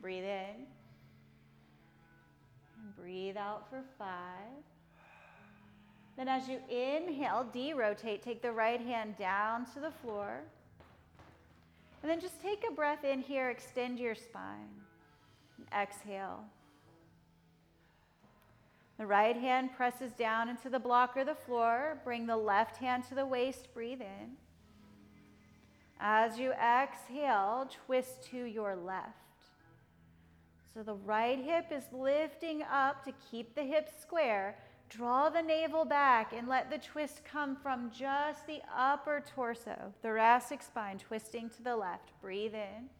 Breathe 0.00 0.24
in. 0.24 0.66
And 2.82 2.96
breathe 2.96 3.36
out 3.36 3.68
for 3.68 3.82
five. 3.98 4.64
Then, 6.16 6.28
as 6.28 6.48
you 6.48 6.60
inhale, 6.68 7.46
de 7.52 7.72
rotate. 7.72 8.22
Take 8.22 8.42
the 8.42 8.52
right 8.52 8.80
hand 8.80 9.16
down 9.16 9.64
to 9.72 9.80
the 9.80 9.90
floor. 9.90 10.42
And 12.02 12.10
then 12.10 12.20
just 12.20 12.40
take 12.40 12.64
a 12.70 12.72
breath 12.72 13.04
in 13.04 13.20
here, 13.20 13.50
extend 13.50 13.98
your 13.98 14.14
spine. 14.14 14.68
exhale. 15.74 16.44
The 19.00 19.06
right 19.06 19.34
hand 19.34 19.70
presses 19.74 20.12
down 20.12 20.50
into 20.50 20.68
the 20.68 20.78
block 20.78 21.16
or 21.16 21.24
the 21.24 21.34
floor. 21.34 21.98
Bring 22.04 22.26
the 22.26 22.36
left 22.36 22.76
hand 22.76 23.02
to 23.04 23.14
the 23.14 23.24
waist. 23.24 23.72
Breathe 23.72 24.02
in. 24.02 24.32
As 25.98 26.38
you 26.38 26.52
exhale, 26.52 27.70
twist 27.86 28.22
to 28.24 28.44
your 28.44 28.76
left. 28.76 29.16
So 30.74 30.82
the 30.82 30.96
right 30.96 31.42
hip 31.42 31.68
is 31.70 31.84
lifting 31.94 32.62
up 32.70 33.02
to 33.06 33.14
keep 33.30 33.54
the 33.54 33.62
hips 33.62 33.92
square. 34.02 34.58
Draw 34.90 35.30
the 35.30 35.40
navel 35.40 35.86
back 35.86 36.34
and 36.36 36.46
let 36.46 36.68
the 36.68 36.76
twist 36.76 37.22
come 37.24 37.56
from 37.56 37.90
just 37.90 38.46
the 38.46 38.60
upper 38.76 39.24
torso, 39.34 39.94
thoracic 40.02 40.60
spine 40.62 40.98
twisting 40.98 41.48
to 41.56 41.62
the 41.62 41.74
left. 41.74 42.12
Breathe 42.20 42.54
in. 42.54 42.90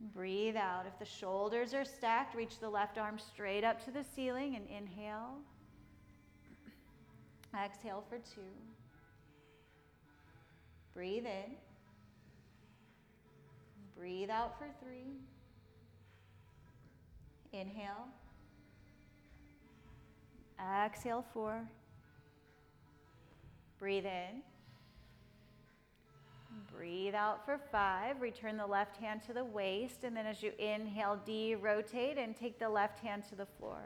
Breathe 0.00 0.56
out. 0.56 0.84
If 0.86 0.98
the 0.98 1.04
shoulders 1.04 1.74
are 1.74 1.84
stacked, 1.84 2.34
reach 2.34 2.60
the 2.60 2.68
left 2.68 2.98
arm 2.98 3.18
straight 3.18 3.64
up 3.64 3.84
to 3.84 3.90
the 3.90 4.04
ceiling 4.14 4.54
and 4.54 4.64
inhale. 4.68 5.38
Exhale 7.54 8.04
for 8.08 8.18
two. 8.18 8.40
Breathe 10.94 11.26
in. 11.26 11.56
Breathe 13.96 14.30
out 14.30 14.56
for 14.58 14.66
three. 14.84 15.16
Inhale. 17.52 18.06
Exhale 20.84 21.24
four. 21.32 21.68
Breathe 23.78 24.06
in. 24.06 24.42
Breathe 26.72 27.14
out 27.14 27.44
for 27.44 27.58
five. 27.70 28.20
Return 28.20 28.56
the 28.56 28.66
left 28.66 28.96
hand 28.96 29.22
to 29.26 29.32
the 29.32 29.44
waist. 29.44 30.04
And 30.04 30.16
then 30.16 30.26
as 30.26 30.42
you 30.42 30.52
inhale, 30.58 31.20
de 31.24 31.54
rotate 31.54 32.18
and 32.18 32.36
take 32.36 32.58
the 32.58 32.68
left 32.68 33.00
hand 33.00 33.24
to 33.28 33.34
the 33.34 33.46
floor. 33.46 33.82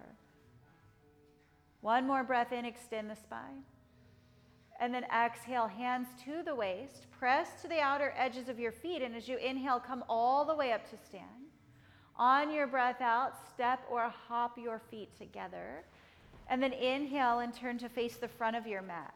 One 1.80 2.06
more 2.06 2.22
breath 2.22 2.52
in, 2.52 2.64
extend 2.64 3.10
the 3.10 3.16
spine. 3.16 3.64
And 4.80 4.94
then 4.94 5.04
exhale, 5.04 5.66
hands 5.66 6.08
to 6.24 6.42
the 6.44 6.54
waist. 6.54 7.06
Press 7.10 7.62
to 7.62 7.68
the 7.68 7.80
outer 7.80 8.14
edges 8.16 8.48
of 8.48 8.58
your 8.58 8.72
feet. 8.72 9.02
And 9.02 9.14
as 9.14 9.28
you 9.28 9.36
inhale, 9.36 9.80
come 9.80 10.04
all 10.08 10.44
the 10.44 10.54
way 10.54 10.72
up 10.72 10.88
to 10.90 10.96
stand. 10.96 11.26
On 12.16 12.52
your 12.52 12.66
breath 12.66 13.00
out, 13.00 13.34
step 13.52 13.80
or 13.90 14.12
hop 14.28 14.58
your 14.58 14.80
feet 14.90 15.16
together. 15.18 15.84
And 16.48 16.62
then 16.62 16.72
inhale 16.72 17.40
and 17.40 17.54
turn 17.54 17.78
to 17.78 17.88
face 17.88 18.16
the 18.16 18.28
front 18.28 18.56
of 18.56 18.66
your 18.66 18.82
mat. 18.82 19.14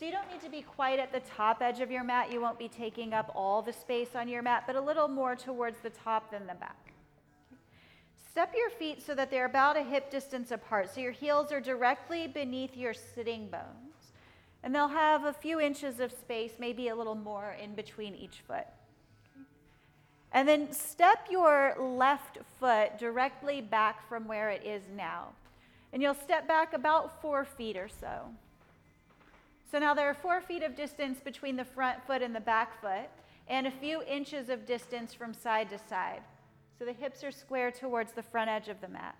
So 0.00 0.06
you 0.06 0.12
don't 0.12 0.30
need 0.32 0.40
to 0.40 0.48
be 0.48 0.62
quite 0.62 0.98
at 0.98 1.12
the 1.12 1.20
top 1.20 1.60
edge 1.60 1.80
of 1.80 1.90
your 1.90 2.02
mat. 2.02 2.32
You 2.32 2.40
won't 2.40 2.58
be 2.58 2.68
taking 2.68 3.12
up 3.12 3.30
all 3.34 3.60
the 3.60 3.74
space 3.74 4.08
on 4.14 4.28
your 4.28 4.40
mat, 4.40 4.64
but 4.66 4.74
a 4.74 4.80
little 4.80 5.08
more 5.08 5.36
towards 5.36 5.78
the 5.80 5.90
top 5.90 6.30
than 6.30 6.46
the 6.46 6.54
back. 6.54 6.94
Step 8.30 8.54
your 8.56 8.70
feet 8.70 9.02
so 9.02 9.14
that 9.14 9.30
they're 9.30 9.44
about 9.44 9.76
a 9.76 9.82
hip 9.82 10.10
distance 10.10 10.52
apart. 10.52 10.88
So 10.88 11.02
your 11.02 11.12
heels 11.12 11.52
are 11.52 11.60
directly 11.60 12.26
beneath 12.26 12.78
your 12.78 12.94
sitting 12.94 13.48
bones. 13.48 14.14
And 14.62 14.74
they'll 14.74 14.88
have 14.88 15.26
a 15.26 15.34
few 15.34 15.60
inches 15.60 16.00
of 16.00 16.12
space, 16.12 16.52
maybe 16.58 16.88
a 16.88 16.96
little 16.96 17.14
more 17.14 17.54
in 17.62 17.74
between 17.74 18.14
each 18.14 18.40
foot. 18.48 18.68
And 20.32 20.48
then 20.48 20.72
step 20.72 21.26
your 21.30 21.76
left 21.78 22.38
foot 22.58 22.96
directly 22.98 23.60
back 23.60 24.08
from 24.08 24.26
where 24.26 24.48
it 24.48 24.64
is 24.64 24.82
now. 24.96 25.32
And 25.92 26.00
you'll 26.00 26.14
step 26.14 26.48
back 26.48 26.72
about 26.72 27.20
four 27.20 27.44
feet 27.44 27.76
or 27.76 27.90
so. 27.90 28.30
So 29.70 29.78
now 29.78 29.94
there 29.94 30.08
are 30.08 30.14
four 30.14 30.40
feet 30.40 30.64
of 30.64 30.74
distance 30.74 31.20
between 31.20 31.54
the 31.54 31.64
front 31.64 32.04
foot 32.04 32.22
and 32.22 32.34
the 32.34 32.40
back 32.40 32.80
foot, 32.80 33.08
and 33.46 33.66
a 33.66 33.70
few 33.70 34.02
inches 34.02 34.48
of 34.48 34.66
distance 34.66 35.14
from 35.14 35.32
side 35.32 35.70
to 35.70 35.78
side. 35.78 36.22
So 36.78 36.84
the 36.84 36.92
hips 36.92 37.22
are 37.22 37.30
square 37.30 37.70
towards 37.70 38.12
the 38.12 38.22
front 38.22 38.50
edge 38.50 38.68
of 38.68 38.80
the 38.80 38.88
mat. 38.88 39.16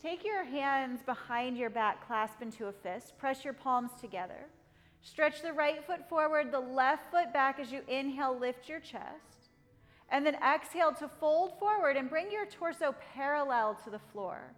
Take 0.00 0.24
your 0.24 0.44
hands 0.44 1.00
behind 1.04 1.58
your 1.58 1.70
back, 1.70 2.06
clasp 2.06 2.40
into 2.40 2.66
a 2.66 2.72
fist. 2.72 3.18
Press 3.18 3.44
your 3.44 3.52
palms 3.52 3.90
together. 4.00 4.46
Stretch 5.02 5.42
the 5.42 5.52
right 5.52 5.84
foot 5.84 6.08
forward, 6.08 6.52
the 6.52 6.60
left 6.60 7.10
foot 7.10 7.32
back 7.32 7.58
as 7.58 7.72
you 7.72 7.80
inhale, 7.88 8.38
lift 8.38 8.68
your 8.68 8.80
chest. 8.80 9.48
And 10.08 10.24
then 10.24 10.36
exhale 10.36 10.92
to 10.94 11.08
fold 11.08 11.58
forward 11.58 11.96
and 11.96 12.08
bring 12.08 12.30
your 12.30 12.46
torso 12.46 12.94
parallel 13.14 13.78
to 13.84 13.90
the 13.90 13.98
floor. 13.98 14.52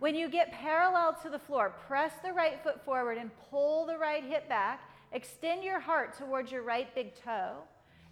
When 0.00 0.14
you 0.14 0.30
get 0.30 0.50
parallel 0.50 1.12
to 1.22 1.28
the 1.28 1.38
floor, 1.38 1.74
press 1.86 2.12
the 2.24 2.32
right 2.32 2.58
foot 2.62 2.82
forward 2.84 3.18
and 3.18 3.30
pull 3.50 3.84
the 3.84 3.98
right 3.98 4.24
hip 4.24 4.48
back. 4.48 4.82
Extend 5.12 5.62
your 5.62 5.78
heart 5.78 6.16
towards 6.16 6.50
your 6.50 6.62
right 6.62 6.92
big 6.94 7.14
toe. 7.14 7.56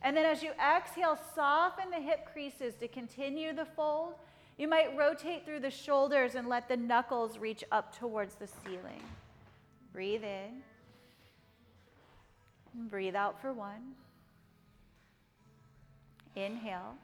And 0.02 0.14
then 0.14 0.26
as 0.26 0.42
you 0.42 0.50
exhale, 0.52 1.18
soften 1.34 1.90
the 1.90 1.96
hip 1.96 2.28
creases 2.30 2.74
to 2.76 2.88
continue 2.88 3.54
the 3.54 3.64
fold. 3.64 4.14
You 4.58 4.68
might 4.68 4.96
rotate 4.98 5.46
through 5.46 5.60
the 5.60 5.70
shoulders 5.70 6.34
and 6.34 6.46
let 6.46 6.68
the 6.68 6.76
knuckles 6.76 7.38
reach 7.38 7.64
up 7.72 7.96
towards 7.96 8.34
the 8.34 8.46
ceiling. 8.46 9.02
Breathe 9.92 10.24
in. 10.24 10.62
And 12.74 12.90
breathe 12.90 13.14
out 13.14 13.40
for 13.40 13.54
one. 13.54 13.94
Inhale. 16.36 16.96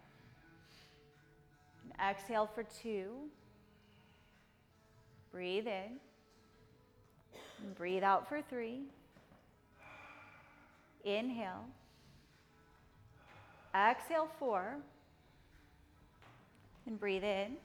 And 1.85 2.11
exhale 2.11 2.51
for 2.55 2.65
two. 2.65 3.31
Breathe 5.35 5.67
in. 5.67 5.99
And 7.61 7.75
breathe 7.75 8.05
out 8.05 8.29
for 8.29 8.41
three. 8.41 8.83
Inhale. 11.05 11.65
Exhale 13.75 14.29
four. 14.39 14.77
And 16.87 17.01
breathe 17.01 17.25
in. 17.25 17.57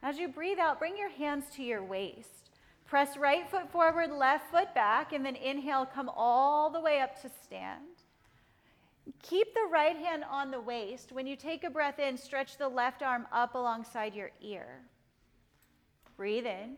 As 0.00 0.16
you 0.16 0.28
breathe 0.28 0.60
out, 0.60 0.78
bring 0.78 0.96
your 0.96 1.10
hands 1.10 1.46
to 1.56 1.64
your 1.64 1.82
waist. 1.82 2.50
Press 2.86 3.16
right 3.16 3.50
foot 3.50 3.72
forward, 3.72 4.12
left 4.12 4.48
foot 4.52 4.72
back, 4.76 5.12
and 5.12 5.26
then 5.26 5.34
inhale, 5.34 5.86
come 5.86 6.08
all 6.14 6.70
the 6.70 6.80
way 6.80 7.00
up 7.00 7.20
to 7.22 7.30
stand. 7.44 7.82
Keep 9.24 9.54
the 9.54 9.68
right 9.72 9.96
hand 9.96 10.22
on 10.30 10.52
the 10.52 10.60
waist. 10.60 11.10
When 11.10 11.26
you 11.26 11.34
take 11.34 11.64
a 11.64 11.70
breath 11.70 11.98
in, 11.98 12.16
stretch 12.16 12.58
the 12.58 12.68
left 12.68 13.02
arm 13.02 13.26
up 13.32 13.56
alongside 13.56 14.14
your 14.14 14.30
ear. 14.40 14.82
Breathe 16.22 16.46
in. 16.46 16.76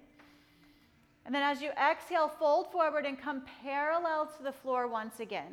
And 1.27 1.35
then 1.35 1.43
as 1.43 1.61
you 1.61 1.69
exhale, 1.73 2.29
fold 2.29 2.73
forward 2.73 3.05
and 3.05 3.21
come 3.21 3.43
parallel 3.63 4.25
to 4.39 4.43
the 4.43 4.53
floor 4.53 4.89
once 4.89 5.21
again. 5.21 5.53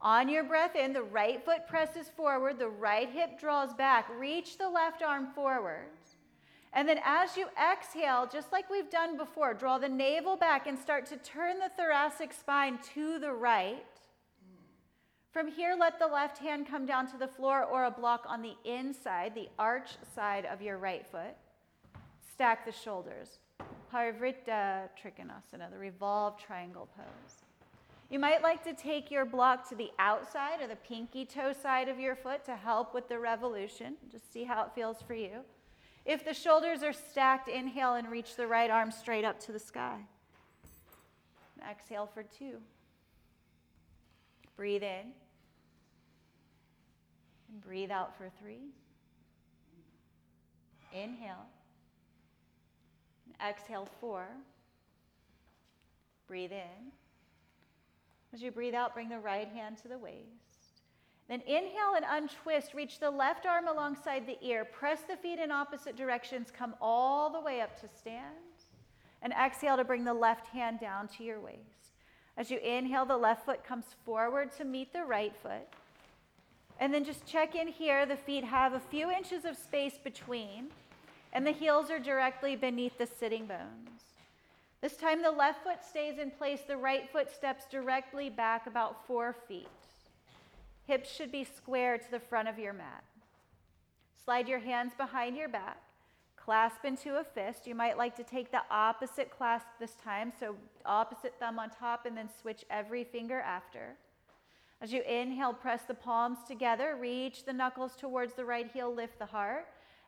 On 0.00 0.28
your 0.28 0.44
breath 0.44 0.76
in, 0.76 0.92
the 0.92 1.02
right 1.02 1.44
foot 1.44 1.66
presses 1.66 2.08
forward, 2.16 2.60
the 2.60 2.68
right 2.68 3.10
hip 3.10 3.40
draws 3.40 3.74
back. 3.74 4.08
Reach 4.20 4.56
the 4.56 4.68
left 4.68 5.02
arm 5.02 5.32
forward. 5.34 5.88
And 6.72 6.88
then 6.88 7.00
as 7.04 7.36
you 7.36 7.48
exhale, 7.60 8.28
just 8.32 8.52
like 8.52 8.70
we've 8.70 8.88
done 8.88 9.16
before, 9.16 9.52
draw 9.52 9.76
the 9.76 9.88
navel 9.88 10.36
back 10.36 10.68
and 10.68 10.78
start 10.78 11.06
to 11.06 11.16
turn 11.16 11.58
the 11.58 11.72
thoracic 11.76 12.32
spine 12.32 12.78
to 12.94 13.18
the 13.18 13.32
right. 13.32 13.84
From 15.32 15.48
here, 15.48 15.74
let 15.76 15.98
the 15.98 16.06
left 16.06 16.38
hand 16.38 16.68
come 16.68 16.86
down 16.86 17.10
to 17.10 17.18
the 17.18 17.26
floor 17.26 17.64
or 17.64 17.86
a 17.86 17.90
block 17.90 18.26
on 18.28 18.42
the 18.42 18.54
inside, 18.64 19.34
the 19.34 19.48
arch 19.58 19.96
side 20.14 20.46
of 20.46 20.62
your 20.62 20.78
right 20.78 21.04
foot. 21.04 21.34
Stack 22.36 22.66
the 22.66 22.72
shoulders. 22.72 23.38
Parivrtta 23.90 24.90
Trikonasana, 25.02 25.70
the 25.70 25.78
revolved 25.78 26.38
triangle 26.38 26.86
pose. 26.94 27.44
You 28.10 28.18
might 28.18 28.42
like 28.42 28.62
to 28.64 28.74
take 28.74 29.10
your 29.10 29.24
block 29.24 29.66
to 29.70 29.74
the 29.74 29.90
outside 29.98 30.60
or 30.60 30.66
the 30.66 30.76
pinky 30.76 31.24
toe 31.24 31.54
side 31.54 31.88
of 31.88 31.98
your 31.98 32.14
foot 32.14 32.44
to 32.44 32.54
help 32.54 32.92
with 32.92 33.08
the 33.08 33.18
revolution. 33.18 33.94
Just 34.12 34.30
see 34.30 34.44
how 34.44 34.64
it 34.64 34.72
feels 34.74 35.00
for 35.00 35.14
you. 35.14 35.40
If 36.04 36.26
the 36.26 36.34
shoulders 36.34 36.82
are 36.82 36.92
stacked, 36.92 37.48
inhale 37.48 37.94
and 37.94 38.10
reach 38.10 38.36
the 38.36 38.46
right 38.46 38.68
arm 38.68 38.90
straight 38.90 39.24
up 39.24 39.40
to 39.40 39.52
the 39.52 39.58
sky. 39.58 39.96
Exhale 41.70 42.10
for 42.12 42.22
two. 42.22 42.58
Breathe 44.58 44.82
in. 44.82 45.12
And 47.50 47.62
breathe 47.62 47.90
out 47.90 48.14
for 48.18 48.30
three. 48.38 48.72
Inhale. 50.92 51.46
Exhale 53.44 53.88
four. 54.00 54.26
Breathe 56.26 56.52
in. 56.52 56.92
As 58.32 58.42
you 58.42 58.50
breathe 58.50 58.74
out, 58.74 58.94
bring 58.94 59.08
the 59.08 59.18
right 59.18 59.48
hand 59.48 59.78
to 59.78 59.88
the 59.88 59.98
waist. 59.98 60.26
Then 61.28 61.40
inhale 61.40 61.94
and 61.96 62.04
untwist. 62.08 62.74
Reach 62.74 63.00
the 63.00 63.10
left 63.10 63.46
arm 63.46 63.66
alongside 63.68 64.26
the 64.26 64.38
ear. 64.46 64.64
Press 64.64 65.00
the 65.08 65.16
feet 65.16 65.38
in 65.38 65.50
opposite 65.50 65.96
directions. 65.96 66.52
Come 66.56 66.74
all 66.80 67.30
the 67.30 67.40
way 67.40 67.60
up 67.60 67.80
to 67.80 67.88
stand. 67.88 68.24
And 69.22 69.32
exhale 69.32 69.76
to 69.76 69.84
bring 69.84 70.04
the 70.04 70.14
left 70.14 70.46
hand 70.48 70.80
down 70.80 71.08
to 71.16 71.24
your 71.24 71.40
waist. 71.40 71.60
As 72.36 72.50
you 72.50 72.58
inhale, 72.58 73.06
the 73.06 73.16
left 73.16 73.44
foot 73.46 73.64
comes 73.64 73.86
forward 74.04 74.52
to 74.58 74.64
meet 74.64 74.92
the 74.92 75.04
right 75.04 75.34
foot. 75.42 75.68
And 76.78 76.92
then 76.92 77.04
just 77.04 77.24
check 77.24 77.54
in 77.54 77.68
here. 77.68 78.04
The 78.04 78.16
feet 78.16 78.44
have 78.44 78.74
a 78.74 78.80
few 78.80 79.10
inches 79.10 79.44
of 79.44 79.56
space 79.56 79.98
between, 80.02 80.68
and 81.36 81.46
the 81.46 81.52
heels 81.52 81.90
are 81.90 81.98
directly 81.98 82.56
beneath 82.56 82.96
the 82.96 83.06
sitting 83.06 83.44
bones. 83.44 83.90
This 84.80 84.96
time, 84.96 85.20
the 85.20 85.30
left 85.30 85.62
foot 85.62 85.84
stays 85.86 86.18
in 86.18 86.30
place, 86.30 86.60
the 86.66 86.78
right 86.78 87.12
foot 87.12 87.30
steps 87.30 87.66
directly 87.70 88.30
back 88.30 88.66
about 88.66 89.06
four 89.06 89.36
feet. 89.46 89.68
Hips 90.86 91.14
should 91.14 91.30
be 91.30 91.44
square 91.44 91.98
to 91.98 92.10
the 92.10 92.18
front 92.18 92.48
of 92.48 92.58
your 92.58 92.72
mat. 92.72 93.04
Slide 94.24 94.48
your 94.48 94.60
hands 94.60 94.94
behind 94.96 95.36
your 95.36 95.50
back. 95.50 95.76
Clasp 96.36 96.86
into 96.86 97.18
a 97.18 97.24
fist. 97.24 97.66
You 97.66 97.74
might 97.74 97.98
like 97.98 98.16
to 98.16 98.24
take 98.24 98.50
the 98.50 98.62
opposite 98.70 99.30
clasp 99.30 99.66
this 99.78 99.94
time, 100.02 100.32
so 100.40 100.56
opposite 100.86 101.34
thumb 101.38 101.58
on 101.58 101.68
top 101.68 102.06
and 102.06 102.16
then 102.16 102.30
switch 102.40 102.64
every 102.70 103.04
finger 103.04 103.40
after. 103.40 103.94
As 104.80 104.90
you 104.90 105.02
inhale, 105.02 105.52
press 105.52 105.82
the 105.82 105.92
palms 105.92 106.38
together, 106.48 106.96
reach 106.98 107.44
the 107.44 107.52
knuckles 107.52 107.94
towards 107.94 108.32
the 108.32 108.44
right 108.46 108.70
heel, 108.72 108.94
lift 108.94 109.18
the 109.18 109.26
heart. 109.26 109.66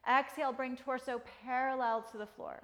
Exhale, 0.08 0.52
bring 0.52 0.76
torso 0.76 1.20
parallel 1.44 2.02
to 2.12 2.18
the 2.18 2.26
floor. 2.26 2.62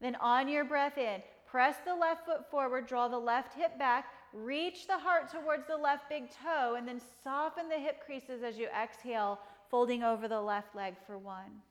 Then 0.00 0.16
on 0.16 0.48
your 0.48 0.64
breath 0.64 0.98
in, 0.98 1.22
press 1.46 1.76
the 1.86 1.94
left 1.94 2.26
foot 2.26 2.50
forward, 2.50 2.86
draw 2.86 3.08
the 3.08 3.18
left 3.18 3.54
hip 3.54 3.78
back, 3.78 4.06
Reach 4.34 4.88
the 4.88 4.98
heart 4.98 5.30
towards 5.30 5.64
the 5.68 5.76
left 5.76 6.08
big 6.08 6.24
toe 6.28 6.74
and 6.76 6.88
then 6.88 7.00
soften 7.22 7.68
the 7.68 7.78
hip 7.78 8.04
creases 8.04 8.42
as 8.42 8.58
you 8.58 8.66
exhale, 8.66 9.38
folding 9.70 10.02
over 10.02 10.26
the 10.26 10.40
left 10.40 10.74
leg 10.74 10.94
for 11.06 11.16
one. 11.16 11.62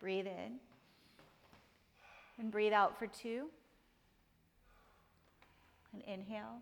Breathe 0.00 0.26
in. 0.26 0.58
And 2.38 2.50
breathe 2.50 2.74
out 2.74 2.98
for 2.98 3.06
two. 3.06 3.46
And 5.94 6.02
inhale. 6.02 6.60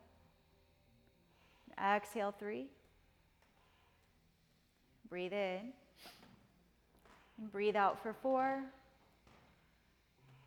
And 1.77 1.97
exhale, 1.97 2.33
three. 2.39 2.69
Breathe 5.11 5.33
in. 5.33 5.73
And 7.43 7.51
breathe 7.51 7.75
out 7.75 8.01
for 8.01 8.13
four. 8.13 8.63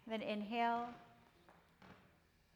Then 0.08 0.22
inhale. 0.22 0.86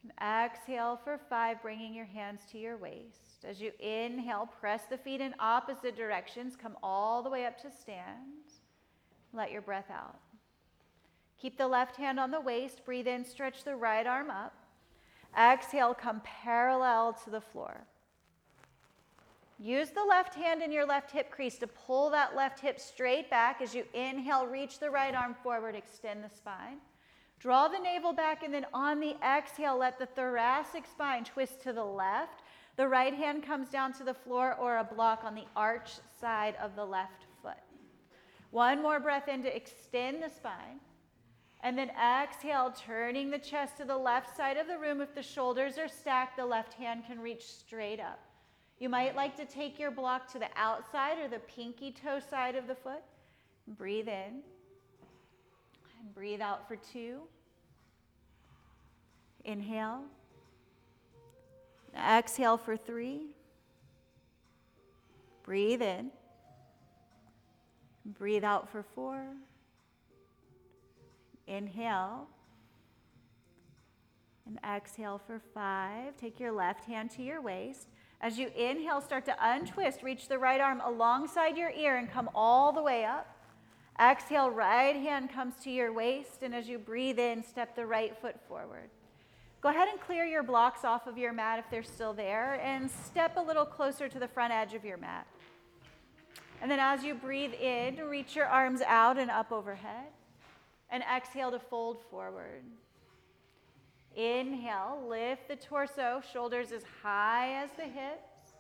And 0.02 0.14
exhale 0.22 0.98
for 1.04 1.20
five, 1.30 1.62
bringing 1.62 1.94
your 1.94 2.06
hands 2.06 2.40
to 2.54 2.58
your 2.58 2.78
waist. 2.78 3.44
As 3.44 3.60
you 3.60 3.74
inhale, 3.82 4.48
press 4.62 4.84
the 4.90 4.98
feet 4.98 5.20
in 5.20 5.36
opposite 5.42 5.98
directions. 5.98 6.56
Come 6.56 6.78
all 6.82 7.22
the 7.22 7.30
way 7.30 7.46
up 7.46 7.62
to 7.64 7.70
stand. 7.70 8.46
Let 9.34 9.52
your 9.52 9.62
breath 9.62 9.92
out. 9.92 10.18
Keep 11.42 11.58
the 11.58 11.68
left 11.68 11.98
hand 11.98 12.18
on 12.18 12.32
the 12.32 12.40
waist. 12.40 12.86
Breathe 12.86 13.08
in, 13.08 13.26
stretch 13.26 13.66
the 13.66 13.76
right 13.76 14.08
arm 14.08 14.30
up. 14.30 14.54
Exhale, 15.38 15.94
come 15.94 16.22
parallel 16.24 17.12
to 17.26 17.30
the 17.30 17.42
floor. 17.42 17.82
Use 19.62 19.90
the 19.90 20.04
left 20.04 20.36
hand 20.36 20.62
in 20.62 20.72
your 20.72 20.86
left 20.86 21.12
hip 21.12 21.30
crease 21.30 21.58
to 21.58 21.68
pull 21.68 22.10
that 22.12 22.34
left 22.34 22.62
hip 22.62 22.80
straight 22.80 23.30
back. 23.30 23.62
As 23.62 23.76
you 23.76 23.84
inhale, 23.94 24.48
reach 24.48 24.80
the 24.80 24.90
right 24.90 25.14
arm 25.14 25.36
forward, 25.44 25.76
extend 25.76 26.24
the 26.24 26.30
spine. 26.30 26.78
Draw 27.40 27.68
the 27.68 27.80
navel 27.80 28.14
back, 28.14 28.44
and 28.44 28.54
then 28.54 28.66
on 28.74 29.02
the 29.02 29.16
exhale, 29.22 29.78
let 29.78 30.00
the 30.00 30.06
thoracic 30.06 30.86
spine 30.86 31.26
twist 31.26 31.62
to 31.64 31.74
the 31.74 31.84
left. 31.84 32.42
The 32.78 32.88
right 32.88 33.14
hand 33.14 33.44
comes 33.44 33.70
down 33.70 33.92
to 33.94 34.06
the 34.06 34.14
floor 34.14 34.56
or 34.56 34.78
a 34.78 34.84
block 34.84 35.26
on 35.26 35.36
the 35.36 35.48
arch 35.58 35.92
side 36.22 36.56
of 36.62 36.78
the 36.78 36.86
left 36.86 37.26
foot. 37.42 37.58
One 38.52 38.82
more 38.82 39.02
breath 39.02 39.28
in 39.28 39.44
to 39.44 39.54
extend 39.54 40.24
the 40.24 40.30
spine. 40.30 40.80
And 41.62 41.78
then 41.78 41.92
exhale, 41.92 42.74
turning 42.78 43.30
the 43.30 43.38
chest 43.38 43.76
to 43.78 43.86
the 43.86 43.98
left 43.98 44.38
side 44.38 44.56
of 44.56 44.68
the 44.68 44.78
room. 44.78 45.02
If 45.02 45.14
the 45.14 45.22
shoulders 45.22 45.78
are 45.78 45.90
stacked, 45.90 46.38
the 46.38 46.46
left 46.46 46.74
hand 46.74 47.04
can 47.06 47.20
reach 47.20 47.46
straight 47.46 48.00
up. 48.00 48.20
You 48.80 48.88
might 48.88 49.16
like 49.16 49.36
to 49.36 49.46
take 49.46 49.78
your 49.78 49.92
block 49.92 50.32
to 50.32 50.40
the 50.40 50.48
outside 50.56 51.20
or 51.20 51.28
the 51.28 51.40
pinky 51.40 51.92
toe 51.92 52.20
side 52.30 52.56
of 52.56 52.66
the 52.66 52.76
foot. 52.76 53.04
Breathe 53.68 54.08
in. 54.08 54.42
And 56.00 56.16
breathe 56.16 56.40
out 56.40 56.66
for 56.68 56.78
two. 56.78 57.20
Inhale. 59.44 60.04
Exhale 61.94 62.58
for 62.58 62.78
three. 62.78 63.36
Breathe 65.44 65.82
in. 65.82 66.12
Breathe 68.18 68.46
out 68.46 68.70
for 68.70 68.82
four. 68.82 69.26
Inhale. 71.48 72.28
And 74.48 74.58
exhale 74.66 75.20
for 75.28 75.42
five. 75.54 76.16
Take 76.16 76.40
your 76.40 76.54
left 76.54 76.86
hand 76.86 77.12
to 77.12 77.22
your 77.22 77.42
waist. 77.42 77.88
As 78.22 78.38
you 78.38 78.52
inhale, 78.56 79.02
start 79.02 79.26
to 79.26 79.36
untwist. 79.40 80.04
Reach 80.04 80.28
the 80.28 80.38
right 80.38 80.60
arm 80.60 80.82
alongside 80.84 81.58
your 81.58 81.72
ear 81.72 81.98
and 81.98 82.12
come 82.12 82.30
all 82.36 82.74
the 82.74 82.82
way 82.82 83.06
up. 83.06 83.36
Exhale, 84.02 84.50
right 84.50 84.96
hand 84.96 85.32
comes 85.32 85.56
to 85.64 85.70
your 85.70 85.94
waist. 85.94 86.44
And 86.44 86.54
as 86.54 86.68
you 86.68 86.78
breathe 86.78 87.20
in, 87.20 87.44
step 87.44 87.76
the 87.76 87.86
right 87.86 88.16
foot 88.22 88.36
forward. 88.48 88.90
Go 89.62 89.70
ahead 89.70 89.90
and 89.90 90.00
clear 90.00 90.26
your 90.26 90.44
blocks 90.44 90.86
off 90.86 91.08
of 91.08 91.18
your 91.18 91.34
mat 91.34 91.60
if 91.60 91.66
they're 91.70 91.84
still 91.84 92.14
there 92.14 92.62
and 92.64 92.90
step 92.90 93.36
a 93.36 93.42
little 93.42 93.66
closer 93.66 94.08
to 94.08 94.20
the 94.20 94.28
front 94.28 94.54
edge 94.54 94.74
of 94.74 94.86
your 94.86 94.98
mat. 94.98 95.28
And 96.62 96.70
then 96.70 96.80
as 96.80 97.04
you 97.04 97.14
breathe 97.14 97.54
in, 97.54 97.98
reach 97.98 98.36
your 98.36 98.48
arms 98.48 98.82
out 98.82 99.18
and 99.18 99.30
up 99.30 99.52
overhead. 99.52 100.08
And 100.90 101.04
exhale 101.04 101.52
to 101.52 101.60
fold 101.60 102.02
forward. 102.10 102.64
Inhale, 104.20 105.02
lift 105.08 105.48
the 105.48 105.56
torso, 105.56 106.22
shoulders 106.34 106.74
as 106.74 106.84
high 107.02 107.64
as 107.64 107.70
the 107.78 107.84
hips. 107.84 108.54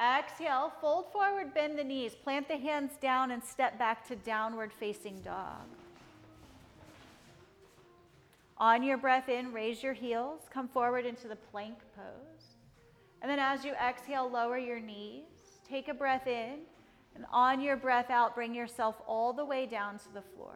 Exhale, 0.00 0.72
fold 0.80 1.10
forward, 1.12 1.52
bend 1.52 1.76
the 1.76 1.82
knees, 1.82 2.14
plant 2.14 2.46
the 2.46 2.56
hands 2.56 2.92
down, 3.02 3.32
and 3.32 3.42
step 3.42 3.76
back 3.76 4.06
to 4.06 4.14
downward 4.14 4.72
facing 4.72 5.20
dog. 5.22 5.66
On 8.56 8.84
your 8.84 8.98
breath 8.98 9.28
in, 9.28 9.52
raise 9.52 9.82
your 9.82 9.94
heels, 9.94 10.42
come 10.48 10.68
forward 10.68 11.04
into 11.04 11.26
the 11.26 11.36
plank 11.36 11.78
pose. 11.96 12.54
And 13.20 13.28
then 13.28 13.40
as 13.40 13.64
you 13.64 13.72
exhale, 13.72 14.30
lower 14.30 14.58
your 14.58 14.78
knees, 14.78 15.24
take 15.68 15.88
a 15.88 15.94
breath 15.94 16.28
in, 16.28 16.60
and 17.16 17.26
on 17.32 17.60
your 17.60 17.76
breath 17.76 18.10
out, 18.10 18.36
bring 18.36 18.54
yourself 18.54 18.94
all 19.08 19.32
the 19.32 19.44
way 19.44 19.66
down 19.66 19.98
to 19.98 20.12
the 20.14 20.22
floor. 20.22 20.54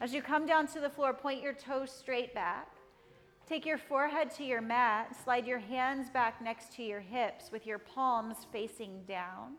As 0.00 0.12
you 0.12 0.20
come 0.20 0.46
down 0.46 0.66
to 0.68 0.80
the 0.80 0.90
floor, 0.90 1.14
point 1.14 1.42
your 1.42 1.54
toes 1.54 1.90
straight 1.90 2.34
back. 2.34 2.68
Take 3.48 3.64
your 3.64 3.78
forehead 3.78 4.30
to 4.32 4.44
your 4.44 4.60
mat, 4.60 5.16
slide 5.22 5.46
your 5.46 5.60
hands 5.60 6.10
back 6.10 6.42
next 6.42 6.72
to 6.74 6.82
your 6.82 7.00
hips 7.00 7.50
with 7.52 7.64
your 7.64 7.78
palms 7.78 8.38
facing 8.52 9.04
down. 9.06 9.54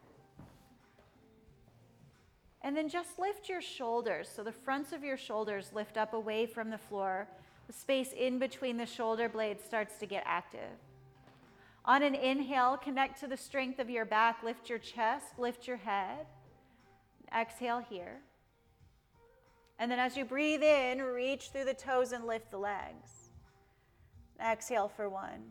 And 2.62 2.76
then 2.76 2.90
just 2.90 3.18
lift 3.18 3.48
your 3.48 3.62
shoulders. 3.62 4.30
So 4.34 4.44
the 4.44 4.52
fronts 4.52 4.92
of 4.92 5.04
your 5.04 5.16
shoulders 5.16 5.72
lift 5.74 5.96
up 5.96 6.14
away 6.14 6.46
from 6.46 6.70
the 6.70 6.78
floor. 6.78 7.28
The 7.68 7.74
space 7.74 8.12
in 8.12 8.40
between 8.40 8.78
the 8.78 8.86
shoulder 8.86 9.30
blades 9.30 9.64
starts 9.64 9.98
to 10.00 10.06
get 10.06 10.24
active. 10.26 10.78
On 11.86 12.04
an 12.04 12.14
inhale, 12.14 12.76
connect 12.76 13.20
to 13.22 13.28
the 13.28 13.38
strength 13.38 13.80
of 13.80 13.90
your 13.90 14.04
back. 14.04 14.44
Lift 14.44 14.70
your 14.70 14.80
chest, 14.80 15.40
lift 15.40 15.66
your 15.66 15.78
head. 15.78 16.26
Exhale 17.34 17.80
here. 17.80 18.20
And 19.80 19.92
then 19.92 20.00
as 20.00 20.18
you 20.18 20.26
breathe 20.26 20.64
in, 20.64 21.02
reach 21.02 21.50
through 21.52 21.66
the 21.66 21.74
toes 21.74 22.12
and 22.12 22.26
lift 22.26 22.50
the 22.50 22.58
legs. 22.58 23.30
Exhale 24.44 24.88
for 24.88 25.10
one. 25.10 25.44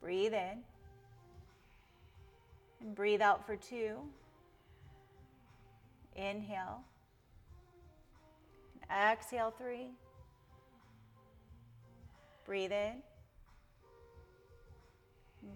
Breathe 0.00 0.34
in. 0.34 0.58
And 2.80 2.94
breathe 2.94 3.20
out 3.20 3.44
for 3.44 3.56
two. 3.56 3.96
Inhale. 6.14 6.82
Exhale, 8.90 9.52
three. 9.58 9.88
Breathe 12.44 12.72
in. 12.72 13.02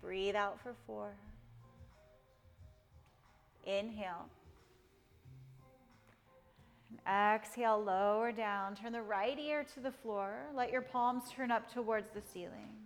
Breathe 0.00 0.34
out 0.34 0.60
for 0.60 0.74
four. 0.86 1.12
Inhale. 3.64 4.28
Exhale, 7.08 7.82
lower 7.82 8.32
down. 8.32 8.74
Turn 8.74 8.92
the 8.92 9.02
right 9.02 9.38
ear 9.38 9.64
to 9.74 9.80
the 9.80 9.90
floor. 9.90 10.34
Let 10.54 10.70
your 10.70 10.82
palms 10.82 11.24
turn 11.30 11.50
up 11.50 11.72
towards 11.72 12.10
the 12.14 12.20
ceiling. 12.32 12.76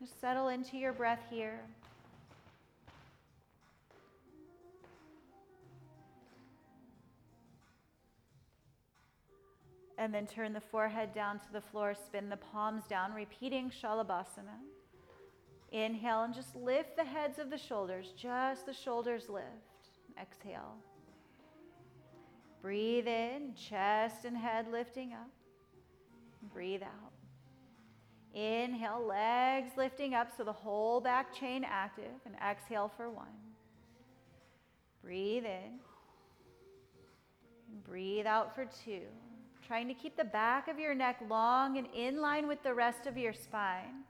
Just 0.00 0.20
settle 0.20 0.48
into 0.48 0.76
your 0.76 0.92
breath 0.92 1.22
here. 1.30 1.60
And 9.98 10.14
then 10.14 10.28
turn 10.28 10.52
the 10.52 10.60
forehead 10.60 11.12
down 11.12 11.40
to 11.40 11.52
the 11.52 11.60
floor, 11.60 11.92
spin 11.94 12.28
the 12.28 12.36
palms 12.36 12.84
down, 12.88 13.12
repeating 13.12 13.68
Shalabhasana. 13.70 14.58
Inhale 15.72 16.22
and 16.22 16.32
just 16.32 16.54
lift 16.54 16.96
the 16.96 17.04
heads 17.04 17.40
of 17.40 17.50
the 17.50 17.58
shoulders, 17.58 18.12
just 18.16 18.64
the 18.64 18.72
shoulders 18.72 19.28
lift. 19.28 19.90
Exhale. 20.20 20.76
Breathe 22.60 23.06
in, 23.06 23.54
chest 23.54 24.24
and 24.24 24.36
head 24.36 24.66
lifting 24.70 25.12
up. 25.12 25.30
Breathe 26.52 26.82
out. 26.82 27.12
Inhale, 28.34 29.04
legs 29.06 29.70
lifting 29.76 30.14
up 30.14 30.28
so 30.36 30.44
the 30.44 30.52
whole 30.52 31.00
back 31.00 31.34
chain 31.34 31.64
active, 31.68 32.20
and 32.26 32.34
exhale 32.36 32.90
for 32.96 33.08
one. 33.10 33.26
Breathe 35.02 35.44
in. 35.44 35.78
Breathe 37.84 38.26
out 38.26 38.54
for 38.54 38.66
two 38.84 39.02
trying 39.68 39.86
to 39.86 39.94
keep 39.94 40.16
the 40.16 40.24
back 40.24 40.66
of 40.66 40.78
your 40.78 40.94
neck 40.94 41.20
long 41.28 41.76
and 41.76 41.86
in 41.94 42.22
line 42.22 42.48
with 42.48 42.62
the 42.62 42.72
rest 42.72 43.06
of 43.06 43.18
your 43.18 43.34
spine. 43.34 44.02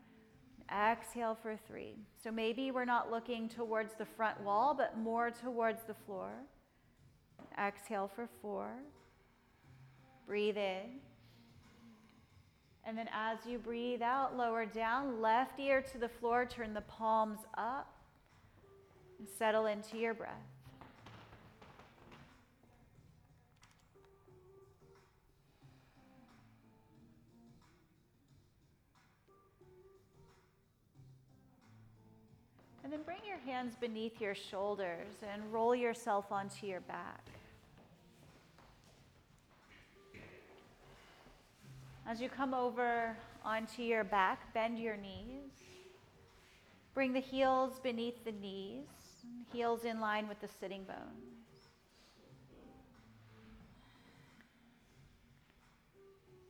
Exhale 0.71 1.37
for 1.43 1.59
three. 1.67 1.97
So 2.23 2.31
maybe 2.31 2.71
we're 2.71 2.85
not 2.85 3.11
looking 3.11 3.49
towards 3.49 3.95
the 3.95 4.05
front 4.05 4.41
wall, 4.41 4.73
but 4.73 4.97
more 4.97 5.33
towards 5.33 5.83
the 5.83 5.95
floor. 5.95 6.31
Exhale 7.59 8.11
for 8.15 8.29
four. 8.41 8.71
Breathe 10.27 10.57
in. 10.57 11.01
And 12.85 12.97
then 12.97 13.09
as 13.13 13.39
you 13.47 13.59
breathe 13.59 14.01
out, 14.01 14.37
lower 14.37 14.65
down, 14.65 15.21
left 15.21 15.59
ear 15.59 15.83
to 15.93 15.99
the 15.99 16.09
floor, 16.09 16.47
turn 16.47 16.73
the 16.73 16.81
palms 16.83 17.41
up, 17.57 17.93
and 19.19 19.29
settle 19.29 19.67
into 19.67 19.99
your 19.99 20.15
breath. 20.15 20.33
And 32.83 32.91
then 32.91 33.03
bring 33.03 33.19
your 33.29 33.37
hands 33.37 33.75
beneath 33.79 34.19
your 34.19 34.35
shoulders 34.35 35.13
and 35.31 35.53
roll 35.53 35.75
yourself 35.75 36.33
onto 36.33 36.67
your 36.67 36.81
back. 36.81 37.38
As 42.09 42.23
you 42.23 42.31
come 42.31 42.55
over 42.55 43.15
onto 43.45 43.83
your 43.83 44.03
back, 44.03 44.55
bend 44.55 44.79
your 44.79 44.97
knees. 44.97 45.53
Bring 46.95 47.13
the 47.13 47.21
heels 47.21 47.79
beneath 47.81 48.25
the 48.25 48.33
knees, 48.33 48.87
heels 49.53 49.85
in 49.85 50.01
line 50.01 50.27
with 50.27 50.41
the 50.41 50.49
sitting 50.49 50.85
bones. 50.85 51.69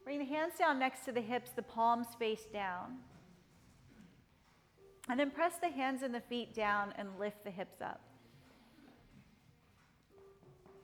Bring 0.04 0.20
the 0.20 0.24
hands 0.24 0.52
down 0.56 0.78
next 0.78 1.04
to 1.06 1.12
the 1.12 1.20
hips, 1.20 1.50
the 1.50 1.62
palms 1.62 2.06
face 2.20 2.44
down. 2.52 2.98
And 5.09 5.18
then 5.18 5.32
press 5.32 5.54
the 5.61 5.70
hands 5.70 6.02
and 6.04 6.14
the 6.14 6.20
feet 6.20 6.54
down 6.54 6.94
and 6.96 7.18
lift 7.18 7.42
the 7.42 7.50
hips 7.50 7.80
up. 7.82 8.00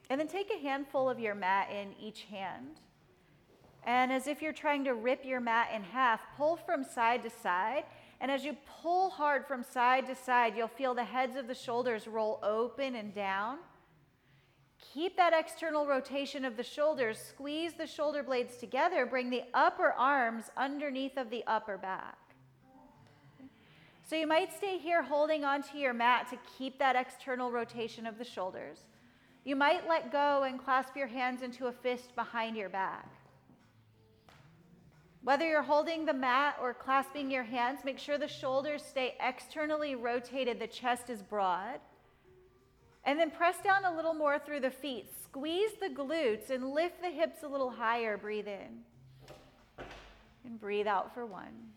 And 0.09 0.19
then 0.19 0.27
take 0.27 0.51
a 0.51 0.61
handful 0.61 1.09
of 1.09 1.17
your 1.17 1.33
mat 1.33 1.69
in 1.71 1.93
each 1.97 2.23
hand. 2.23 2.81
And 3.85 4.11
as 4.11 4.27
if 4.27 4.41
you're 4.41 4.53
trying 4.53 4.83
to 4.85 4.93
rip 4.93 5.23
your 5.23 5.39
mat 5.39 5.69
in 5.73 5.83
half, 5.83 6.21
pull 6.37 6.55
from 6.57 6.83
side 6.83 7.23
to 7.23 7.29
side. 7.29 7.83
And 8.19 8.31
as 8.31 8.43
you 8.43 8.57
pull 8.81 9.09
hard 9.09 9.45
from 9.45 9.63
side 9.63 10.07
to 10.07 10.15
side, 10.15 10.55
you'll 10.57 10.67
feel 10.67 10.95
the 10.95 11.03
heads 11.03 11.35
of 11.35 11.47
the 11.47 11.53
shoulders 11.53 12.07
roll 12.07 12.39
open 12.41 12.95
and 12.95 13.13
down. 13.13 13.59
Keep 14.93 15.17
that 15.17 15.33
external 15.37 15.85
rotation 15.85 16.45
of 16.45 16.57
the 16.57 16.63
shoulders. 16.63 17.19
Squeeze 17.19 17.73
the 17.73 17.85
shoulder 17.85 18.23
blades 18.23 18.57
together. 18.57 19.05
Bring 19.05 19.29
the 19.29 19.43
upper 19.53 19.91
arms 19.91 20.45
underneath 20.57 21.17
of 21.17 21.29
the 21.29 21.43
upper 21.45 21.77
back. 21.77 22.17
So 24.07 24.15
you 24.15 24.27
might 24.27 24.53
stay 24.53 24.77
here 24.77 25.01
holding 25.01 25.43
onto 25.43 25.77
your 25.77 25.93
mat 25.93 26.27
to 26.29 26.37
keep 26.57 26.77
that 26.79 26.95
external 26.95 27.51
rotation 27.51 28.05
of 28.05 28.17
the 28.17 28.23
shoulders. 28.23 28.79
You 29.43 29.55
might 29.55 29.87
let 29.87 30.11
go 30.11 30.43
and 30.43 30.63
clasp 30.63 30.95
your 30.95 31.07
hands 31.07 31.41
into 31.41 31.67
a 31.67 31.71
fist 31.71 32.15
behind 32.15 32.55
your 32.55 32.69
back. 32.69 33.09
Whether 35.25 35.49
you're 35.49 35.63
holding 35.63 36.05
the 36.05 36.13
mat 36.13 36.55
or 36.61 36.71
clasping 36.75 37.31
your 37.31 37.41
hands, 37.41 37.79
make 37.83 37.97
sure 37.97 38.19
the 38.19 38.27
shoulders 38.27 38.83
stay 38.83 39.15
externally 39.19 39.95
rotated, 39.95 40.59
the 40.59 40.67
chest 40.67 41.09
is 41.09 41.23
broad. 41.23 41.79
And 43.05 43.19
then 43.19 43.31
press 43.31 43.55
down 43.63 43.85
a 43.85 43.95
little 43.95 44.13
more 44.13 44.37
through 44.37 44.59
the 44.59 44.69
feet. 44.69 45.07
Squeeze 45.23 45.71
the 45.81 45.89
glutes 45.89 46.51
and 46.51 46.69
lift 46.69 47.01
the 47.01 47.09
hips 47.09 47.41
a 47.41 47.47
little 47.47 47.71
higher. 47.71 48.17
Breathe 48.17 48.47
in. 48.47 48.83
And 50.45 50.59
breathe 50.59 50.85
out 50.85 51.11
for 51.15 51.25
one. 51.25 51.71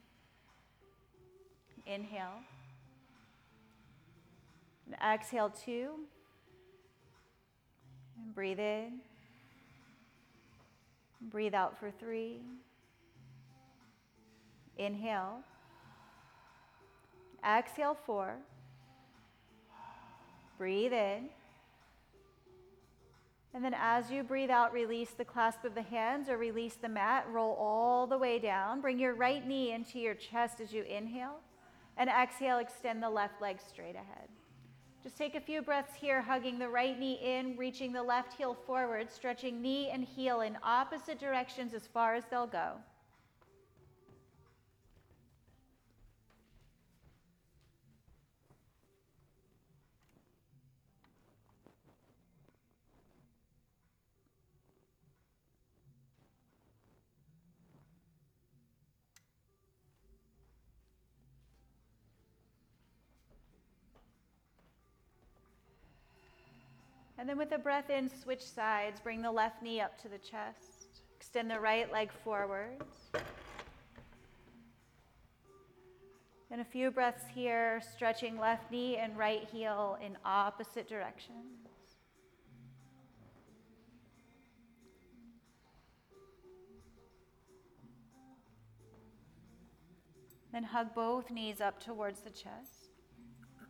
Inhale. 1.86 2.42
And 4.84 4.94
exhale 5.02 5.48
two. 5.48 5.92
And 8.22 8.34
breathe 8.34 8.60
in. 8.60 9.00
Breathe 11.22 11.54
out 11.54 11.80
for 11.80 11.90
three. 11.90 12.42
Inhale. 14.78 15.40
Exhale 17.44 17.96
four. 18.06 18.36
Breathe 20.56 20.92
in. 20.92 21.28
And 23.54 23.64
then 23.64 23.74
as 23.74 24.10
you 24.10 24.22
breathe 24.22 24.50
out, 24.50 24.72
release 24.72 25.10
the 25.10 25.24
clasp 25.24 25.64
of 25.64 25.74
the 25.74 25.82
hands 25.82 26.28
or 26.28 26.36
release 26.36 26.74
the 26.74 26.88
mat. 26.88 27.26
Roll 27.30 27.54
all 27.54 28.06
the 28.06 28.18
way 28.18 28.38
down. 28.38 28.80
Bring 28.80 28.98
your 28.98 29.14
right 29.14 29.46
knee 29.46 29.72
into 29.72 29.98
your 29.98 30.14
chest 30.14 30.60
as 30.60 30.72
you 30.72 30.82
inhale. 30.82 31.40
And 31.96 32.08
exhale, 32.08 32.58
extend 32.58 33.02
the 33.02 33.10
left 33.10 33.40
leg 33.40 33.58
straight 33.60 33.96
ahead. 33.96 34.28
Just 35.02 35.16
take 35.16 35.34
a 35.34 35.40
few 35.40 35.62
breaths 35.62 35.94
here, 35.94 36.20
hugging 36.20 36.58
the 36.58 36.68
right 36.68 36.98
knee 36.98 37.18
in, 37.22 37.56
reaching 37.56 37.92
the 37.92 38.02
left 38.02 38.34
heel 38.34 38.54
forward, 38.66 39.10
stretching 39.10 39.62
knee 39.62 39.90
and 39.90 40.04
heel 40.04 40.42
in 40.42 40.58
opposite 40.62 41.18
directions 41.18 41.72
as 41.72 41.86
far 41.86 42.14
as 42.14 42.24
they'll 42.30 42.46
go. 42.46 42.72
And 67.18 67.28
then 67.28 67.36
with 67.36 67.50
a 67.50 67.58
breath 67.58 67.90
in, 67.90 68.08
switch 68.08 68.44
sides. 68.44 69.00
Bring 69.00 69.22
the 69.22 69.32
left 69.32 69.60
knee 69.60 69.80
up 69.80 70.00
to 70.02 70.08
the 70.08 70.18
chest. 70.18 71.02
Extend 71.16 71.50
the 71.50 71.58
right 71.58 71.92
leg 71.92 72.10
forward. 72.24 72.76
And 76.50 76.60
a 76.60 76.64
few 76.64 76.92
breaths 76.92 77.24
here, 77.34 77.82
stretching 77.94 78.38
left 78.38 78.70
knee 78.70 78.96
and 78.96 79.18
right 79.18 79.46
heel 79.52 79.98
in 80.04 80.16
opposite 80.24 80.88
directions. 80.88 81.68
Then 90.52 90.62
hug 90.62 90.94
both 90.94 91.30
knees 91.30 91.60
up 91.60 91.82
towards 91.82 92.20
the 92.20 92.30
chest. 92.30 92.88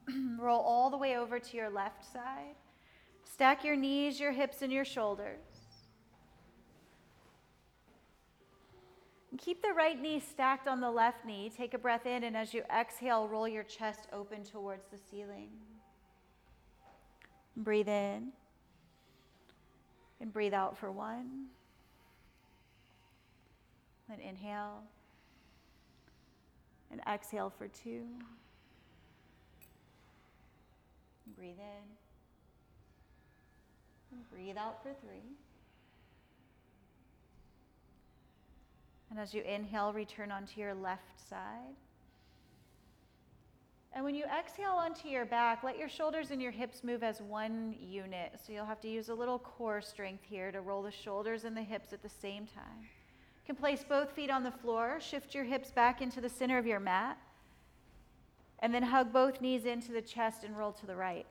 Roll 0.39 0.61
all 0.61 0.91
the 0.91 0.99
way 0.99 1.17
over 1.17 1.41
to 1.41 1.57
your 1.57 1.71
left 1.71 2.05
side. 2.13 2.55
Stack 3.31 3.63
your 3.63 3.77
knees, 3.77 4.19
your 4.19 4.33
hips, 4.33 4.63
and 4.63 4.73
your 4.73 4.85
shoulders. 4.85 5.45
And 9.31 9.39
keep 9.39 9.63
the 9.63 9.73
right 9.73 10.01
knee 10.01 10.21
stacked 10.21 10.67
on 10.67 10.81
the 10.81 10.91
left 10.91 11.25
knee. 11.25 11.53
Take 11.55 11.75
a 11.75 11.79
breath 11.79 12.07
in, 12.07 12.25
and 12.25 12.37
as 12.37 12.55
you 12.55 12.63
exhale, 12.75 13.29
roll 13.29 13.47
your 13.47 13.63
chest 13.63 14.09
open 14.13 14.43
towards 14.45 14.87
the 14.87 14.99
ceiling. 15.11 15.51
Breathe 17.57 17.89
in 17.89 18.33
and 20.21 20.33
breathe 20.33 20.55
out 20.55 20.79
for 20.79 20.91
one. 20.91 21.47
Then 24.09 24.21
inhale 24.21 24.83
and 26.91 27.01
exhale 27.07 27.51
for 27.51 27.69
two. 27.69 28.05
Breathe 31.37 31.59
in. 31.59 32.08
Breathe 34.31 34.57
out 34.57 34.83
for 34.83 34.91
three. 35.01 35.37
And 39.11 39.19
as 39.19 39.33
you 39.33 39.43
inhale, 39.43 39.93
return 39.93 40.31
onto 40.31 40.61
your 40.61 40.75
left 40.75 41.29
side. 41.29 41.75
And 43.95 44.05
when 44.05 44.15
you 44.15 44.25
exhale 44.27 44.73
onto 44.73 45.09
your 45.09 45.25
back, 45.25 45.65
let 45.65 45.79
your 45.79 45.89
shoulders 45.89 46.31
and 46.31 46.43
your 46.43 46.53
hips 46.53 46.85
move 46.85 47.03
as 47.03 47.23
one 47.23 47.75
unit. 47.81 48.39
So 48.45 48.53
you'll 48.53 48.67
have 48.67 48.81
to 48.83 48.89
use 48.89 49.09
a 49.09 49.15
little 49.15 49.39
core 49.39 49.81
strength 49.81 50.25
here 50.29 50.53
to 50.53 50.61
roll 50.61 50.83
the 50.83 50.91
shoulders 50.91 51.45
and 51.45 51.57
the 51.57 51.63
hips 51.63 51.93
at 51.93 52.03
the 52.03 52.09
same 52.09 52.47
time. 52.47 52.81
You 52.83 53.55
can 53.55 53.57
place 53.57 53.85
both 53.89 54.13
feet 54.13 54.31
on 54.31 54.43
the 54.43 54.51
floor, 54.51 54.99
shift 55.01 55.35
your 55.35 55.45
hips 55.45 55.71
back 55.71 56.03
into 56.03 56.21
the 56.21 56.29
center 56.29 56.59
of 56.59 56.67
your 56.67 56.81
mat, 56.81 57.19
and 58.59 58.75
then 58.75 58.83
hug 58.83 59.13
both 59.13 59.41
knees 59.41 59.65
into 59.65 59.91
the 59.91 60.03
chest 60.03 60.45
and 60.45 60.57
roll 60.57 60.73
to 60.73 60.87
the 60.87 60.95
right. 60.95 61.27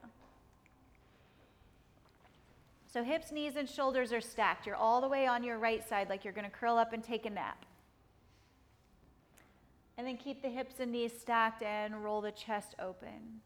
So 2.91 3.03
hips, 3.03 3.31
knees, 3.31 3.57
and 3.57 3.69
shoulders 3.69 4.13
are 4.13 4.21
stacked. 4.21 4.65
You're 4.65 4.75
all 4.75 5.01
the 5.01 5.09
way 5.09 5.27
on 5.27 5.43
your 5.43 5.59
right 5.59 5.87
side, 5.87 6.09
like 6.09 6.23
you're 6.23 6.33
going 6.33 6.49
to 6.49 6.51
curl 6.51 6.77
up 6.77 6.93
and 6.93 7.03
take 7.03 7.25
a 7.25 7.29
nap. 7.29 7.65
And 9.97 10.07
then 10.07 10.15
keep 10.15 10.41
the 10.41 10.49
hips 10.49 10.75
and 10.79 10.91
knees 10.91 11.11
stacked 11.19 11.63
and 11.63 12.03
roll 12.03 12.21
the 12.21 12.31
chest 12.31 12.75
open. 12.79 13.41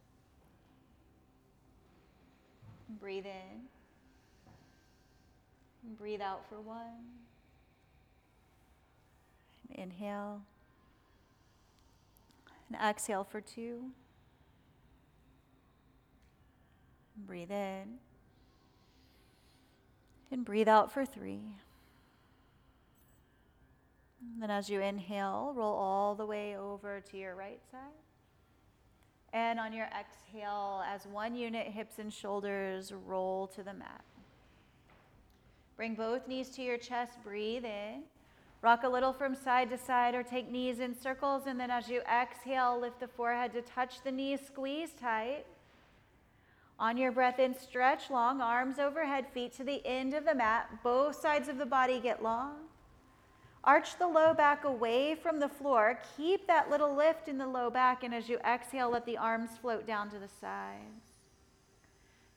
Breathe 2.99 3.25
in. 3.25 3.61
And 5.87 5.97
breathe 5.97 6.21
out 6.21 6.47
for 6.47 6.59
one. 6.59 6.77
And 9.69 9.91
inhale. 9.91 10.41
And 12.67 12.79
exhale 12.81 13.23
for 13.23 13.41
two. 13.41 13.85
Breathe 17.25 17.51
in. 17.51 17.97
And 20.31 20.45
breathe 20.45 20.69
out 20.69 20.91
for 20.91 21.05
three. 21.05 21.41
then, 24.39 24.49
as 24.49 24.69
you 24.69 24.79
inhale, 24.79 25.53
roll 25.55 25.73
all 25.73 26.15
the 26.15 26.25
way 26.25 26.57
over 26.57 27.01
to 27.11 27.17
your 27.17 27.35
right 27.35 27.59
side. 27.69 27.79
And 29.33 29.59
on 29.59 29.73
your 29.73 29.87
exhale, 29.87 30.83
as 30.87 31.05
one 31.05 31.35
unit, 31.35 31.67
hips 31.67 31.99
and 31.99 32.13
shoulders 32.13 32.93
roll 33.05 33.47
to 33.47 33.63
the 33.63 33.73
mat. 33.73 34.03
Bring 35.75 35.95
both 35.95 36.27
knees 36.27 36.49
to 36.51 36.61
your 36.61 36.77
chest, 36.77 37.13
breathe 37.23 37.65
in. 37.65 38.03
Rock 38.61 38.83
a 38.83 38.89
little 38.89 39.11
from 39.11 39.33
side 39.33 39.69
to 39.71 39.77
side 39.77 40.13
or 40.13 40.21
take 40.21 40.51
knees 40.51 40.79
in 40.79 40.97
circles. 40.97 41.43
And 41.47 41.59
then 41.59 41.71
as 41.71 41.89
you 41.89 42.01
exhale, 42.01 42.79
lift 42.79 42.99
the 42.99 43.07
forehead 43.07 43.53
to 43.53 43.61
touch 43.61 44.03
the 44.03 44.11
knees, 44.11 44.39
squeeze 44.45 44.91
tight. 44.93 45.45
On 46.79 46.97
your 46.97 47.11
breath 47.11 47.39
in, 47.39 47.53
stretch 47.57 48.09
long, 48.09 48.41
arms 48.41 48.79
overhead, 48.79 49.27
feet 49.33 49.53
to 49.57 49.63
the 49.63 49.85
end 49.85 50.13
of 50.13 50.25
the 50.25 50.33
mat. 50.33 50.69
Both 50.83 51.21
sides 51.21 51.47
of 51.47 51.57
the 51.57 51.65
body 51.65 51.99
get 51.99 52.23
long. 52.23 52.53
Arch 53.63 53.99
the 53.99 54.07
low 54.07 54.33
back 54.33 54.63
away 54.63 55.13
from 55.13 55.39
the 55.39 55.47
floor. 55.47 55.99
Keep 56.17 56.47
that 56.47 56.71
little 56.71 56.95
lift 56.95 57.27
in 57.27 57.37
the 57.37 57.45
low 57.45 57.69
back, 57.69 58.03
and 58.03 58.13
as 58.13 58.27
you 58.27 58.39
exhale, 58.39 58.89
let 58.89 59.05
the 59.05 59.17
arms 59.17 59.51
float 59.61 59.85
down 59.85 60.09
to 60.09 60.17
the 60.17 60.27
sides. 60.27 61.19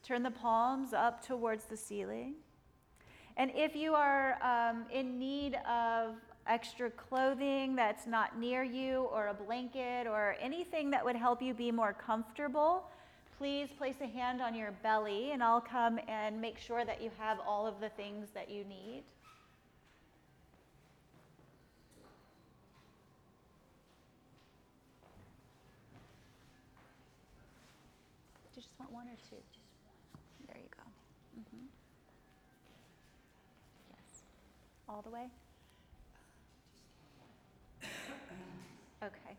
Turn 0.02 0.22
the 0.22 0.30
palms 0.30 0.92
up 0.92 1.26
towards 1.26 1.64
the 1.64 1.78
ceiling. 1.78 2.34
And 3.38 3.50
if 3.54 3.74
you 3.74 3.94
are 3.94 4.38
um, 4.42 4.84
in 4.92 5.18
need 5.18 5.58
of 5.66 6.16
extra 6.46 6.90
clothing 6.90 7.74
that's 7.74 8.06
not 8.06 8.38
near 8.38 8.62
you, 8.62 9.08
or 9.10 9.28
a 9.28 9.34
blanket, 9.34 10.06
or 10.06 10.36
anything 10.38 10.90
that 10.90 11.02
would 11.02 11.16
help 11.16 11.40
you 11.40 11.54
be 11.54 11.72
more 11.72 11.94
comfortable, 11.94 12.84
please 13.38 13.68
place 13.76 13.96
a 14.00 14.06
hand 14.06 14.40
on 14.40 14.54
your 14.54 14.72
belly 14.82 15.32
and 15.32 15.42
I'll 15.42 15.60
come 15.60 15.98
and 16.08 16.40
make 16.40 16.58
sure 16.58 16.84
that 16.84 17.02
you 17.02 17.10
have 17.18 17.38
all 17.46 17.66
of 17.66 17.80
the 17.80 17.88
things 17.90 18.28
that 18.34 18.50
you 18.50 18.64
need. 18.64 19.02
Do 28.36 28.48
you 28.48 28.62
just 28.62 28.68
want 28.78 28.92
one 28.92 29.06
or 29.08 29.16
two? 29.28 29.36
There 30.46 30.56
you 30.56 30.68
go. 30.76 30.84
Mm-hmm. 31.40 31.66
Yes. 33.90 34.22
All 34.88 35.02
the 35.02 35.10
way? 35.10 35.26
Okay. 39.02 39.36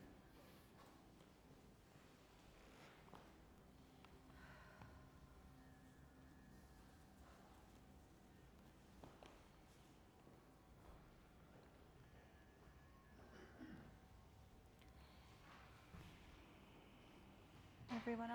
Everyone. 18.07 18.29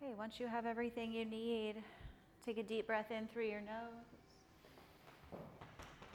Okay, 0.00 0.14
once 0.16 0.38
you 0.38 0.46
have 0.46 0.66
everything 0.66 1.12
you 1.12 1.24
need, 1.24 1.82
take 2.46 2.58
a 2.58 2.62
deep 2.62 2.86
breath 2.86 3.10
in 3.10 3.26
through 3.26 3.48
your 3.48 3.60
nose. 3.60 4.28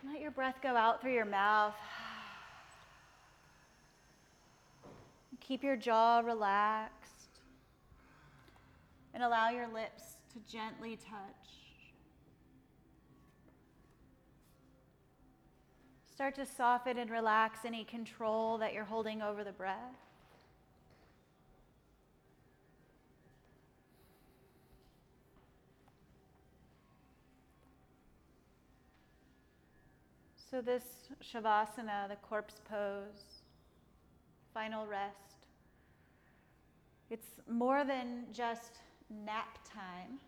Let 0.08 0.22
your 0.22 0.32
breath 0.32 0.56
go 0.64 0.78
out 0.78 1.02
through 1.02 1.16
your 1.16 1.26
mouth. 1.26 1.76
Keep 5.42 5.62
your 5.62 5.76
jaw 5.76 6.20
relaxed 6.20 7.28
and 9.14 9.24
allow 9.24 9.50
your 9.50 9.68
lips 9.68 10.16
to 10.32 10.40
gently 10.50 10.96
touch. 10.96 11.63
Start 16.24 16.36
to 16.36 16.46
soften 16.46 16.98
and 17.00 17.10
relax 17.10 17.66
any 17.66 17.84
control 17.84 18.58
that 18.60 18.74
you're 18.74 18.86
holding 18.86 19.22
over 19.22 19.44
the 19.44 19.52
breath. 19.52 19.76
So, 30.50 30.62
this 30.62 30.84
Shavasana, 31.22 32.08
the 32.08 32.16
corpse 32.22 32.62
pose, 32.70 33.42
final 34.54 34.88
rest, 34.88 35.36
it's 37.10 37.28
more 37.52 37.84
than 37.84 38.28
just 38.32 38.78
nap 39.10 39.60
time. 39.66 40.20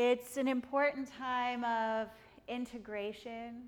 It's 0.00 0.36
an 0.36 0.46
important 0.46 1.10
time 1.18 1.64
of 1.64 2.06
integration 2.46 3.64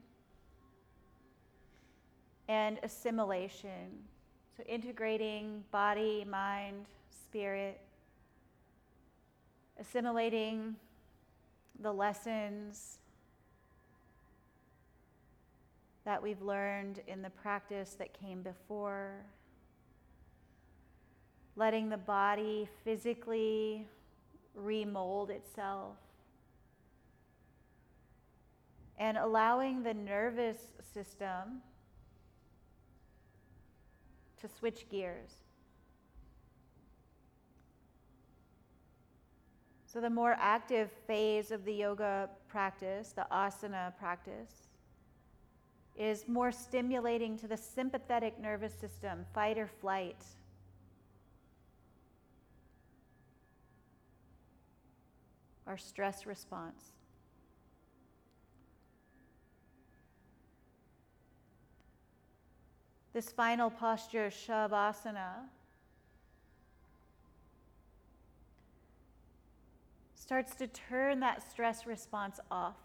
and 2.46 2.78
assimilation. 2.84 3.98
So, 4.56 4.62
integrating 4.62 5.64
body, 5.72 6.24
mind, 6.24 6.86
spirit, 7.10 7.80
assimilating 9.80 10.76
the 11.80 11.92
lessons 11.92 13.00
that 16.04 16.22
we've 16.22 16.42
learned 16.42 17.00
in 17.08 17.22
the 17.22 17.30
practice 17.30 17.96
that 17.98 18.12
came 18.12 18.42
before 18.42 19.16
letting 21.56 21.88
the 21.88 21.98
body 21.98 22.68
physically 22.84 23.84
remold 24.54 25.30
itself, 25.30 25.96
and 29.00 29.16
allowing 29.16 29.82
the 29.82 29.94
nervous 29.94 30.68
system 30.94 31.62
to 34.38 34.46
switch 34.46 34.88
gears. 34.90 35.32
So, 39.86 40.00
the 40.00 40.10
more 40.10 40.36
active 40.38 40.90
phase 41.06 41.50
of 41.50 41.64
the 41.64 41.72
yoga 41.72 42.28
practice, 42.46 43.12
the 43.12 43.26
asana 43.32 43.96
practice, 43.98 44.68
is 45.96 46.28
more 46.28 46.52
stimulating 46.52 47.36
to 47.38 47.48
the 47.48 47.56
sympathetic 47.56 48.38
nervous 48.38 48.74
system, 48.74 49.24
fight 49.34 49.58
or 49.58 49.66
flight. 49.66 50.22
our 55.66 55.78
stress 55.78 56.26
response. 56.26 56.94
This 63.12 63.30
final 63.30 63.70
posture, 63.70 64.30
Shavasana, 64.30 65.48
starts 70.14 70.54
to 70.54 70.68
turn 70.68 71.18
that 71.20 71.42
stress 71.50 71.86
response 71.86 72.38
off. 72.52 72.76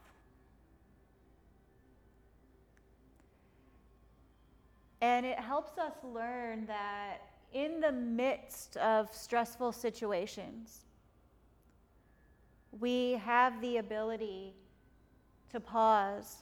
And 4.99 5.27
it 5.27 5.39
helps 5.39 5.77
us 5.77 5.93
learn 6.03 6.65
that 6.65 7.17
in 7.53 7.79
the 7.79 7.91
midst 7.91 8.77
of 8.77 9.13
stressful 9.13 9.73
situations, 9.73 10.79
we 12.79 13.11
have 13.23 13.61
the 13.61 13.77
ability 13.77 14.55
to 15.51 15.59
pause, 15.59 16.37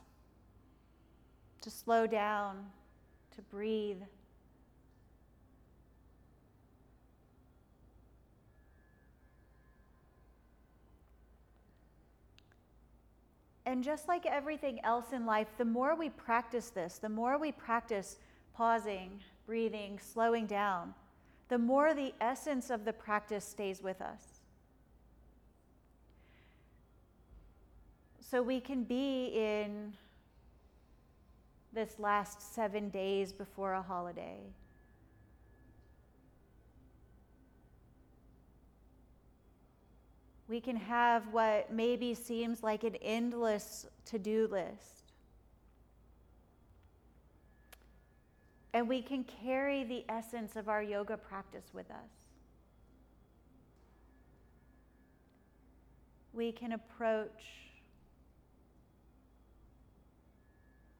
to 1.61 1.69
slow 1.69 2.07
down, 2.07 2.65
to 3.35 3.41
breathe. 3.43 4.01
And 13.65 13.83
just 13.83 14.07
like 14.07 14.25
everything 14.25 14.79
else 14.83 15.13
in 15.13 15.25
life, 15.25 15.47
the 15.57 15.65
more 15.65 15.95
we 15.95 16.09
practice 16.09 16.69
this, 16.69 16.97
the 16.97 17.09
more 17.09 17.37
we 17.37 17.51
practice 17.51 18.17
pausing, 18.53 19.19
breathing, 19.45 19.99
slowing 19.99 20.45
down, 20.45 20.93
the 21.49 21.57
more 21.57 21.93
the 21.93 22.13
essence 22.19 22.69
of 22.69 22.85
the 22.85 22.93
practice 22.93 23.45
stays 23.45 23.81
with 23.81 24.01
us. 24.01 24.41
So 28.19 28.41
we 28.41 28.59
can 28.59 28.83
be 28.83 29.27
in 29.27 29.93
this 31.73 31.99
last 31.99 32.53
seven 32.53 32.89
days 32.89 33.31
before 33.31 33.73
a 33.73 33.81
holiday. 33.81 34.39
We 40.47 40.61
can 40.61 40.75
have 40.75 41.23
what 41.31 41.71
maybe 41.71 42.13
seems 42.13 42.61
like 42.61 42.83
an 42.83 42.95
endless 43.01 43.87
to 44.05 44.19
do 44.19 44.47
list. 44.51 45.03
And 48.73 48.89
we 48.89 49.01
can 49.01 49.23
carry 49.23 49.83
the 49.83 50.03
essence 50.09 50.55
of 50.55 50.67
our 50.67 50.83
yoga 50.83 51.17
practice 51.17 51.65
with 51.73 51.89
us. 51.89 52.09
We 56.33 56.51
can 56.51 56.73
approach 56.73 57.62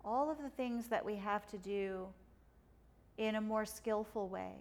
all 0.03 0.29
of 0.29 0.37
the 0.41 0.49
things 0.49 0.87
that 0.87 1.05
we 1.05 1.15
have 1.15 1.47
to 1.47 1.57
do 1.57 2.07
in 3.17 3.35
a 3.35 3.41
more 3.41 3.65
skillful 3.65 4.27
way. 4.27 4.55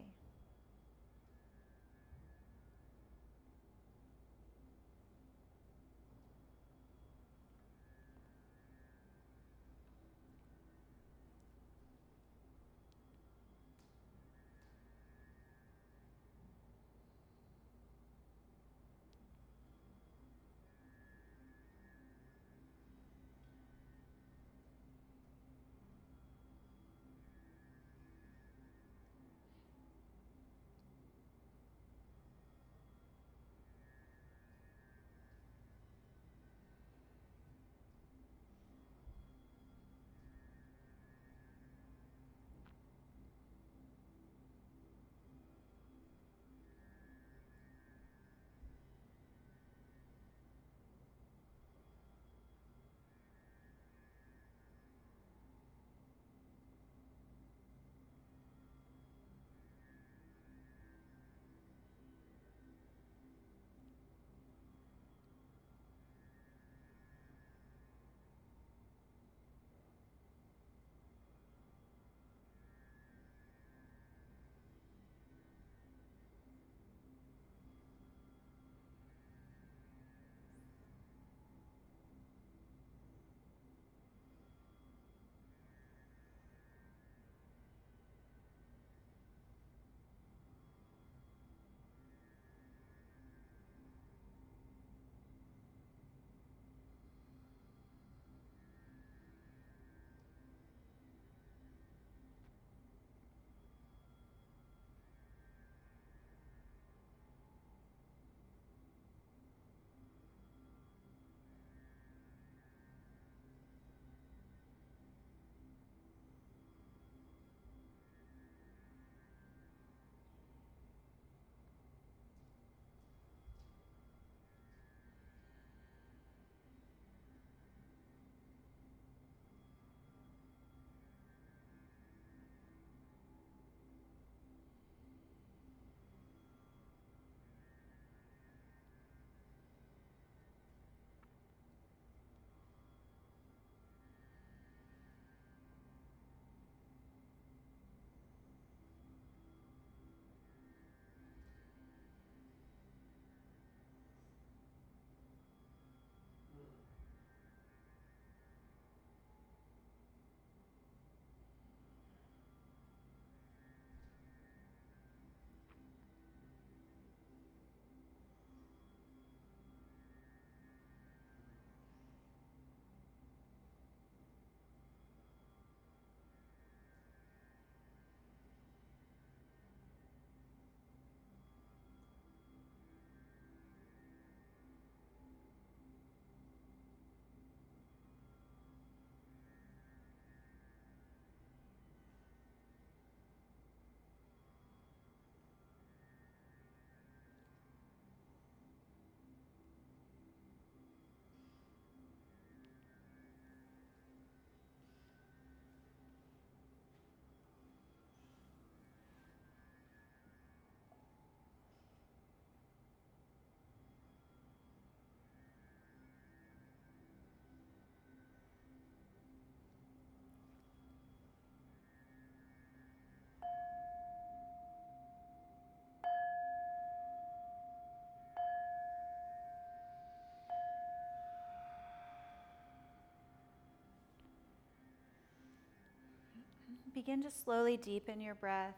Begin 236.94 237.22
to 237.22 237.30
slowly 237.30 237.76
deepen 237.76 238.20
your 238.20 238.34
breath. 238.34 238.76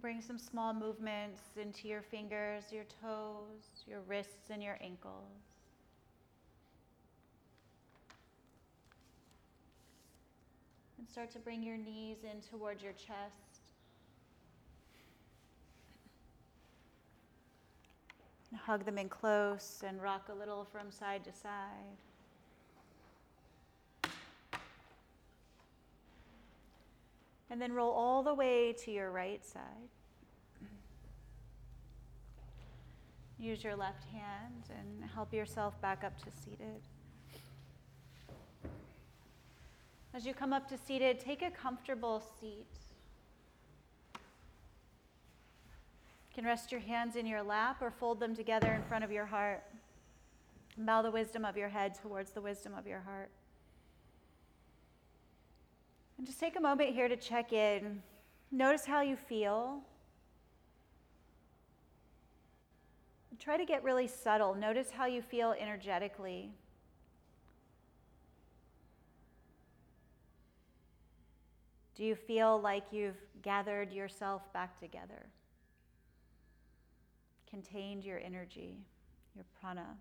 Bring 0.00 0.20
some 0.20 0.38
small 0.38 0.72
movements 0.72 1.42
into 1.60 1.88
your 1.88 2.02
fingers, 2.02 2.64
your 2.70 2.84
toes, 3.02 3.84
your 3.86 4.00
wrists, 4.02 4.50
and 4.50 4.62
your 4.62 4.78
ankles. 4.80 5.24
And 10.98 11.08
start 11.08 11.32
to 11.32 11.40
bring 11.40 11.62
your 11.62 11.76
knees 11.76 12.18
in 12.22 12.40
towards 12.48 12.82
your 12.82 12.92
chest. 12.92 13.62
And 18.50 18.60
hug 18.60 18.84
them 18.84 18.98
in 18.98 19.08
close 19.08 19.82
and 19.84 20.00
rock 20.00 20.28
a 20.30 20.34
little 20.34 20.64
from 20.70 20.92
side 20.92 21.24
to 21.24 21.32
side. 21.32 21.98
And 27.50 27.60
then 27.60 27.72
roll 27.72 27.92
all 27.92 28.22
the 28.22 28.34
way 28.34 28.74
to 28.84 28.90
your 28.90 29.10
right 29.10 29.44
side. 29.44 29.62
Use 33.38 33.62
your 33.62 33.76
left 33.76 34.04
hand 34.04 34.64
and 34.70 35.08
help 35.14 35.32
yourself 35.32 35.80
back 35.80 36.02
up 36.02 36.18
to 36.24 36.30
seated. 36.42 36.82
As 40.12 40.26
you 40.26 40.34
come 40.34 40.52
up 40.52 40.68
to 40.70 40.76
seated, 40.76 41.20
take 41.20 41.42
a 41.42 41.50
comfortable 41.50 42.22
seat. 42.40 42.66
You 44.14 44.20
can 46.34 46.44
rest 46.44 46.72
your 46.72 46.80
hands 46.80 47.14
in 47.14 47.26
your 47.26 47.42
lap 47.42 47.80
or 47.80 47.92
fold 47.92 48.18
them 48.18 48.34
together 48.34 48.72
in 48.72 48.82
front 48.82 49.04
of 49.04 49.12
your 49.12 49.26
heart. 49.26 49.62
Bow 50.76 51.02
the 51.02 51.10
wisdom 51.10 51.44
of 51.44 51.56
your 51.56 51.68
head 51.68 51.94
towards 51.94 52.32
the 52.32 52.40
wisdom 52.40 52.72
of 52.76 52.86
your 52.86 53.00
heart. 53.00 53.30
And 56.18 56.26
just 56.26 56.40
take 56.40 56.56
a 56.56 56.60
moment 56.60 56.92
here 56.92 57.08
to 57.08 57.16
check 57.16 57.52
in. 57.52 58.02
Notice 58.50 58.84
how 58.84 59.00
you 59.00 59.16
feel. 59.16 59.80
Try 63.38 63.56
to 63.56 63.64
get 63.64 63.84
really 63.84 64.08
subtle. 64.08 64.54
Notice 64.54 64.90
how 64.90 65.06
you 65.06 65.22
feel 65.22 65.54
energetically. 65.58 66.50
Do 71.94 72.04
you 72.04 72.16
feel 72.16 72.60
like 72.60 72.84
you've 72.90 73.20
gathered 73.42 73.92
yourself 73.92 74.52
back 74.52 74.78
together? 74.80 75.26
Contained 77.48 78.04
your 78.04 78.18
energy, 78.18 78.76
your 79.34 79.44
prana? 79.60 79.96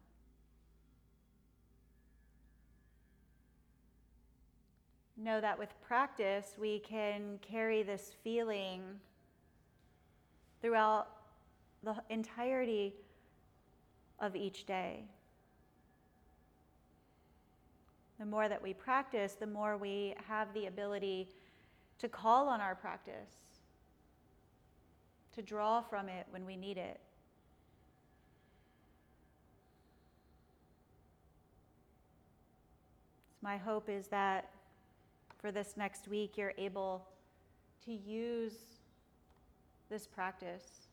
Know 5.18 5.42
that 5.42 5.58
with 5.58 5.70
practice, 5.82 6.56
we 6.58 6.80
can 6.80 7.40
carry 7.42 7.84
this 7.84 8.12
feeling 8.24 8.82
throughout 10.62 11.08
the 11.84 11.96
entirety 12.10 12.94
of 14.20 14.36
each 14.36 14.66
day. 14.66 15.04
The 18.20 18.26
more 18.26 18.50
that 18.50 18.62
we 18.62 18.74
practice, 18.74 19.34
the 19.34 19.48
more 19.48 19.78
we 19.78 20.16
have 20.28 20.54
the 20.54 20.66
ability 20.66 21.30
to 22.00 22.08
call 22.08 22.48
on 22.48 22.62
our 22.62 22.76
practice, 22.76 23.36
to 25.36 25.42
draw 25.42 25.82
from 25.82 26.10
it 26.10 26.26
when 26.32 26.46
we 26.46 26.56
need 26.56 26.78
it. 26.78 27.00
my 33.48 33.56
hope 33.56 33.88
is 33.88 34.08
that 34.10 34.50
for 35.38 35.52
this 35.52 35.76
next 35.78 36.08
week, 36.08 36.38
you're 36.38 36.54
able 36.58 37.08
to 37.86 37.92
use 37.92 38.54
this 39.90 40.08
practice 40.08 40.88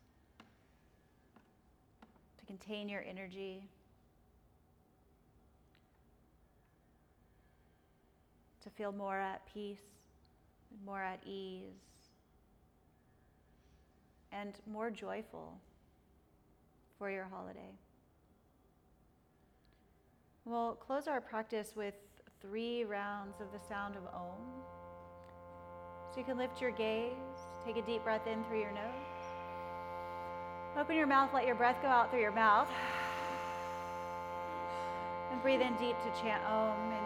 to 2.39 2.47
contain 2.47 2.89
your 2.89 3.03
energy, 3.09 3.69
to 8.63 8.71
feel 8.71 8.93
more 8.93 9.19
at 9.19 9.43
peace, 9.53 9.81
more 10.85 11.03
at 11.03 11.21
ease, 11.27 11.73
and 14.33 14.55
more 14.67 14.91
joyful 14.91 15.59
for 16.99 17.11
your 17.11 17.25
holiday. 17.25 17.73
We'll 20.45 20.75
close 20.75 21.09
our 21.09 21.21
practice 21.21 21.73
with 21.75 21.95
three 22.49 22.85
rounds 22.85 23.41
of 23.41 23.47
the 23.53 23.59
sound 23.69 23.97
of 23.97 24.03
Om. 24.15 24.39
So 26.13 26.19
you 26.19 26.25
can 26.25 26.37
lift 26.37 26.61
your 26.61 26.71
gaze, 26.71 27.13
take 27.65 27.77
a 27.77 27.83
deep 27.83 28.05
breath 28.05 28.27
in 28.27 28.45
through 28.45 28.61
your 28.61 28.73
nose. 28.73 29.25
Open 30.79 30.97
your 30.97 31.07
mouth, 31.07 31.31
let 31.33 31.47
your 31.47 31.55
breath 31.55 31.77
go 31.83 31.89
out 31.89 32.11
through 32.11 32.21
your 32.21 32.33
mouth. 32.33 32.69
And 35.33 35.41
breathe 35.43 35.63
in 35.63 35.75
deep 35.77 35.97
to 36.03 36.23
chant 36.23 36.45
Om. 36.45 37.04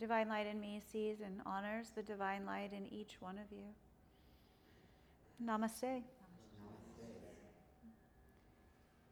The 0.00 0.06
divine 0.06 0.28
light 0.30 0.46
in 0.46 0.58
me 0.58 0.80
sees 0.90 1.20
and 1.20 1.42
honors 1.44 1.90
the 1.94 2.02
divine 2.02 2.46
light 2.46 2.70
in 2.72 2.90
each 2.90 3.16
one 3.20 3.36
of 3.36 3.44
you. 3.52 3.66
Namaste. 5.44 5.82
Namaste. 5.82 6.02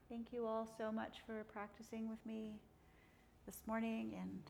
Thank 0.08 0.32
you 0.32 0.46
all 0.46 0.66
so 0.78 0.90
much 0.90 1.18
for 1.26 1.44
practicing 1.52 2.08
with 2.08 2.24
me 2.24 2.54
this 3.44 3.60
morning 3.66 4.14
and 4.18 4.40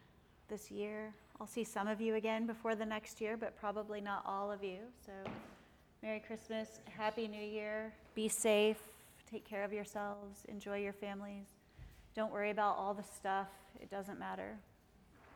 this 0.46 0.70
year. 0.70 1.12
I'll 1.40 1.48
see 1.48 1.64
some 1.64 1.88
of 1.88 2.00
you 2.00 2.14
again 2.14 2.46
before 2.46 2.76
the 2.76 2.86
next 2.86 3.20
year, 3.20 3.36
but 3.36 3.58
probably 3.58 4.00
not 4.00 4.22
all 4.24 4.52
of 4.52 4.62
you. 4.62 4.78
So, 5.04 5.12
Merry 6.04 6.20
Christmas, 6.20 6.78
Happy 6.96 7.26
New 7.26 7.42
Year. 7.42 7.92
Be 8.14 8.28
safe, 8.28 8.78
take 9.28 9.44
care 9.44 9.64
of 9.64 9.72
yourselves, 9.72 10.44
enjoy 10.48 10.78
your 10.78 10.92
families. 10.92 11.48
Don't 12.14 12.32
worry 12.32 12.50
about 12.50 12.76
all 12.76 12.94
the 12.94 13.02
stuff, 13.02 13.48
it 13.80 13.90
doesn't 13.90 14.20
matter. 14.20 14.56